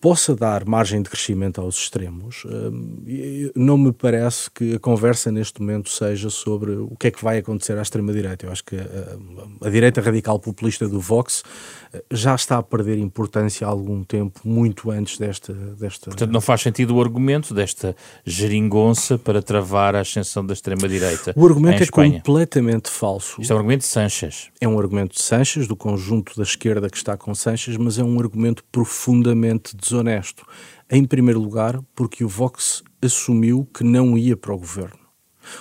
possa 0.04 0.36
dar 0.36 0.66
margem 0.66 1.00
de 1.00 1.08
crescimento 1.08 1.62
aos 1.62 1.78
extremos, 1.78 2.44
hum, 2.44 3.50
não 3.56 3.78
me 3.78 3.90
parece 3.90 4.50
que 4.50 4.74
a 4.74 4.78
conversa 4.78 5.32
neste 5.32 5.62
momento 5.62 5.88
seja 5.88 6.28
sobre 6.28 6.72
o 6.72 6.94
que 7.00 7.06
é 7.06 7.10
que 7.10 7.24
vai 7.24 7.38
acontecer 7.38 7.78
à 7.78 7.80
extrema-direita. 7.80 8.44
Eu 8.44 8.52
acho 8.52 8.62
que 8.62 8.76
a, 8.76 9.66
a, 9.66 9.70
direita 9.70 10.02
radical 10.02 10.38
populista 10.38 10.86
do 10.86 11.00
Vox 11.00 11.42
eh, 11.90 12.04
já 12.10 12.34
está 12.34 12.58
a 12.58 12.62
perder 12.62 12.98
importância 12.98 13.66
há 13.66 13.70
algum 13.70 14.04
tempo, 14.04 14.42
muito 14.44 14.90
antes 14.90 15.16
desta. 15.16 15.54
desta... 15.54 16.10
Portanto, 16.10 16.30
não 16.30 16.40
faz 16.42 16.60
sentido 16.60 16.94
o 16.96 17.00
argumento 17.00 17.54
desta 17.54 17.96
geringonça 18.26 19.16
para 19.16 19.40
travar 19.40 19.96
a 19.96 20.00
ascensão 20.00 20.44
da 20.44 20.52
extrema-direita. 20.52 21.32
O 21.34 21.46
argumento 21.46 21.80
é 21.80 21.84
Espanha. 21.84 22.12
completamente 22.18 22.90
falso. 22.90 23.40
Isto 23.40 23.54
é 23.54 23.56
um 23.56 23.58
argumento 23.58 23.80
de 23.80 23.86
Sanches. 23.86 24.50
É 24.60 24.68
um 24.68 24.78
argumento 24.78 25.14
de 25.14 25.22
Sanches, 25.22 25.66
do 25.66 25.74
conjunto 25.74 26.36
da 26.36 26.42
esquerda 26.42 26.90
que 26.90 26.96
está 26.98 27.16
com 27.16 27.34
Sanches, 27.34 27.78
mas 27.78 27.98
é 27.98 28.04
um 28.04 28.20
argumento 28.20 28.62
profundamente 28.70 29.74
desonesto 29.74 29.93
desonesto. 29.94 30.44
Em 30.90 31.04
primeiro 31.04 31.40
lugar, 31.40 31.80
porque 31.94 32.24
o 32.24 32.28
Vox 32.28 32.82
assumiu 33.00 33.68
que 33.72 33.84
não 33.84 34.18
ia 34.18 34.36
para 34.36 34.52
o 34.52 34.58
governo. 34.58 34.98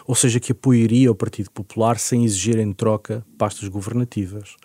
Ou 0.07 0.15
seja, 0.15 0.39
que 0.39 0.51
apoiaria 0.51 1.11
o 1.11 1.15
Partido 1.15 1.51
Popular 1.51 1.99
sem 1.99 2.23
exigir 2.23 2.57
em 2.57 2.73
troca 2.73 3.25
pastas 3.37 3.67
governativas. 3.67 4.55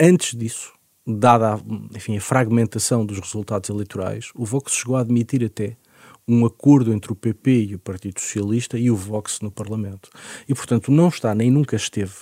Antes 0.00 0.36
disso, 0.36 0.72
dada 1.06 1.54
a, 1.54 1.60
enfim, 1.94 2.16
a 2.16 2.20
fragmentação 2.20 3.04
dos 3.04 3.18
resultados 3.18 3.68
eleitorais, 3.68 4.30
o 4.34 4.44
Vox 4.44 4.72
chegou 4.72 4.96
a 4.96 5.00
admitir 5.00 5.44
até 5.44 5.76
um 6.26 6.46
acordo 6.46 6.92
entre 6.92 7.12
o 7.12 7.16
PP 7.16 7.50
e 7.64 7.74
o 7.74 7.78
Partido 7.78 8.18
Socialista 8.18 8.78
e 8.78 8.90
o 8.90 8.96
Vox 8.96 9.40
no 9.42 9.50
Parlamento. 9.50 10.08
E, 10.48 10.54
portanto, 10.54 10.90
não 10.90 11.08
está 11.08 11.34
nem 11.34 11.50
nunca 11.50 11.76
esteve 11.76 12.14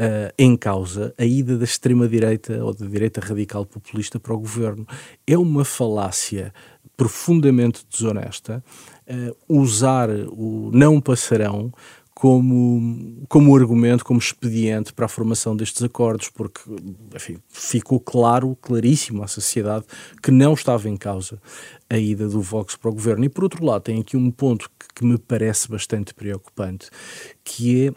uh, 0.00 0.32
em 0.38 0.56
causa 0.56 1.14
a 1.18 1.24
ida 1.24 1.56
da 1.56 1.64
extrema-direita 1.64 2.64
ou 2.64 2.74
da 2.74 2.86
direita 2.86 3.20
radical 3.20 3.64
populista 3.66 4.18
para 4.18 4.34
o 4.34 4.38
governo. 4.38 4.86
É 5.26 5.36
uma 5.36 5.64
falácia 5.64 6.52
profundamente 6.96 7.84
desonesta 7.90 8.62
uh, 9.08 9.36
usar 9.48 10.08
o 10.10 10.70
não 10.72 11.00
passarão 11.00 11.72
como, 12.22 13.24
como 13.28 13.56
argumento, 13.56 14.04
como 14.04 14.20
expediente 14.20 14.92
para 14.92 15.06
a 15.06 15.08
formação 15.08 15.56
destes 15.56 15.82
acordos, 15.82 16.28
porque 16.28 16.60
enfim, 17.16 17.38
ficou 17.48 17.98
claro, 17.98 18.56
claríssimo 18.60 19.24
à 19.24 19.26
sociedade, 19.26 19.86
que 20.22 20.30
não 20.30 20.54
estava 20.54 20.88
em 20.88 20.96
causa 20.96 21.40
a 21.90 21.98
ida 21.98 22.28
do 22.28 22.40
Vox 22.40 22.76
para 22.76 22.90
o 22.90 22.94
governo. 22.94 23.24
E 23.24 23.28
por 23.28 23.42
outro 23.42 23.64
lado, 23.64 23.82
tem 23.82 24.00
aqui 24.00 24.16
um 24.16 24.30
ponto 24.30 24.70
que, 24.78 24.86
que 24.94 25.04
me 25.04 25.18
parece 25.18 25.68
bastante 25.68 26.14
preocupante, 26.14 26.90
que 27.42 27.88
é 27.88 27.92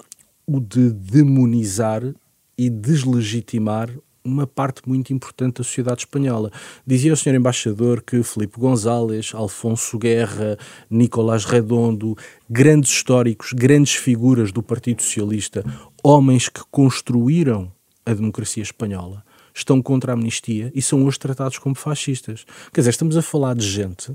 o 0.46 0.60
de 0.60 0.92
demonizar 0.92 2.02
e 2.58 2.70
deslegitimar 2.70 3.90
uma 4.24 4.48
parte 4.48 4.82
muito 4.88 5.14
importante 5.14 5.58
da 5.58 5.64
sociedade 5.64 6.02
espanhola. 6.02 6.52
Dizia 6.86 7.14
o 7.14 7.18
senhor 7.18 7.36
embaixador 7.36 8.02
que 8.02 8.24
Felipe 8.24 8.60
González, 8.60 9.32
Alfonso 9.36 10.00
Guerra, 10.00 10.58
Nicolás 10.90 11.46
Redondo, 11.46 12.18
grandes 12.50 12.90
históricos, 12.90 13.54
grandes 13.54 13.94
figuras 13.94 14.52
do 14.52 14.64
Partido 14.64 15.04
Socialista, 15.04 15.64
homens 16.04 16.50
que 16.50 16.62
construíram 16.72 17.72
a 18.06 18.14
democracia 18.14 18.64
espanhola 18.64 19.24
estão 19.54 19.82
contra 19.82 20.12
a 20.12 20.16
amnistia 20.16 20.72
e 20.76 20.82
são 20.82 21.06
hoje 21.06 21.18
tratados 21.18 21.58
como 21.58 21.76
fascistas. 21.76 22.46
Quer 22.74 22.82
dizer, 22.82 22.90
estamos 22.90 23.16
a 23.16 23.22
falar 23.22 23.56
de 23.56 23.66
gente 23.66 24.12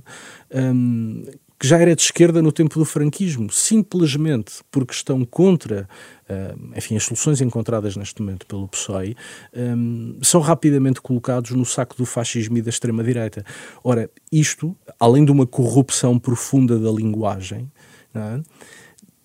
hum, 0.52 1.24
que 1.60 1.68
já 1.68 1.76
era 1.76 1.94
de 1.94 2.00
esquerda 2.00 2.40
no 2.40 2.50
tempo 2.50 2.78
do 2.78 2.86
franquismo, 2.86 3.52
simplesmente 3.52 4.62
porque 4.70 4.94
estão 4.94 5.26
contra 5.26 5.86
uh, 6.30 6.78
enfim, 6.78 6.96
as 6.96 7.04
soluções 7.04 7.42
encontradas 7.42 7.96
neste 7.96 8.22
momento 8.22 8.46
pelo 8.46 8.66
PSOE, 8.66 9.14
um, 9.54 10.18
são 10.22 10.40
rapidamente 10.40 11.02
colocados 11.02 11.50
no 11.50 11.66
saco 11.66 11.94
do 11.98 12.06
fascismo 12.06 12.56
e 12.56 12.62
da 12.62 12.70
extrema-direita. 12.70 13.44
Ora, 13.84 14.08
isto, 14.32 14.74
além 14.98 15.22
de 15.22 15.30
uma 15.30 15.46
corrupção 15.46 16.18
profunda 16.18 16.78
da 16.78 16.90
linguagem, 16.90 17.70
é? 18.14 18.40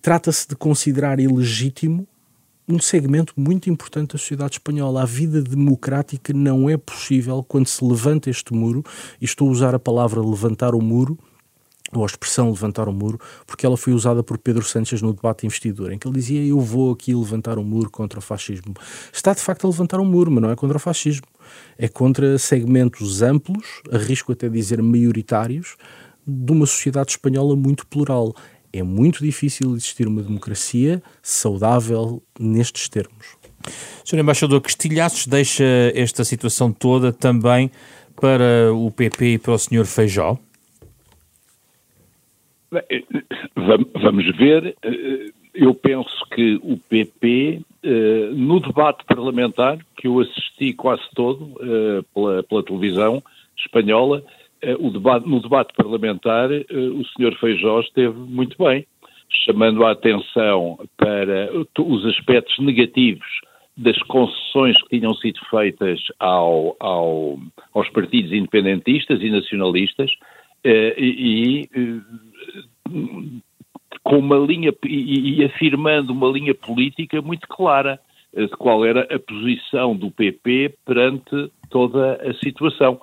trata-se 0.02 0.46
de 0.46 0.54
considerar 0.56 1.18
ilegítimo 1.18 2.06
um 2.68 2.78
segmento 2.78 3.32
muito 3.34 3.70
importante 3.70 4.12
da 4.12 4.18
sociedade 4.18 4.56
espanhola. 4.56 5.02
A 5.02 5.06
vida 5.06 5.40
democrática 5.40 6.34
não 6.34 6.68
é 6.68 6.76
possível 6.76 7.42
quando 7.42 7.68
se 7.68 7.82
levanta 7.82 8.28
este 8.28 8.52
muro, 8.52 8.84
e 9.20 9.24
estou 9.24 9.48
a 9.48 9.52
usar 9.52 9.74
a 9.74 9.78
palavra 9.78 10.20
levantar 10.20 10.74
o 10.74 10.82
muro, 10.82 11.16
ou 11.92 12.02
a 12.02 12.06
expressão 12.06 12.50
levantar 12.50 12.88
o 12.88 12.92
muro, 12.92 13.18
porque 13.46 13.64
ela 13.64 13.76
foi 13.76 13.92
usada 13.92 14.22
por 14.22 14.38
Pedro 14.38 14.64
Sánchez 14.64 15.02
no 15.02 15.12
debate 15.12 15.40
de 15.40 15.46
investidura, 15.46 15.94
em 15.94 15.98
que 15.98 16.06
ele 16.06 16.16
dizia 16.16 16.44
eu 16.44 16.60
vou 16.60 16.92
aqui 16.92 17.14
levantar 17.14 17.58
um 17.58 17.64
muro 17.64 17.90
contra 17.90 18.18
o 18.18 18.22
fascismo. 18.22 18.74
Está 19.12 19.32
de 19.32 19.40
facto 19.40 19.66
a 19.66 19.70
levantar 19.70 20.00
um 20.00 20.04
muro, 20.04 20.30
mas 20.30 20.42
não 20.42 20.50
é 20.50 20.56
contra 20.56 20.76
o 20.76 20.80
fascismo. 20.80 21.26
É 21.78 21.88
contra 21.88 22.38
segmentos 22.38 23.22
amplos, 23.22 23.82
arrisco 23.92 24.32
até 24.32 24.48
dizer 24.48 24.82
maioritários, 24.82 25.76
de 26.26 26.52
uma 26.52 26.66
sociedade 26.66 27.10
espanhola 27.12 27.54
muito 27.54 27.86
plural. 27.86 28.34
É 28.72 28.82
muito 28.82 29.24
difícil 29.24 29.72
existir 29.72 30.08
uma 30.08 30.22
democracia 30.22 31.02
saudável 31.22 32.22
nestes 32.38 32.88
termos. 32.88 33.36
Sr. 34.04 34.18
Embaixador, 34.18 34.60
que 34.60 34.68
estilhaços 34.68 35.26
deixa 35.26 35.64
esta 35.94 36.24
situação 36.24 36.72
toda 36.72 37.12
também 37.12 37.70
para 38.20 38.72
o 38.72 38.90
PP 38.90 39.26
e 39.26 39.38
para 39.38 39.52
o 39.52 39.58
Sr. 39.58 39.84
Feijó? 39.84 40.38
Eh, 42.90 43.04
vamos 43.96 44.24
ver. 44.36 44.76
Eh, 44.82 45.26
eu 45.54 45.74
penso 45.74 46.26
que 46.34 46.60
o 46.62 46.76
PP, 46.76 47.62
eh, 47.82 48.30
no 48.34 48.60
debate 48.60 49.04
parlamentar, 49.06 49.78
que 49.96 50.06
eu 50.06 50.20
assisti 50.20 50.74
quase 50.74 51.02
todo 51.14 51.54
pela, 52.12 52.42
pela 52.42 52.62
televisão 52.62 53.22
espanhola, 53.56 54.22
o 54.78 54.90
debate, 54.90 55.26
no 55.28 55.40
debate 55.40 55.72
parlamentar, 55.74 56.50
o 56.50 57.04
Sr. 57.04 57.38
Feijó 57.38 57.80
esteve 57.80 58.18
muito 58.18 58.56
bem, 58.62 58.86
chamando 59.44 59.84
a 59.84 59.92
atenção 59.92 60.78
para 60.96 61.50
os 61.78 62.04
aspectos 62.06 62.58
negativos 62.58 63.26
das 63.76 63.96
concessões 64.04 64.76
que 64.82 64.98
tinham 64.98 65.14
sido 65.14 65.38
feitas 65.50 66.00
ao, 66.18 66.76
ao, 66.80 67.38
aos 67.72 67.88
partidos 67.90 68.32
independentistas 68.32 69.22
e 69.22 69.30
nacionalistas 69.30 70.10
e, 70.64 71.68
e 71.74 72.00
com 74.02 74.18
uma 74.18 74.36
linha 74.36 74.72
e, 74.84 75.40
e, 75.40 75.44
afirmando 75.44 76.12
uma 76.12 76.28
linha 76.28 76.54
política 76.54 77.20
muito 77.20 77.46
clara 77.48 77.98
eh, 78.34 78.46
de 78.46 78.50
qual 78.50 78.84
era 78.84 79.02
a 79.14 79.18
posição 79.18 79.96
do 79.96 80.10
PP 80.10 80.74
perante 80.84 81.50
toda 81.70 82.14
a 82.14 82.34
situação. 82.34 83.00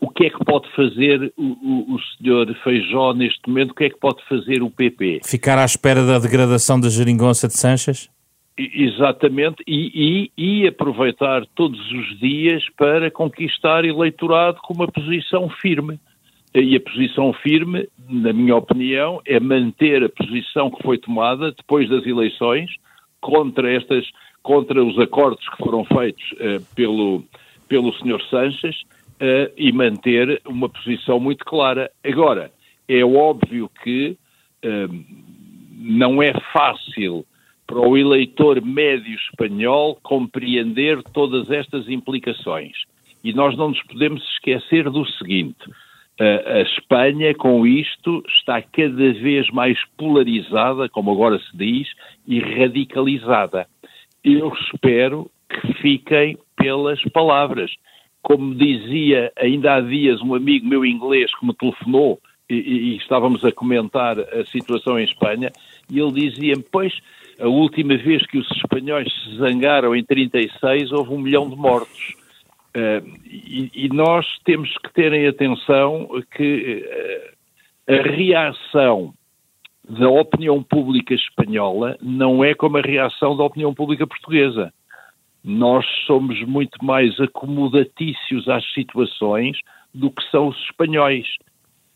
O 0.00 0.10
que 0.10 0.26
é 0.26 0.30
que 0.30 0.44
pode 0.44 0.70
fazer 0.74 1.32
o, 1.36 1.42
o, 1.42 1.94
o 1.94 2.00
senhor 2.16 2.54
Feijó 2.62 3.12
neste 3.14 3.40
momento? 3.48 3.70
O 3.70 3.74
que 3.74 3.84
é 3.84 3.90
que 3.90 3.98
pode 3.98 4.22
fazer 4.28 4.62
o 4.62 4.70
PP? 4.70 5.20
Ficar 5.24 5.58
à 5.58 5.64
espera 5.64 6.04
da 6.04 6.18
degradação 6.18 6.78
da 6.78 6.88
geringonça 6.88 7.48
de 7.48 7.54
Sanches? 7.54 8.10
Exatamente, 8.58 9.62
e, 9.66 10.30
e, 10.38 10.62
e, 10.62 10.66
aproveitar 10.66 11.44
todos 11.54 11.78
os 11.92 12.18
dias 12.18 12.64
para 12.74 13.10
conquistar 13.10 13.84
eleitorado 13.84 14.58
com 14.62 14.72
uma 14.72 14.88
posição 14.88 15.50
firme. 15.60 16.00
E 16.58 16.74
a 16.74 16.80
posição 16.80 17.34
firme, 17.34 17.86
na 18.08 18.32
minha 18.32 18.56
opinião, 18.56 19.20
é 19.26 19.38
manter 19.38 20.02
a 20.02 20.08
posição 20.08 20.70
que 20.70 20.82
foi 20.82 20.96
tomada 20.96 21.52
depois 21.52 21.86
das 21.86 22.06
eleições 22.06 22.70
contra 23.20 23.70
estas, 23.70 24.10
contra 24.42 24.82
os 24.82 24.98
acordos 24.98 25.46
que 25.50 25.58
foram 25.58 25.84
feitos 25.84 26.24
uh, 26.32 26.64
pelo, 26.74 27.22
pelo 27.68 27.92
Sr. 27.92 28.22
Sanches 28.30 28.80
uh, 29.20 29.52
e 29.54 29.70
manter 29.70 30.40
uma 30.46 30.66
posição 30.66 31.20
muito 31.20 31.44
clara. 31.44 31.90
Agora, 32.02 32.50
é 32.88 33.04
óbvio 33.04 33.70
que 33.84 34.16
uh, 34.64 35.04
não 35.76 36.22
é 36.22 36.32
fácil 36.54 37.26
para 37.66 37.80
o 37.80 37.98
eleitor 37.98 38.64
médio 38.64 39.14
espanhol 39.14 39.98
compreender 40.02 41.02
todas 41.02 41.50
estas 41.50 41.86
implicações. 41.86 42.72
E 43.22 43.34
nós 43.34 43.54
não 43.58 43.68
nos 43.68 43.82
podemos 43.82 44.22
esquecer 44.30 44.88
do 44.88 45.04
seguinte: 45.04 45.58
a 46.18 46.60
Espanha, 46.62 47.34
com 47.34 47.66
isto, 47.66 48.22
está 48.28 48.62
cada 48.62 49.12
vez 49.12 49.48
mais 49.50 49.78
polarizada, 49.98 50.88
como 50.88 51.10
agora 51.10 51.38
se 51.38 51.56
diz, 51.56 51.88
e 52.26 52.40
radicalizada. 52.40 53.66
Eu 54.24 54.52
espero 54.54 55.30
que 55.48 55.74
fiquem 55.74 56.38
pelas 56.56 57.02
palavras. 57.12 57.70
Como 58.22 58.54
dizia 58.54 59.30
ainda 59.36 59.74
há 59.74 59.80
dias 59.80 60.20
um 60.22 60.34
amigo 60.34 60.66
meu 60.66 60.84
inglês 60.84 61.30
que 61.38 61.46
me 61.46 61.54
telefonou 61.54 62.18
e, 62.48 62.54
e 62.54 62.96
estávamos 62.96 63.44
a 63.44 63.52
comentar 63.52 64.18
a 64.18 64.44
situação 64.46 64.98
em 64.98 65.04
Espanha, 65.04 65.52
e 65.90 66.00
ele 66.00 66.12
dizia-me: 66.12 66.64
Pois, 66.72 66.94
a 67.38 67.46
última 67.46 67.96
vez 67.96 68.24
que 68.26 68.38
os 68.38 68.50
espanhóis 68.52 69.12
se 69.12 69.36
zangaram 69.36 69.94
em 69.94 70.02
36 70.02 70.92
houve 70.92 71.12
um 71.12 71.18
milhão 71.18 71.48
de 71.48 71.56
mortos. 71.56 72.14
Uh, 72.76 73.08
e, 73.24 73.70
e, 73.86 73.88
nós 73.88 74.26
temos 74.44 74.70
que 74.76 74.92
ter 74.92 75.10
em 75.14 75.26
atenção 75.26 76.06
que 76.36 76.84
uh, 77.88 77.94
a 77.94 78.02
reação 78.02 79.14
da 79.88 80.10
opinião 80.10 80.62
pública 80.62 81.14
espanhola 81.14 81.96
não 82.02 82.44
é 82.44 82.54
como 82.54 82.76
a 82.76 82.82
reação 82.82 83.34
da 83.34 83.44
opinião 83.44 83.72
pública 83.72 84.06
portuguesa. 84.06 84.74
Nós 85.42 85.86
somos 86.06 86.38
muito 86.42 86.84
mais 86.84 87.18
acomodatícios 87.18 88.46
às 88.46 88.70
situações 88.74 89.58
do 89.94 90.10
que 90.10 90.22
são 90.30 90.48
os 90.48 90.58
espanhóis. 90.64 91.26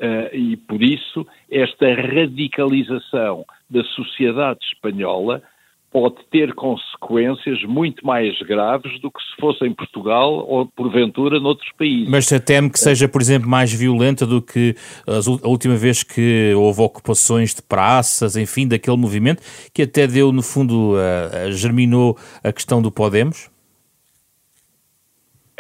Uh, 0.01 0.35
e 0.35 0.57
por 0.57 0.83
isso, 0.83 1.27
esta 1.51 1.93
radicalização 1.93 3.45
da 3.69 3.85
sociedade 3.85 4.61
espanhola 4.65 5.43
pode 5.91 6.17
ter 6.31 6.55
consequências 6.55 7.63
muito 7.65 8.07
mais 8.07 8.39
graves 8.43 9.01
do 9.01 9.11
que 9.11 9.21
se 9.21 9.41
fosse 9.41 9.65
em 9.67 9.75
Portugal 9.75 10.47
ou, 10.49 10.67
porventura, 10.67 11.41
noutros 11.41 11.71
países. 11.77 12.09
Mas 12.09 12.27
você 12.27 12.39
teme 12.39 12.71
que 12.71 12.79
seja, 12.79 13.09
por 13.09 13.21
exemplo, 13.21 13.49
mais 13.49 13.73
violenta 13.73 14.25
do 14.25 14.41
que 14.41 14.77
a 15.07 15.49
última 15.49 15.77
vez 15.77 16.05
que 16.05 16.53
houve 16.55 16.81
ocupações 16.81 17.55
de 17.55 17.63
praças, 17.63 18.37
enfim, 18.37 18.69
daquele 18.69 18.97
movimento, 18.97 19.43
que 19.75 19.83
até 19.83 20.07
deu, 20.07 20.31
no 20.31 20.43
fundo, 20.43 20.95
uh, 20.95 21.51
germinou 21.51 22.17
a 22.45 22.53
questão 22.53 22.81
do 22.81 22.93
Podemos? 22.93 23.51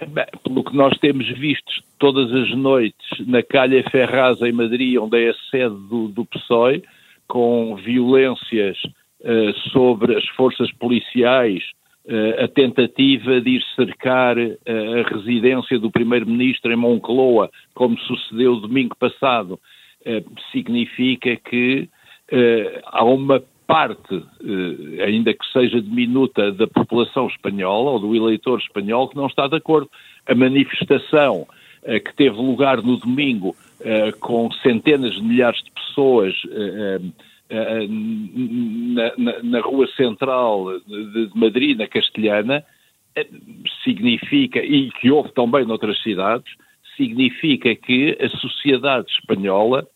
Bem, 0.08 0.26
pelo 0.44 0.64
que 0.64 0.74
nós 0.76 0.96
temos 0.98 1.28
visto 1.38 1.82
todas 1.98 2.32
as 2.32 2.56
noites 2.56 3.26
na 3.26 3.42
Calha 3.42 3.84
Ferraz, 3.90 4.40
em 4.40 4.52
Madrid, 4.52 4.96
onde 4.96 5.26
é 5.26 5.30
a 5.30 5.34
sede 5.50 5.74
do, 5.88 6.08
do 6.08 6.24
PSOE, 6.24 6.82
com 7.28 7.76
violências 7.76 8.78
sobre 9.72 10.16
as 10.16 10.26
forças 10.28 10.72
policiais, 10.72 11.62
uh, 12.06 12.44
a 12.44 12.48
tentativa 12.48 13.40
de 13.40 13.56
ir 13.56 13.62
cercar 13.76 14.36
uh, 14.38 14.58
a 14.66 15.08
residência 15.14 15.78
do 15.78 15.90
Primeiro-Ministro 15.90 16.72
em 16.72 16.76
Moncloa, 16.76 17.50
como 17.74 17.98
sucedeu 17.98 18.56
domingo 18.56 18.96
passado, 18.96 19.58
significa 20.50 21.36
que 21.36 21.86
há 22.86 23.04
uma 23.04 23.42
parte, 23.66 24.24
ainda 25.04 25.34
que 25.34 25.44
seja 25.52 25.78
diminuta, 25.78 26.50
da 26.52 26.66
população 26.66 27.26
espanhola 27.26 27.90
ou 27.90 27.98
do 27.98 28.16
eleitor 28.16 28.58
espanhol 28.58 29.10
que 29.10 29.16
não 29.16 29.26
está 29.26 29.46
de 29.46 29.56
acordo. 29.56 29.90
A 30.26 30.34
manifestação 30.34 31.46
que 31.84 32.16
teve 32.16 32.34
lugar 32.34 32.82
no 32.82 32.96
domingo 32.96 33.54
com 34.20 34.50
centenas 34.62 35.16
de 35.16 35.22
milhares 35.22 35.62
de 35.62 35.70
pessoas 35.70 36.34
eh, 36.50 37.00
na, 37.50 39.12
na, 39.18 39.42
na, 39.42 39.60
rua 39.60 39.86
central 39.96 40.78
de, 40.86 41.30
Madrid, 41.34 41.76
na 41.76 41.86
Castelhana, 41.86 42.64
eh, 43.16 43.26
significa, 43.82 44.60
e 44.60 44.90
que 44.92 45.10
houve 45.10 45.32
também 45.32 45.64
noutras 45.64 46.00
cidades, 46.02 46.52
significa 46.96 47.74
que 47.74 48.16
a 48.20 48.28
sociedade 48.28 49.10
espanhola 49.10 49.86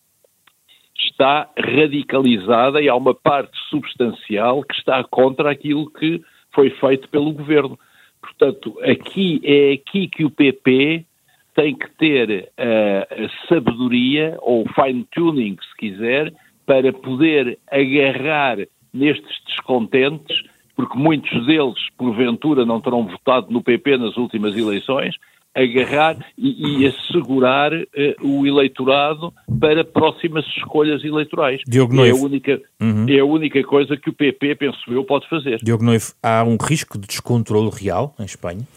está 0.97 1.49
radicalizada 1.57 2.81
e 2.81 2.89
há 2.89 2.95
uma 2.95 3.13
parte 3.13 3.57
substancial 3.69 4.63
que 4.63 4.75
está 4.75 5.03
contra 5.03 5.51
aquilo 5.51 5.89
que 5.91 6.21
foi 6.53 6.69
feito 6.71 7.07
pelo 7.09 7.31
governo. 7.31 7.77
Portanto, 8.21 8.77
aqui 8.81 9.39
é 9.43 9.73
aqui 9.73 10.07
que 10.07 10.25
o 10.25 10.31
PP 10.31 11.05
tem 11.53 11.75
que 11.75 11.89
ter 11.97 12.51
a, 12.57 13.23
a 13.23 13.47
sabedoria, 13.47 14.37
ou 14.41 14.65
fine-tuning, 14.73 15.55
se 15.61 15.77
quiser, 15.77 16.33
para 16.65 16.91
poder 16.91 17.57
agarrar 17.71 18.57
nestes 18.93 19.41
descontentes 19.47 20.43
porque 20.75 20.97
muitos 20.97 21.45
deles, 21.45 21.77
porventura, 21.97 22.65
não 22.65 22.81
terão 22.81 23.07
votado 23.07 23.47
no 23.49 23.63
PP 23.63 23.97
nas 23.97 24.17
últimas 24.17 24.55
eleições, 24.57 25.15
agarrar 25.55 26.17
e, 26.37 26.83
e 26.83 26.87
assegurar 26.87 27.71
uh, 27.73 27.85
o 28.21 28.45
eleitorado 28.45 29.33
para 29.59 29.85
próximas 29.85 30.45
escolhas 30.47 31.01
eleitorais. 31.03 31.61
Diogo 31.65 32.03
é, 32.03 32.09
a 32.09 32.15
única, 32.15 32.61
uhum. 32.81 33.05
é 33.07 33.19
a 33.19 33.25
única 33.25 33.63
coisa 33.63 33.95
que 33.95 34.09
o 34.09 34.13
PP, 34.13 34.55
penso 34.55 34.79
eu, 34.89 35.05
pode 35.05 35.29
fazer. 35.29 35.59
Diogo 35.63 35.83
Noivo, 35.83 36.13
há 36.21 36.43
um 36.43 36.57
risco 36.61 36.99
de 36.99 37.07
descontrole 37.07 37.71
real 37.73 38.13
em 38.19 38.25
Espanha? 38.25 38.67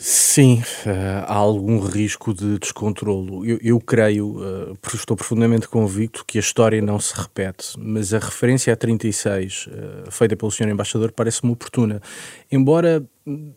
Sim, 0.00 0.62
uh, 0.86 1.24
há 1.26 1.34
algum 1.34 1.80
risco 1.80 2.32
de 2.32 2.56
descontrolo. 2.60 3.44
Eu, 3.44 3.58
eu 3.60 3.80
creio, 3.80 4.28
uh, 4.38 4.78
estou 4.94 5.16
profundamente 5.16 5.66
convicto 5.66 6.24
que 6.24 6.38
a 6.38 6.40
história 6.40 6.80
não 6.80 7.00
se 7.00 7.12
repete, 7.20 7.72
mas 7.76 8.14
a 8.14 8.20
referência 8.20 8.72
a 8.72 8.76
36, 8.76 9.66
uh, 9.66 10.08
feita 10.12 10.36
pelo 10.36 10.52
Sr. 10.52 10.68
Embaixador, 10.68 11.10
parece-me 11.10 11.50
oportuna. 11.50 12.00
Embora 12.50 13.04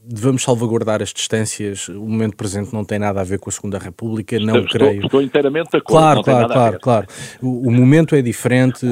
devamos 0.03 0.43
salvaguardar 0.43 1.01
as 1.01 1.13
distâncias, 1.13 1.87
o 1.87 2.01
momento 2.01 2.35
presente 2.35 2.73
não 2.73 2.83
tem 2.83 2.99
nada 2.99 3.21
a 3.21 3.23
ver 3.23 3.39
com 3.39 3.49
a 3.49 3.53
Segunda 3.53 3.77
República, 3.77 4.37
não 4.37 4.57
estou, 4.57 4.79
creio. 4.79 5.05
Estou 5.05 5.21
inteiramente 5.21 5.71
de 5.71 5.77
acordo. 5.77 5.97
Claro, 5.97 6.23
claro, 6.23 6.47
claro, 6.49 6.79
claro. 6.79 7.07
O, 7.41 7.69
o, 7.69 7.71
momento 7.71 8.15
é 8.15 8.21
diferente, 8.21 8.85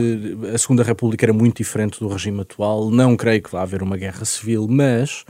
a 0.54 0.58
Segunda 0.58 0.84
República 0.84 1.26
era 1.26 1.34
muito 1.34 1.58
diferente 1.58 2.00
do 2.00 2.08
regime 2.08 2.42
atual, 2.42 2.90
não 2.90 3.18
creio 3.18 3.42
que 3.42 3.52
vá 3.52 3.62
haver 3.62 3.84
uma 3.84 3.98
guerra 3.98 4.24
civil, 4.24 4.68
mas 4.70 5.26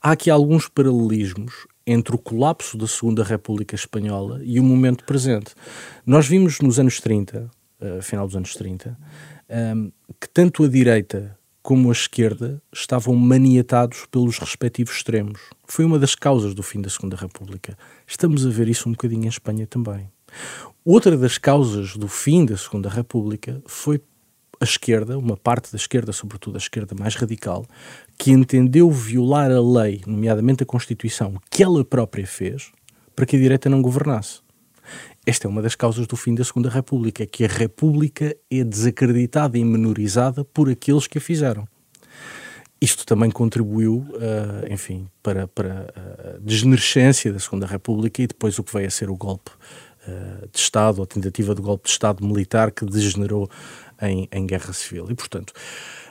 há 0.00 0.12
aqui 0.12 0.30
alguns 0.30 0.68
paralelismos 0.68 1.66
entre 1.86 2.14
o 2.14 2.18
colapso 2.18 2.78
da 2.78 2.86
Segunda 2.86 3.22
República 3.22 3.74
Espanhola 3.74 4.40
e 4.42 4.58
o 4.58 4.62
momento 4.62 5.04
presente. 5.04 5.54
Nós 6.06 6.26
vimos 6.26 6.60
nos 6.60 6.78
anos 6.78 6.98
30, 6.98 7.40
uh, 7.40 7.84
eh, 7.84 8.00
final 8.00 8.26
dos 8.26 8.36
anos 8.36 8.54
30, 8.54 8.88
um, 8.90 8.94
ehm, 9.50 9.92
que 10.18 10.28
tanto 10.30 10.64
a 10.64 10.68
direita 10.68 11.36
como 11.64 11.88
a 11.88 11.92
esquerda 11.92 12.62
estavam 12.70 13.14
maniatados 13.14 14.04
pelos 14.10 14.38
respectivos 14.38 14.96
extremos. 14.96 15.40
Foi 15.66 15.82
uma 15.82 15.98
das 15.98 16.14
causas 16.14 16.52
do 16.52 16.62
fim 16.62 16.82
da 16.82 16.90
Segunda 16.90 17.16
República. 17.16 17.74
Estamos 18.06 18.44
a 18.44 18.50
ver 18.50 18.68
isso 18.68 18.86
um 18.86 18.92
bocadinho 18.92 19.24
em 19.24 19.28
Espanha 19.28 19.66
também. 19.66 20.06
Outra 20.84 21.16
das 21.16 21.38
causas 21.38 21.96
do 21.96 22.06
fim 22.06 22.44
da 22.44 22.54
Segunda 22.58 22.90
República 22.90 23.62
foi 23.64 23.98
a 24.60 24.64
esquerda, 24.64 25.16
uma 25.16 25.38
parte 25.38 25.72
da 25.72 25.76
esquerda, 25.76 26.12
sobretudo 26.12 26.56
a 26.56 26.58
esquerda 26.58 26.94
mais 26.94 27.14
radical, 27.14 27.64
que 28.18 28.30
entendeu 28.30 28.90
violar 28.90 29.50
a 29.50 29.58
lei, 29.58 30.02
nomeadamente 30.06 30.62
a 30.62 30.66
Constituição, 30.66 31.40
que 31.50 31.62
ela 31.62 31.82
própria 31.82 32.26
fez, 32.26 32.72
para 33.16 33.24
que 33.24 33.36
a 33.36 33.40
direita 33.40 33.70
não 33.70 33.80
governasse. 33.80 34.43
Esta 35.26 35.46
é 35.46 35.48
uma 35.48 35.62
das 35.62 35.74
causas 35.74 36.06
do 36.06 36.16
fim 36.16 36.34
da 36.34 36.44
Segunda 36.44 36.68
República, 36.68 37.24
que 37.24 37.44
a 37.44 37.48
República 37.48 38.36
é 38.50 38.62
desacreditada 38.62 39.56
e 39.56 39.64
menorizada 39.64 40.44
por 40.44 40.68
aqueles 40.68 41.06
que 41.06 41.16
a 41.16 41.20
fizeram. 41.20 41.66
Isto 42.78 43.06
também 43.06 43.30
contribuiu, 43.30 44.06
uh, 44.10 44.70
enfim, 44.70 45.08
para, 45.22 45.48
para 45.48 45.86
a 45.96 46.38
desnerescência 46.38 47.32
da 47.32 47.38
Segunda 47.38 47.66
República 47.66 48.20
e 48.20 48.26
depois 48.26 48.58
o 48.58 48.64
que 48.64 48.74
veio 48.74 48.86
a 48.86 48.90
ser 48.90 49.08
o 49.08 49.16
golpe 49.16 49.50
uh, 50.06 50.46
de 50.52 50.58
Estado, 50.58 51.02
a 51.02 51.06
tentativa 51.06 51.54
de 51.54 51.62
golpe 51.62 51.84
de 51.84 51.90
Estado 51.90 52.22
militar 52.22 52.70
que 52.70 52.84
degenerou 52.84 53.48
em, 54.10 54.28
em 54.30 54.46
guerra 54.46 54.72
civil. 54.72 55.06
E, 55.10 55.14
portanto, 55.14 55.52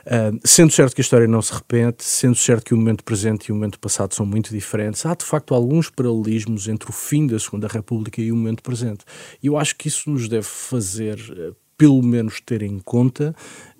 Uh, 0.04 0.38
sendo 0.44 0.70
certo 0.70 0.94
que 0.94 1.00
a 1.00 1.02
história 1.02 1.26
não 1.26 1.40
se 1.40 1.52
repete, 1.52 2.04
sendo 2.04 2.34
certo 2.36 2.64
que 2.66 2.74
o 2.74 2.76
momento 2.76 3.02
presente 3.02 3.46
e 3.46 3.52
o 3.52 3.54
momento 3.54 3.78
passado 3.80 4.14
são 4.14 4.26
muito 4.26 4.50
diferentes, 4.50 5.06
há 5.06 5.14
de 5.14 5.24
facto 5.24 5.54
alguns 5.54 5.88
paralelismos 5.88 6.68
entre 6.68 6.90
o 6.90 6.92
fim 6.92 7.26
da 7.26 7.38
Segunda 7.38 7.66
República 7.66 8.20
e 8.20 8.30
o 8.30 8.36
momento 8.36 8.62
presente. 8.62 9.02
E 9.42 9.46
eu 9.46 9.56
acho 9.56 9.74
que 9.76 9.88
isso 9.88 10.10
nos 10.10 10.28
deve 10.28 10.44
fazer, 10.44 11.18
uh, 11.18 11.56
pelo 11.78 12.02
menos, 12.02 12.38
ter 12.38 12.60
em 12.60 12.78
conta 12.80 13.34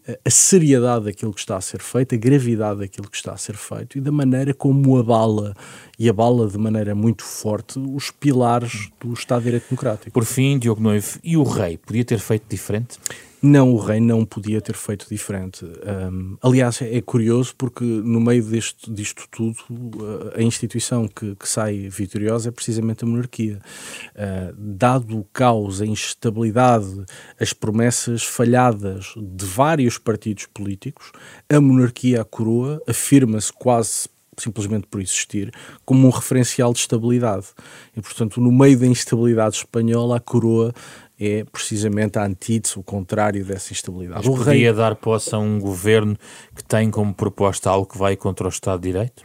uh, 0.08 0.16
a 0.24 0.30
seriedade 0.30 1.04
daquilo 1.04 1.34
que 1.34 1.40
está 1.40 1.58
a 1.58 1.60
ser 1.60 1.82
feito, 1.82 2.14
a 2.14 2.18
gravidade 2.18 2.80
daquilo 2.80 3.10
que 3.10 3.16
está 3.16 3.32
a 3.32 3.36
ser 3.36 3.56
feito 3.58 3.98
e 3.98 4.00
da 4.00 4.10
maneira 4.10 4.54
como 4.54 4.96
abala, 4.96 5.54
e 5.98 6.08
abala 6.08 6.48
de 6.48 6.58
maneira 6.58 6.94
muito 6.94 7.24
forte, 7.24 7.78
os 7.78 8.10
pilares 8.10 8.90
do 9.00 9.12
Estado 9.12 9.40
de 9.40 9.44
Direito 9.46 9.68
Democrático. 9.68 10.10
Por 10.10 10.24
fim, 10.24 10.58
Diogo 10.58 10.80
Noivo, 10.80 11.18
e 11.22 11.36
o 11.36 11.42
rei 11.42 11.76
podia 11.78 12.04
ter 12.04 12.18
feito 12.18 12.44
diferente? 12.48 12.98
Não, 13.46 13.74
o 13.74 13.76
rei 13.76 14.00
não 14.00 14.24
podia 14.24 14.58
ter 14.58 14.74
feito 14.74 15.06
diferente. 15.06 15.66
Um, 15.66 16.34
aliás, 16.42 16.80
é 16.80 17.02
curioso 17.02 17.54
porque 17.58 17.84
no 17.84 18.18
meio 18.18 18.42
deste, 18.42 18.90
disto 18.90 19.28
tudo, 19.30 19.58
a 20.34 20.40
instituição 20.40 21.06
que, 21.06 21.36
que 21.36 21.46
sai 21.46 21.90
vitoriosa 21.90 22.48
é 22.48 22.50
precisamente 22.50 23.04
a 23.04 23.06
monarquia. 23.06 23.60
Uh, 24.14 24.54
dado 24.56 25.18
o 25.18 25.24
caos, 25.24 25.82
a 25.82 25.86
instabilidade, 25.86 27.04
as 27.38 27.52
promessas 27.52 28.22
falhadas 28.24 29.12
de 29.14 29.44
vários 29.44 29.98
partidos 29.98 30.46
políticos, 30.46 31.12
a 31.46 31.60
monarquia, 31.60 32.22
a 32.22 32.24
coroa, 32.24 32.82
afirma-se 32.88 33.52
quase 33.52 34.08
simplesmente 34.42 34.86
por 34.86 35.00
existir, 35.00 35.52
como 35.84 36.06
um 36.06 36.10
referencial 36.10 36.72
de 36.72 36.80
estabilidade. 36.80 37.46
E, 37.96 38.00
portanto, 38.00 38.40
no 38.40 38.52
meio 38.52 38.78
da 38.78 38.86
instabilidade 38.86 39.56
espanhola, 39.56 40.16
a 40.16 40.20
coroa 40.20 40.72
é 41.18 41.44
precisamente 41.44 42.18
a 42.18 42.24
antítese, 42.24 42.78
o 42.78 42.82
contrário 42.82 43.44
dessa 43.44 43.72
instabilidade. 43.72 44.26
Mas 44.26 44.34
o 44.34 44.36
podia 44.36 44.52
rei... 44.52 44.72
dar 44.72 44.96
posse 44.96 45.34
a 45.34 45.38
um 45.38 45.58
governo 45.58 46.16
que 46.54 46.64
tem 46.64 46.90
como 46.90 47.14
proposta 47.14 47.70
algo 47.70 47.86
que 47.86 47.98
vai 47.98 48.16
contra 48.16 48.46
o 48.46 48.50
Estado 48.50 48.80
de 48.80 48.92
Direito? 48.92 49.22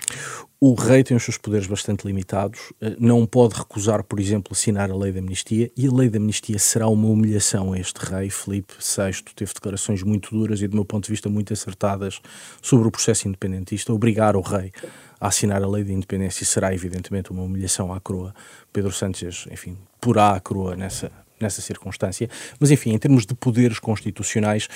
O 0.61 0.73
rei 0.73 1.05
tem 1.05 1.15
os 1.15 1.23
seus 1.23 1.37
poderes 1.37 1.67
bastante 1.67 2.05
limitados, 2.05 2.73
eh, 2.81 2.93
não 2.99 3.25
pode 3.25 3.55
recusar, 3.55 4.03
por 4.03 4.19
exemplo, 4.19 4.51
assinar 4.51 4.91
a 4.91 4.95
lei 4.95 5.09
da 5.09 5.19
amnistia, 5.19 5.71
e 5.75 5.87
a 5.87 5.91
lei 5.91 6.09
da 6.09 6.17
amnistia 6.17 6.59
será 6.59 6.89
uma 6.89 7.07
humilhação 7.07 7.71
a 7.71 7.79
este 7.79 7.97
rei. 7.99 8.29
Felipe 8.29 8.73
VI 8.73 9.23
teve 9.33 9.53
declarações 9.53 10.03
muito 10.03 10.31
duras 10.31 10.61
e, 10.61 10.67
do 10.67 10.75
meu 10.75 10.83
ponto 10.83 11.05
de 11.05 11.11
vista, 11.11 11.29
muito 11.29 11.53
acertadas 11.53 12.19
sobre 12.61 12.85
o 12.89 12.91
processo 12.91 13.25
independentista. 13.25 13.93
Obrigar 13.93 14.35
o 14.35 14.41
rei 14.41 14.73
a 15.17 15.29
assinar 15.29 15.63
a 15.63 15.67
lei 15.67 15.85
de 15.85 15.93
independência 15.93 16.45
será, 16.45 16.73
evidentemente, 16.73 17.31
uma 17.31 17.43
humilhação 17.43 17.93
à 17.93 17.99
coroa. 18.01 18.35
Pedro 18.73 18.91
Sánchez, 18.91 19.47
enfim, 19.49 19.77
porá 20.01 20.31
a 20.31 20.41
coroa 20.41 20.75
nessa, 20.75 21.09
nessa 21.41 21.61
circunstância. 21.61 22.29
Mas, 22.59 22.71
enfim, 22.71 22.91
em 22.91 22.97
termos 22.97 23.25
de 23.25 23.33
poderes 23.33 23.79
constitucionais, 23.79 24.67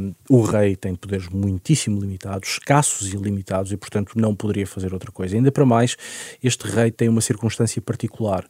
um, 0.00 0.14
o 0.28 0.42
rei 0.42 0.76
tem 0.76 0.94
poderes 0.94 1.28
muitíssimo 1.28 2.00
limitados, 2.00 2.50
escassos 2.50 3.12
e 3.12 3.16
limitados, 3.16 3.72
e, 3.72 3.76
portanto, 3.76 4.12
não 4.16 4.34
poderia 4.34 4.66
fazer 4.66 4.92
outra 4.92 5.10
coisa. 5.10 5.36
Ainda 5.36 5.52
para 5.52 5.64
mais, 5.64 5.96
este 6.42 6.66
rei 6.66 6.90
tem 6.90 7.08
uma 7.08 7.20
circunstância 7.20 7.80
particular. 7.82 8.44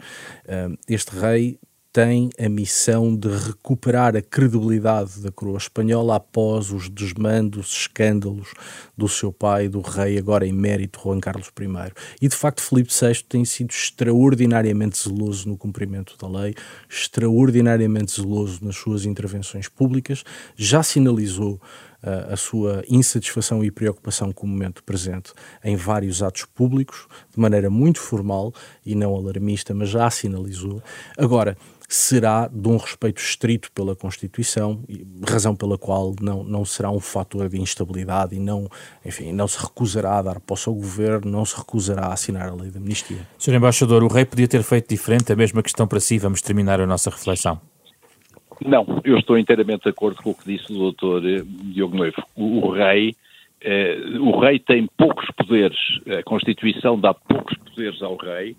Um, 0.48 0.76
este 0.88 1.16
rei 1.16 1.59
tem 1.97 2.28
a 2.38 2.47
missão 2.47 3.16
de 3.16 3.26
recuperar 3.26 4.14
a 4.14 4.20
credibilidade 4.20 5.18
da 5.22 5.32
coroa 5.32 5.57
espanhola 5.57 6.16
após 6.16 6.70
os 6.70 6.90
desmandos, 6.90 7.68
escândalos 7.68 8.49
do 8.94 9.09
seu 9.09 9.32
pai, 9.32 9.66
do 9.66 9.80
rei, 9.80 10.18
agora 10.18 10.47
em 10.47 10.53
mérito, 10.53 11.01
Juan 11.03 11.18
Carlos 11.20 11.51
I. 11.59 11.92
E, 12.20 12.28
de 12.28 12.36
facto, 12.36 12.61
Filipe 12.61 12.92
VI 12.92 13.24
tem 13.26 13.47
sido 13.47 13.70
extraordinariamente 13.70 15.03
zeloso 15.03 15.49
no 15.49 15.57
cumprimento 15.57 16.18
da 16.18 16.28
lei, 16.28 16.55
extraordinariamente 16.86 18.20
zeloso 18.20 18.62
nas 18.62 18.76
suas 18.76 19.07
intervenções 19.07 19.66
públicas, 19.66 20.22
já 20.55 20.82
sinalizou 20.82 21.59
a 22.03 22.36
sua 22.36 22.84
insatisfação 22.88 23.64
e 23.64 23.70
preocupação 23.70 24.30
com 24.30 24.47
o 24.47 24.49
momento 24.49 24.84
presente 24.84 25.32
em 25.64 25.74
vários 25.74 26.22
atos 26.22 26.44
públicos, 26.44 27.09
de 27.34 27.40
maneira 27.40 27.68
muito 27.68 27.99
formal 27.99 28.53
e 28.84 28.94
não 28.94 29.14
alarmista, 29.14 29.74
mas 29.74 29.88
já 29.88 30.09
sinalizou. 30.09 30.80
Agora, 31.18 31.57
será 31.89 32.49
de 32.49 32.68
um 32.68 32.76
respeito 32.76 33.20
estrito 33.20 33.70
pela 33.72 33.95
Constituição, 33.95 34.82
razão 35.28 35.55
pela 35.55 35.78
qual 35.78 36.14
não, 36.20 36.43
não 36.43 36.64
será 36.64 36.91
um 36.91 37.01
fator 37.01 37.49
de 37.49 37.61
instabilidade 37.61 38.34
e 38.34 38.41
não, 38.41 38.68
enfim, 39.05 39.32
não 39.32 39.47
se 39.47 39.62
recusará 39.62 40.18
a 40.18 40.22
dar 40.22 40.41
posse 40.41 40.68
ao 40.68 40.74
governo, 40.74 41.30
não 41.30 41.45
se 41.45 41.57
recusará 41.57 42.07
a 42.07 42.12
assinar 42.12 42.49
a 42.49 42.55
lei 42.55 42.70
da 42.70 42.78
amnistia. 42.78 43.18
Sr. 43.39 43.55
Embaixador, 43.55 44.03
o 44.03 44.09
rei 44.09 44.24
podia 44.24 44.49
ter 44.49 44.62
feito 44.62 44.89
diferente, 44.89 45.32
a 45.32 45.37
mesma 45.37 45.62
questão 45.62 45.87
para 45.87 46.01
si, 46.01 46.18
vamos 46.18 46.43
terminar 46.43 46.80
a 46.80 46.87
nossa 46.87 47.11
reflexão. 47.11 47.61
Não, 48.64 48.84
eu 49.05 49.18
estou 49.18 49.39
inteiramente 49.39 49.84
de 49.84 49.91
acordo 49.91 50.22
com 50.22 50.30
o 50.30 50.34
que 50.34 50.57
disse 50.57 50.72
o 50.72 50.76
doutor 50.76 51.24
eh, 51.26 51.43
Diogo 51.45 51.97
Noivo. 51.97 52.22
O, 52.34 52.66
o 52.66 52.72
rei 52.72 53.14
eh, 53.61 53.99
o 54.20 54.39
rei 54.39 54.59
tem 54.59 54.89
poucos 54.97 55.26
poderes, 55.37 55.78
a 56.18 56.22
Constituição 56.22 56.99
dá 56.99 57.14
poucos 57.14 57.57
poderes 57.59 58.03
ao 58.03 58.16
rei, 58.16 58.57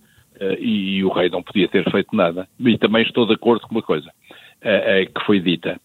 e, 0.59 0.97
e, 0.97 1.03
o 1.03 1.09
rei 1.09 1.29
não 1.29 1.43
podia 1.43 1.67
ter 1.67 1.89
feito 1.89 2.15
nada. 2.15 2.47
E 2.59 2.77
também 2.77 3.03
estou 3.03 3.25
de 3.25 3.33
acordo 3.33 3.67
com 3.67 3.75
uma 3.75 3.81
coisa 3.81 4.09
uh, 4.09 5.03
uh, 5.03 5.13
que 5.13 5.25
foi 5.25 5.39
dita. 5.39 5.79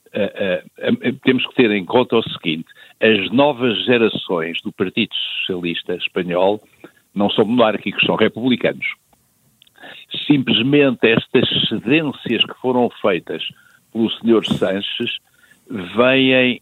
temos 1.24 1.46
que 1.46 1.55
ter 1.55 1.70
em 1.70 1.84
conta 1.84 2.16
o 2.16 2.22
seguinte: 2.22 2.66
as 3.00 3.30
novas 3.30 3.84
gerações 3.84 4.61
do 4.62 4.72
Partido 4.72 5.14
Socialista 5.14 5.94
Espanhol 5.94 6.61
não 7.14 7.30
são 7.30 7.44
monárquicos, 7.44 8.05
são 8.05 8.16
republicanos. 8.16 8.86
Simplesmente 10.26 11.07
estas 11.07 11.48
cedências 11.68 12.44
que 12.44 12.61
foram 12.61 12.88
feitas 13.00 13.42
pelo 13.92 14.09
Sr. 14.11 14.44
Sanches 14.57 15.16
vêm, 15.68 16.61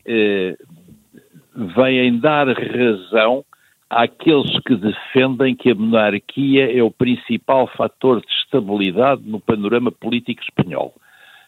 vêm 1.55 2.18
dar 2.18 2.49
razão 2.49 3.45
àqueles 3.91 4.59
que 4.61 4.76
defendem 4.76 5.55
que 5.55 5.70
a 5.70 5.74
monarquia 5.74 6.78
é 6.78 6.82
o 6.82 6.91
principal 6.91 7.66
fator 7.66 8.20
de 8.20 8.32
estabilidade 8.45 9.22
no 9.24 9.41
panorama 9.41 9.91
político 9.91 10.41
espanhol 10.43 10.95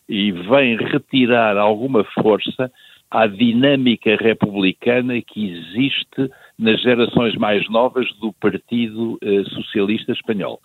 e 0.08 0.32
vem 0.32 0.76
retirar 0.76 1.56
alguma 1.56 2.04
força 2.04 2.70
à 3.10 3.26
dinâmica 3.26 4.16
republicana 4.16 5.20
que 5.22 5.50
existe 5.50 6.30
nas 6.58 6.80
gerações 6.82 7.36
mais 7.36 7.68
novas 7.70 8.12
do 8.14 8.32
Partido 8.32 9.18
eh, 9.22 9.44
Socialista 9.50 10.12
Espanhol. 10.12 10.60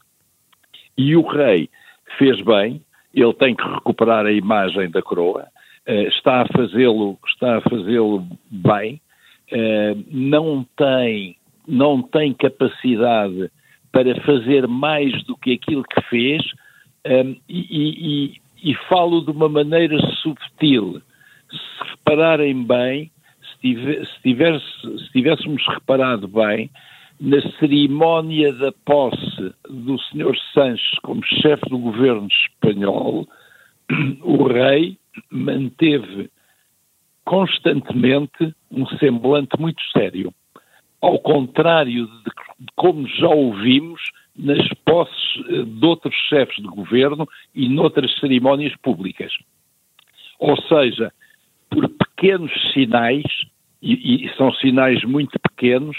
E 0.98 1.16
o 1.16 1.22
rei 1.22 1.70
fez 2.18 2.42
bem, 2.42 2.82
ele 3.14 3.34
tem 3.34 3.54
que 3.54 3.64
recuperar 3.64 4.26
a 4.26 4.32
imagem 4.32 4.90
da 4.90 5.02
coroa, 5.02 5.48
eh, 5.86 6.08
está 6.08 6.42
a 6.42 6.48
fazê-lo, 6.48 7.20
está 7.28 7.58
a 7.58 7.62
fazê-lo 7.62 8.26
bem, 8.50 9.02
eh, 9.52 9.96
não 10.10 10.66
tem, 10.76 11.36
não 11.68 12.02
tem 12.02 12.34
capacidade 12.34 13.52
para 13.92 14.20
fazer 14.22 14.68
mais 14.68 15.24
do 15.24 15.36
que 15.36 15.54
aquilo 15.54 15.84
que 15.84 16.02
fez, 16.04 16.44
e, 17.50 18.36
e, 18.68 18.72
e 18.72 18.76
falo 18.90 19.22
de 19.22 19.32
uma 19.32 19.50
maneira 19.50 19.98
subtil 20.22 21.02
se 21.50 21.90
repararem 21.90 22.64
bem, 22.64 23.12
se, 23.42 24.08
tiver, 24.22 24.60
se, 24.60 25.00
se 25.00 25.12
tivéssemos 25.12 25.66
reparado 25.68 26.28
bem, 26.28 26.70
na 27.20 27.42
cerimónia 27.60 28.54
da 28.54 28.72
posse 28.86 29.54
do 29.68 29.98
Sr. 29.98 30.38
Sanches 30.54 31.00
como 31.02 31.24
chefe 31.24 31.68
do 31.70 31.78
governo 31.78 32.28
espanhol, 32.28 33.28
o 34.22 34.44
rei 34.44 34.98
manteve 35.32 36.30
constantemente 37.26 38.54
um 38.72 38.86
semblante 38.98 39.60
muito 39.60 39.82
sério. 39.92 40.34
Ao 41.02 41.20
contrário 41.20 42.08
de 42.08 42.32
como 42.76 43.08
já 43.08 43.28
ouvimos 43.28 44.02
nas 44.36 44.68
posses 44.86 45.44
eh, 45.50 45.64
de 45.64 45.86
outros 45.86 46.16
chefes 46.30 46.58
de 46.58 46.68
governo 46.68 47.28
e 47.54 47.70
noutras 47.70 48.14
cerimónias 48.20 48.76
públicas. 48.78 49.32
Ou 50.40 50.56
seja, 50.64 51.12
por 51.70 51.88
pequenos 51.90 52.52
sinais, 52.74 53.26
e, 53.82 54.26
e 54.26 54.36
são 54.36 54.54
sinais 54.54 55.04
muito 55.04 55.40
pequenos, 55.40 55.98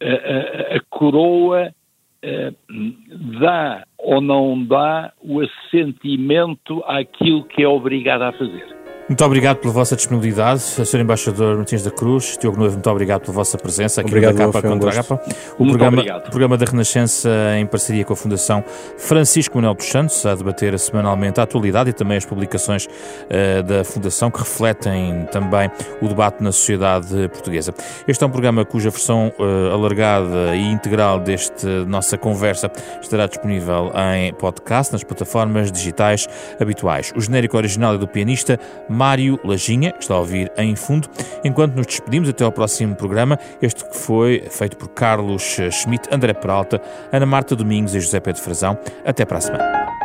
a, 0.00 0.74
a, 0.74 0.76
a 0.76 0.80
coroa 0.90 1.72
dá 3.40 3.84
ou 3.98 4.20
não 4.20 4.64
dá 4.64 5.12
o 5.20 5.40
assentimento 5.40 6.82
àquilo 6.86 7.44
que 7.44 7.62
é 7.62 7.68
obrigada 7.68 8.28
a 8.28 8.32
fazer. 8.32 8.83
Muito 9.06 9.22
obrigado 9.22 9.58
pela 9.58 9.70
vossa 9.70 9.94
disponibilidade, 9.94 10.62
Sr. 10.62 11.00
Embaixador 11.00 11.58
Martins 11.58 11.82
da 11.82 11.90
Cruz, 11.90 12.38
Diogo 12.40 12.56
Noivo, 12.56 12.76
muito 12.76 12.88
obrigado 12.88 13.20
pela 13.20 13.34
vossa 13.34 13.58
presença 13.58 14.00
aqui 14.00 14.08
obrigado, 14.08 14.34
da 14.34 14.46
Capa 14.46 14.62
contra 14.62 14.90
a 14.90 14.94
Capa. 14.94 15.20
O 15.58 15.66
programa, 15.66 16.20
programa 16.20 16.56
da 16.56 16.64
Renascença 16.64 17.28
em 17.58 17.66
parceria 17.66 18.02
com 18.02 18.14
a 18.14 18.16
Fundação 18.16 18.64
Francisco 18.96 19.58
Manuel 19.58 19.74
dos 19.74 19.86
Santos, 19.86 20.24
a 20.24 20.34
debater 20.34 20.78
semanalmente 20.78 21.38
a 21.38 21.42
atualidade 21.42 21.90
e 21.90 21.92
também 21.92 22.16
as 22.16 22.24
publicações 22.24 22.86
uh, 22.86 23.62
da 23.62 23.84
Fundação 23.84 24.30
que 24.30 24.38
refletem 24.38 25.28
também 25.30 25.70
o 26.00 26.08
debate 26.08 26.42
na 26.42 26.50
sociedade 26.50 27.28
portuguesa. 27.28 27.74
Este 28.08 28.24
é 28.24 28.26
um 28.26 28.30
programa 28.30 28.64
cuja 28.64 28.88
versão 28.88 29.30
uh, 29.38 29.74
alargada 29.74 30.56
e 30.56 30.62
integral 30.62 31.20
deste 31.20 31.66
nossa 31.86 32.16
conversa 32.16 32.72
estará 33.02 33.26
disponível 33.26 33.92
em 34.14 34.32
podcast 34.32 34.94
nas 34.94 35.04
plataformas 35.04 35.70
digitais 35.70 36.26
habituais. 36.58 37.12
O 37.14 37.20
genérico 37.20 37.58
original 37.58 37.96
é 37.96 37.98
do 37.98 38.08
pianista 38.08 38.58
Mário 38.94 39.38
Lajinha, 39.44 39.92
que 39.92 40.02
está 40.02 40.14
a 40.14 40.18
ouvir 40.18 40.50
em 40.56 40.74
fundo. 40.76 41.08
Enquanto 41.44 41.74
nos 41.74 41.86
despedimos 41.86 42.28
até 42.28 42.44
ao 42.44 42.52
próximo 42.52 42.94
programa, 42.94 43.38
este 43.60 43.84
que 43.84 43.96
foi 43.96 44.44
feito 44.50 44.76
por 44.76 44.88
Carlos 44.88 45.42
Schmidt, 45.70 46.08
André 46.12 46.32
Peralta, 46.32 46.80
Ana 47.12 47.26
Marta 47.26 47.56
Domingos 47.56 47.94
e 47.94 48.00
José 48.00 48.20
Pedro 48.20 48.40
Frazão. 48.40 48.78
Até 49.04 49.24
para 49.24 49.38
a 49.38 49.40
semana. 49.40 50.03